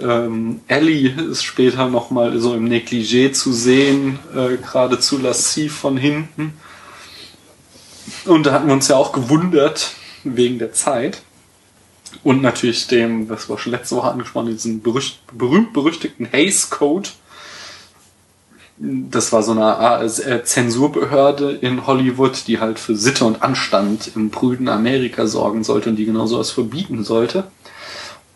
ähm, 0.00 0.60
Ellie 0.68 1.10
ist 1.10 1.42
später 1.44 1.88
nochmal 1.88 2.38
so 2.38 2.54
im 2.54 2.66
Negligé 2.68 3.32
zu 3.32 3.52
sehen, 3.52 4.18
äh, 4.34 4.56
geradezu 4.56 5.18
lasziv 5.18 5.74
von 5.76 5.96
hinten. 5.96 6.54
Und 8.24 8.44
da 8.46 8.52
hatten 8.52 8.66
wir 8.68 8.74
uns 8.74 8.88
ja 8.88 8.96
auch 8.96 9.12
gewundert, 9.12 9.92
wegen 10.24 10.58
der 10.58 10.72
Zeit. 10.72 11.22
Und 12.22 12.42
natürlich 12.42 12.86
dem, 12.86 13.28
was 13.28 13.48
wir 13.48 13.58
schon 13.58 13.72
letzte 13.72 13.96
Woche 13.96 14.10
angesprochen 14.10 14.48
diesen 14.48 14.82
berücht- 14.82 15.20
berühmt-berüchtigten 15.32 16.26
Hays 16.26 16.70
Code. 16.70 17.08
Das 18.78 19.32
war 19.32 19.42
so 19.42 19.52
eine 19.52 20.04
äh, 20.04 20.44
Zensurbehörde 20.44 21.52
in 21.52 21.86
Hollywood, 21.86 22.46
die 22.46 22.60
halt 22.60 22.78
für 22.78 22.96
Sitte 22.96 23.24
und 23.24 23.42
Anstand 23.42 24.12
im 24.14 24.30
prüden 24.30 24.68
Amerika 24.68 25.26
sorgen 25.26 25.64
sollte 25.64 25.90
und 25.90 25.96
die 25.96 26.04
genau 26.04 26.26
sowas 26.26 26.50
verbieten 26.52 27.04
sollte. 27.04 27.50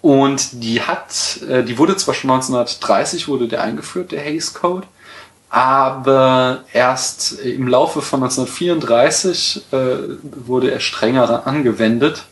Und 0.01 0.65
die 0.65 0.83
hat, 0.83 1.41
äh, 1.49 1.63
die 1.63 1.79
wurde 1.79 1.97
zwar 1.97 2.15
schon 2.15 2.31
1930 2.31 3.29
wurde 3.29 3.47
der 3.47 3.63
eingeführt, 3.63 4.11
der 4.11 4.21
Hays 4.21 4.53
Code, 4.53 4.87
aber 5.49 6.65
erst 6.73 7.39
im 7.41 7.69
Laufe 7.69 8.03
von 8.03 8.23
1934 8.23 9.63
äh, 9.71 9.77
wurde 10.45 10.73
er 10.73 10.81
strenger 10.81 11.47
angewendet. 11.47 12.25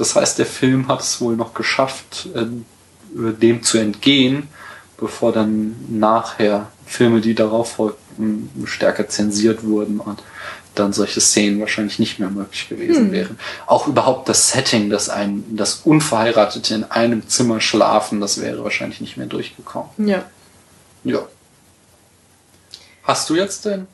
Das 0.00 0.16
heißt, 0.16 0.38
der 0.38 0.46
Film 0.46 0.88
hat 0.88 1.02
es 1.02 1.20
wohl 1.20 1.36
noch 1.36 1.52
geschafft, 1.52 2.30
äh, 2.34 2.46
dem 3.12 3.62
zu 3.62 3.76
entgehen, 3.76 4.48
bevor 4.96 5.30
dann 5.30 5.76
nachher 5.90 6.72
Filme, 6.86 7.20
die 7.20 7.34
darauf 7.34 7.72
folgten, 7.72 8.48
stärker 8.64 9.10
zensiert 9.10 9.62
wurden 9.62 10.00
und 10.00 10.22
dann 10.74 10.94
solche 10.94 11.20
Szenen 11.20 11.60
wahrscheinlich 11.60 11.98
nicht 11.98 12.18
mehr 12.18 12.30
möglich 12.30 12.70
gewesen 12.70 13.12
wären. 13.12 13.38
Auch 13.66 13.88
überhaupt 13.88 14.26
das 14.30 14.52
Setting, 14.52 14.88
dass 14.88 15.10
ein, 15.10 15.44
das 15.50 15.82
Unverheiratete 15.84 16.74
in 16.76 16.84
einem 16.84 17.28
Zimmer 17.28 17.60
schlafen, 17.60 18.22
das 18.22 18.40
wäre 18.40 18.64
wahrscheinlich 18.64 19.02
nicht 19.02 19.18
mehr 19.18 19.26
durchgekommen. 19.26 19.90
Ja. 19.98 20.24
Ja. 21.04 21.28
Hast 23.02 23.28
du 23.28 23.34
jetzt 23.34 23.66
denn? 23.66 23.86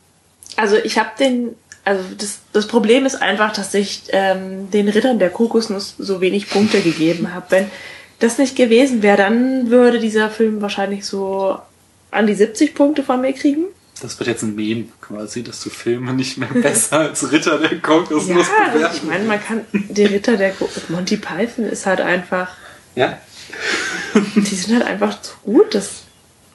Also 0.54 0.76
ich 0.76 0.98
habe 0.98 1.10
den, 1.18 1.56
also 1.86 2.02
das, 2.18 2.40
das 2.52 2.66
Problem 2.66 3.06
ist 3.06 3.14
einfach, 3.22 3.52
dass 3.54 3.72
ich 3.72 4.02
ähm, 4.10 4.70
den 4.70 4.88
Rittern 4.88 5.18
der 5.18 5.30
Kokosnuss 5.30 5.94
so 5.98 6.20
wenig 6.20 6.50
Punkte 6.50 6.80
gegeben 6.82 7.32
habe. 7.32 7.46
Wenn 7.48 7.70
das 8.18 8.36
nicht 8.38 8.56
gewesen 8.56 9.02
wäre, 9.02 9.16
dann 9.16 9.70
würde 9.70 9.98
dieser 9.98 10.28
Film 10.28 10.60
wahrscheinlich 10.60 11.06
so 11.06 11.58
an 12.10 12.26
die 12.26 12.34
70 12.34 12.74
Punkte 12.74 13.02
von 13.02 13.20
mir 13.22 13.32
kriegen. 13.32 13.64
Das 14.02 14.18
wird 14.18 14.28
jetzt 14.28 14.42
ein 14.42 14.54
Meme 14.54 14.84
quasi, 15.00 15.42
dass 15.42 15.62
du 15.62 15.70
Filme 15.70 16.12
nicht 16.12 16.36
mehr 16.36 16.48
besser 16.52 16.98
als 17.00 17.32
Ritter 17.32 17.58
der 17.58 17.78
Kokosnuss 17.78 18.46
Ja, 18.48 18.72
bewerten. 18.74 18.96
ich 18.96 19.02
meine, 19.04 19.24
man 19.24 19.42
kann, 19.42 19.62
der 19.72 20.10
Ritter 20.10 20.36
der 20.36 20.50
Ko 20.50 20.68
Monty 20.88 21.16
Python 21.16 21.64
ist 21.64 21.86
halt 21.86 22.00
einfach, 22.02 22.48
Ja? 22.94 23.18
die 24.34 24.54
sind 24.54 24.74
halt 24.74 24.86
einfach 24.86 25.20
zu 25.22 25.32
gut, 25.44 25.74
dass 25.74 26.02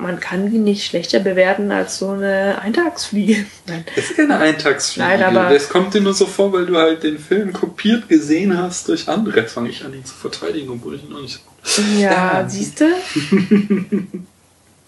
man 0.02 0.20
kann 0.20 0.50
die 0.52 0.58
nicht 0.58 0.86
schlechter 0.86 1.20
bewerten 1.20 1.72
als 1.72 1.98
so 2.00 2.10
eine 2.10 2.60
Eintagsfliege. 2.62 3.46
Nein. 3.68 3.86
Das 3.96 4.06
ist 4.06 4.16
keine 4.18 4.38
Eintagsfliege. 4.38 5.08
Nein, 5.08 5.24
aber- 5.24 5.54
Das 5.54 5.70
kommt 5.70 5.94
dir 5.94 6.02
nur 6.02 6.14
so 6.14 6.26
vor, 6.26 6.52
weil 6.54 6.66
du 6.66 6.76
halt 6.78 7.04
den 7.04 7.20
Film 7.20 7.54
kopiert 7.54 8.10
gesehen 8.10 8.58
hast 8.58 8.88
durch 8.88 9.08
andere. 9.08 9.40
Jetzt 9.42 9.54
fange 9.54 9.70
ich 9.70 9.84
an, 9.86 9.94
ihn 9.94 10.04
zu 10.06 10.14
verteidigen, 10.16 10.70
obwohl 10.72 10.96
ich 10.96 11.04
ihn 11.04 11.10
noch 11.12 11.22
nicht 11.22 11.40
so 11.64 11.82
gut 11.84 12.00
Ja, 12.00 12.46
siehst 12.48 12.82
du? 12.82 12.86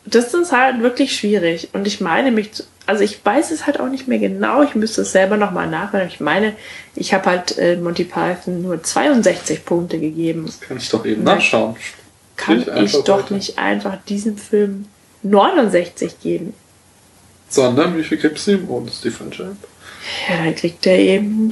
Das 0.05 0.33
ist 0.33 0.51
halt 0.51 0.81
wirklich 0.81 1.15
schwierig. 1.15 1.69
Und 1.73 1.87
ich 1.87 2.01
meine 2.01 2.31
mich, 2.31 2.49
also 2.85 3.03
ich 3.03 3.23
weiß 3.23 3.51
es 3.51 3.65
halt 3.65 3.79
auch 3.79 3.87
nicht 3.87 4.07
mehr 4.07 4.19
genau. 4.19 4.61
Ich 4.61 4.75
müsste 4.75 5.03
es 5.03 5.13
selber 5.13 5.37
nochmal 5.37 5.69
nachhören. 5.69 6.07
Ich 6.09 6.19
meine, 6.19 6.53
ich 6.95 7.13
habe 7.13 7.29
halt 7.29 7.57
äh, 7.57 7.77
Monty 7.77 8.03
Python 8.03 8.61
nur 8.61 8.83
62 8.83 9.63
Punkte 9.63 9.99
gegeben. 9.99 10.51
Kann 10.59 10.77
ich 10.77 10.89
doch 10.89 11.05
eben 11.05 11.23
nachschauen. 11.23 11.77
Kann 12.35 12.67
einfach 12.67 12.81
ich 12.81 12.91
doch 13.03 13.23
weiter. 13.23 13.33
nicht 13.35 13.57
einfach 13.57 13.97
diesem 14.09 14.37
Film 14.37 14.85
69 15.23 16.19
geben? 16.21 16.53
Sondern, 17.49 17.97
wie 17.97 18.03
viel 18.03 18.17
gibst 18.17 18.47
du 18.47 18.51
ihm? 18.51 18.69
Oh, 18.69 18.81
das 18.85 19.01
die 19.01 19.11
falsche 19.11 19.43
App. 19.43 19.57
Ja, 20.29 20.43
dann 20.43 20.55
kriegt 20.55 20.85
er 20.85 20.97
eben 20.97 21.51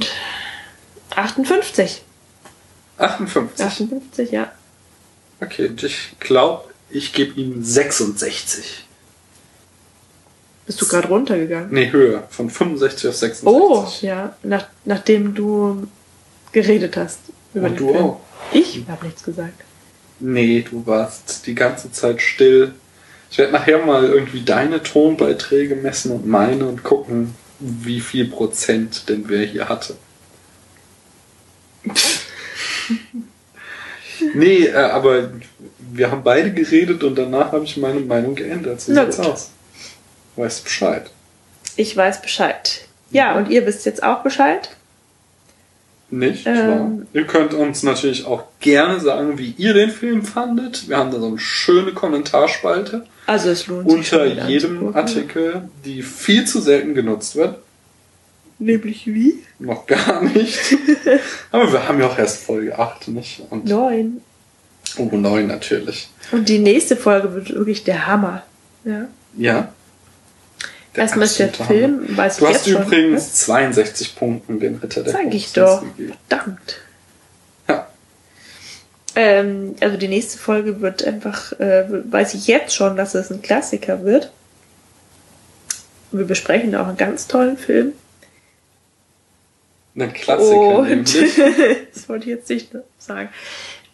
58. 1.14 2.02
58. 2.98 3.64
58, 3.64 4.30
ja. 4.30 4.52
Okay, 5.40 5.68
und 5.68 5.82
ich 5.82 6.12
glaube, 6.20 6.64
ich 6.90 7.12
gebe 7.12 7.38
ihm 7.40 7.62
66. 7.64 8.84
Bist 10.66 10.80
du 10.80 10.86
gerade 10.86 11.08
runtergegangen? 11.08 11.72
Nee, 11.72 11.90
höher. 11.90 12.24
Von 12.30 12.48
65 12.50 13.08
auf 13.08 13.16
66. 13.16 13.46
Oh, 13.48 13.86
ja. 14.00 14.36
Nach, 14.42 14.66
nachdem 14.84 15.34
du 15.34 15.88
geredet 16.52 16.96
hast. 16.96 17.18
Über 17.54 17.66
Und 17.66 17.80
den 17.80 17.86
du 17.86 17.92
Film. 17.92 18.04
auch. 18.04 18.20
Ich 18.52 18.82
habe 18.88 19.06
nichts 19.06 19.22
gesagt. 19.24 19.60
Nee, 20.20 20.64
du 20.68 20.86
warst 20.86 21.46
die 21.46 21.54
ganze 21.54 21.90
Zeit 21.90 22.20
still. 22.22 22.74
Ich 23.32 23.38
werde 23.38 23.52
nachher 23.52 23.78
mal 23.78 24.04
irgendwie 24.04 24.42
deine 24.42 24.82
Tonbeiträge 24.82 25.74
messen 25.74 26.12
und 26.12 26.26
meine 26.26 26.66
und 26.66 26.82
gucken, 26.82 27.34
wie 27.58 28.00
viel 28.00 28.26
Prozent 28.26 29.08
denn 29.08 29.24
wer 29.28 29.46
hier 29.46 29.70
hatte. 29.70 29.96
nee, 34.34 34.66
äh, 34.66 34.74
aber 34.74 35.30
wir 35.78 36.10
haben 36.10 36.22
beide 36.22 36.52
geredet 36.52 37.02
und 37.04 37.16
danach 37.16 37.52
habe 37.52 37.64
ich 37.64 37.78
meine 37.78 38.00
Meinung 38.00 38.34
geändert. 38.34 38.82
So 38.82 38.92
sieht's 38.92 39.18
aus. 39.18 39.50
Weißt 40.36 40.64
Bescheid. 40.64 41.10
Ich 41.76 41.96
weiß 41.96 42.20
Bescheid. 42.20 42.86
Ja, 43.10 43.34
und 43.38 43.48
ihr 43.48 43.64
wisst 43.64 43.86
jetzt 43.86 44.02
auch 44.02 44.22
Bescheid. 44.22 44.76
Nicht 46.10 46.46
Ähm. 46.46 46.68
wahr? 46.68 46.90
Ihr 47.14 47.26
könnt 47.26 47.54
uns 47.54 47.82
natürlich 47.82 48.26
auch 48.26 48.44
gerne 48.60 49.00
sagen, 49.00 49.38
wie 49.38 49.54
ihr 49.56 49.72
den 49.72 49.88
Film 49.88 50.22
fandet. 50.22 50.86
Wir 50.90 50.98
haben 50.98 51.10
da 51.10 51.18
so 51.18 51.28
eine 51.28 51.38
schöne 51.38 51.92
Kommentarspalte. 51.92 53.06
Also 53.26 53.50
es 53.50 53.66
lohnt 53.66 53.88
sich. 53.88 53.98
unter 53.98 54.04
schon 54.26 54.30
wieder 54.32 54.48
jedem. 54.48 54.96
Artikel, 54.96 55.68
die 55.84 56.02
viel 56.02 56.44
zu 56.44 56.60
selten 56.60 56.94
genutzt 56.94 57.36
wird. 57.36 57.58
Nämlich 58.58 59.06
wie? 59.06 59.42
Noch 59.58 59.86
gar 59.86 60.22
nicht. 60.22 60.58
Aber 61.50 61.72
wir 61.72 61.88
haben 61.88 61.98
ja 62.00 62.06
auch 62.06 62.18
erst 62.18 62.44
Folge 62.44 62.78
8, 62.78 63.08
nicht? 63.08 63.42
Und 63.50 63.64
Neun. 63.66 64.20
Oh, 64.98 65.04
neu 65.16 65.42
natürlich. 65.44 66.10
Und 66.32 66.48
die 66.48 66.58
nächste 66.58 66.96
Folge 66.96 67.32
wird 67.34 67.50
wirklich 67.54 67.82
der 67.84 68.06
Hammer. 68.06 68.42
Ja. 68.84 69.06
Ja. 69.36 69.72
Erstmal 70.94 71.24
ist 71.24 71.38
der 71.38 71.52
Film, 71.52 72.04
Hammer. 72.08 72.16
weiß 72.18 72.36
Du 72.36 72.46
ich 72.46 72.54
hast 72.54 72.68
schon. 72.68 72.82
übrigens 72.82 73.24
ne? 73.28 73.32
62 73.32 74.14
Punkten 74.16 74.60
den 74.60 74.76
Ritter 74.76 75.02
der 75.02 75.12
Sag 75.12 75.32
ich 75.32 75.52
doch. 75.52 75.82
gegeben. 75.82 76.12
Verdammt. 76.28 76.76
Ähm, 79.14 79.74
also 79.80 79.96
die 79.96 80.08
nächste 80.08 80.38
Folge 80.38 80.80
wird 80.80 81.04
einfach, 81.04 81.58
äh, 81.60 81.84
weiß 81.88 82.34
ich 82.34 82.46
jetzt 82.46 82.74
schon, 82.74 82.96
dass 82.96 83.14
es 83.14 83.30
ein 83.30 83.42
Klassiker 83.42 84.04
wird. 84.04 84.32
Wir 86.10 86.24
besprechen 86.24 86.74
auch 86.74 86.86
einen 86.86 86.96
ganz 86.96 87.26
tollen 87.26 87.56
Film. 87.56 87.92
Ein 89.94 90.12
Klassiker 90.12 90.78
Und 90.78 90.88
nämlich. 90.88 91.14
das 91.94 92.08
wollte 92.08 92.24
ich 92.24 92.36
jetzt 92.36 92.48
nicht 92.48 92.70
sagen. 92.98 93.28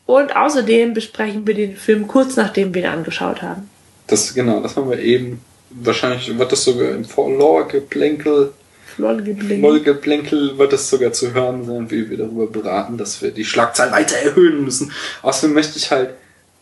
Und 0.07 0.35
außerdem 0.35 0.95
besprechen 0.95 1.47
wir 1.47 1.55
den 1.55 1.77
Film 1.77 2.07
kurz 2.07 2.37
nachdem 2.37 2.73
wir 2.75 2.83
ihn 2.83 2.89
angeschaut 2.89 3.43
haben. 3.43 3.69
Das, 4.07 4.33
genau, 4.35 4.61
das 4.61 4.77
haben 4.77 4.91
wir 4.91 4.99
eben. 4.99 5.41
Wahrscheinlich 5.71 6.39
wird 6.39 6.51
das 6.51 6.65
sogar 6.65 6.93
im 6.93 7.05
Vorlorgeplänkel, 7.05 8.55
Lolgebling. 8.99 9.63
Lolgeplänkel 9.63 10.59
wird 10.59 10.73
es 10.73 10.91
sogar 10.91 11.13
zu 11.13 11.33
hören 11.33 11.65
sein, 11.65 11.91
wie 11.91 12.11
wir 12.11 12.17
darüber 12.19 12.47
beraten, 12.47 12.99
dass 12.99 13.23
wir 13.23 13.31
die 13.31 13.45
Schlagzahl 13.45 13.91
weiter 13.93 14.17
erhöhen 14.17 14.65
müssen. 14.65 14.93
Außerdem 15.23 15.55
möchte 15.55 15.79
ich 15.79 15.91
halt, 15.91 16.11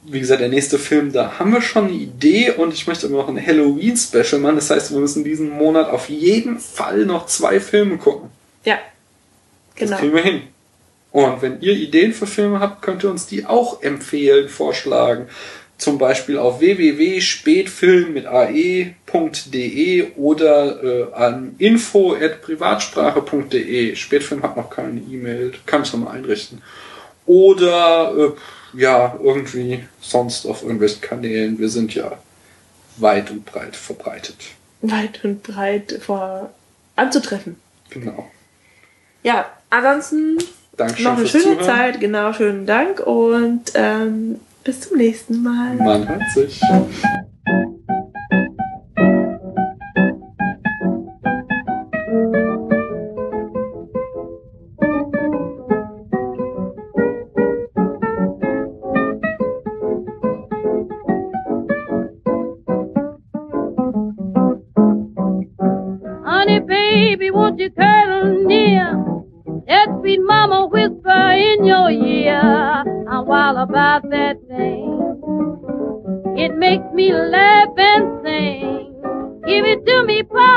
wie 0.04 0.20
gesagt, 0.20 0.40
der 0.40 0.48
nächste 0.48 0.78
Film, 0.78 1.12
da 1.12 1.38
haben 1.38 1.52
wir 1.52 1.62
schon 1.62 1.86
eine 1.86 1.94
Idee 1.94 2.52
und 2.52 2.72
ich 2.72 2.86
möchte 2.86 3.06
aber 3.06 3.16
noch 3.16 3.28
ein 3.28 3.44
Halloween-Special 3.44 4.40
machen. 4.40 4.56
Das 4.56 4.70
heißt, 4.70 4.92
wir 4.92 4.98
müssen 5.00 5.24
diesen 5.24 5.50
Monat 5.50 5.88
auf 5.90 6.08
jeden 6.08 6.58
Fall 6.60 7.04
noch 7.06 7.26
zwei 7.26 7.58
Filme 7.58 7.96
gucken. 7.98 8.30
Ja. 8.64 8.78
Das 9.78 9.88
Genau. 9.88 9.98
kriegen 10.00 10.14
wir 10.14 10.22
hin. 10.22 10.42
Und 11.12 11.40
wenn 11.42 11.60
ihr 11.60 11.72
Ideen 11.72 12.12
für 12.12 12.26
Filme 12.26 12.60
habt, 12.60 12.82
könnt 12.82 13.02
ihr 13.02 13.10
uns 13.10 13.26
die 13.26 13.46
auch 13.46 13.82
empfehlen, 13.82 14.48
vorschlagen. 14.48 15.26
Zum 15.78 15.98
Beispiel 15.98 16.38
auf 16.38 16.60
www.spätfilm 16.60 18.14
mit 18.14 18.26
ae.de 18.26 20.12
oder 20.16 20.82
äh, 20.82 21.12
an 21.12 21.54
info.privatsprache.de. 21.58 23.94
Spätfilm 23.94 24.42
hat 24.42 24.56
noch 24.56 24.70
keine 24.70 25.00
E-Mail, 25.00 25.52
kann 25.66 25.82
ich 25.82 25.92
nochmal 25.92 26.16
einrichten. 26.16 26.62
Oder 27.26 28.14
äh, 28.16 28.30
ja, 28.80 29.20
irgendwie 29.22 29.84
sonst 30.00 30.46
auf 30.46 30.62
irgendwelchen 30.62 31.02
Kanälen. 31.02 31.58
Wir 31.58 31.68
sind 31.68 31.94
ja 31.94 32.16
weit 32.96 33.30
und 33.30 33.44
breit 33.44 33.76
verbreitet. 33.76 34.36
Weit 34.80 35.22
und 35.24 35.42
breit 35.42 36.00
vor 36.00 36.54
anzutreffen. 36.96 37.60
Genau. 37.90 38.30
Ja, 39.22 39.46
ansonsten 39.70 40.38
Dankeschön 40.76 41.04
noch 41.04 41.18
eine 41.18 41.26
schöne 41.26 41.42
Zuhören. 41.42 41.64
Zeit, 41.64 42.00
genau, 42.00 42.32
schönen 42.32 42.66
Dank 42.66 43.00
und 43.00 43.62
ähm, 43.74 44.40
bis 44.66 44.80
zum 44.80 44.98
nächsten 44.98 45.42
Mal. 45.42 45.76
Man 45.76 46.08
hört 46.08 46.30
sich. 46.34 46.60
Give 79.56 79.64
it 79.64 79.86
to 79.86 80.04
me, 80.06 80.22
Papa. 80.22 80.55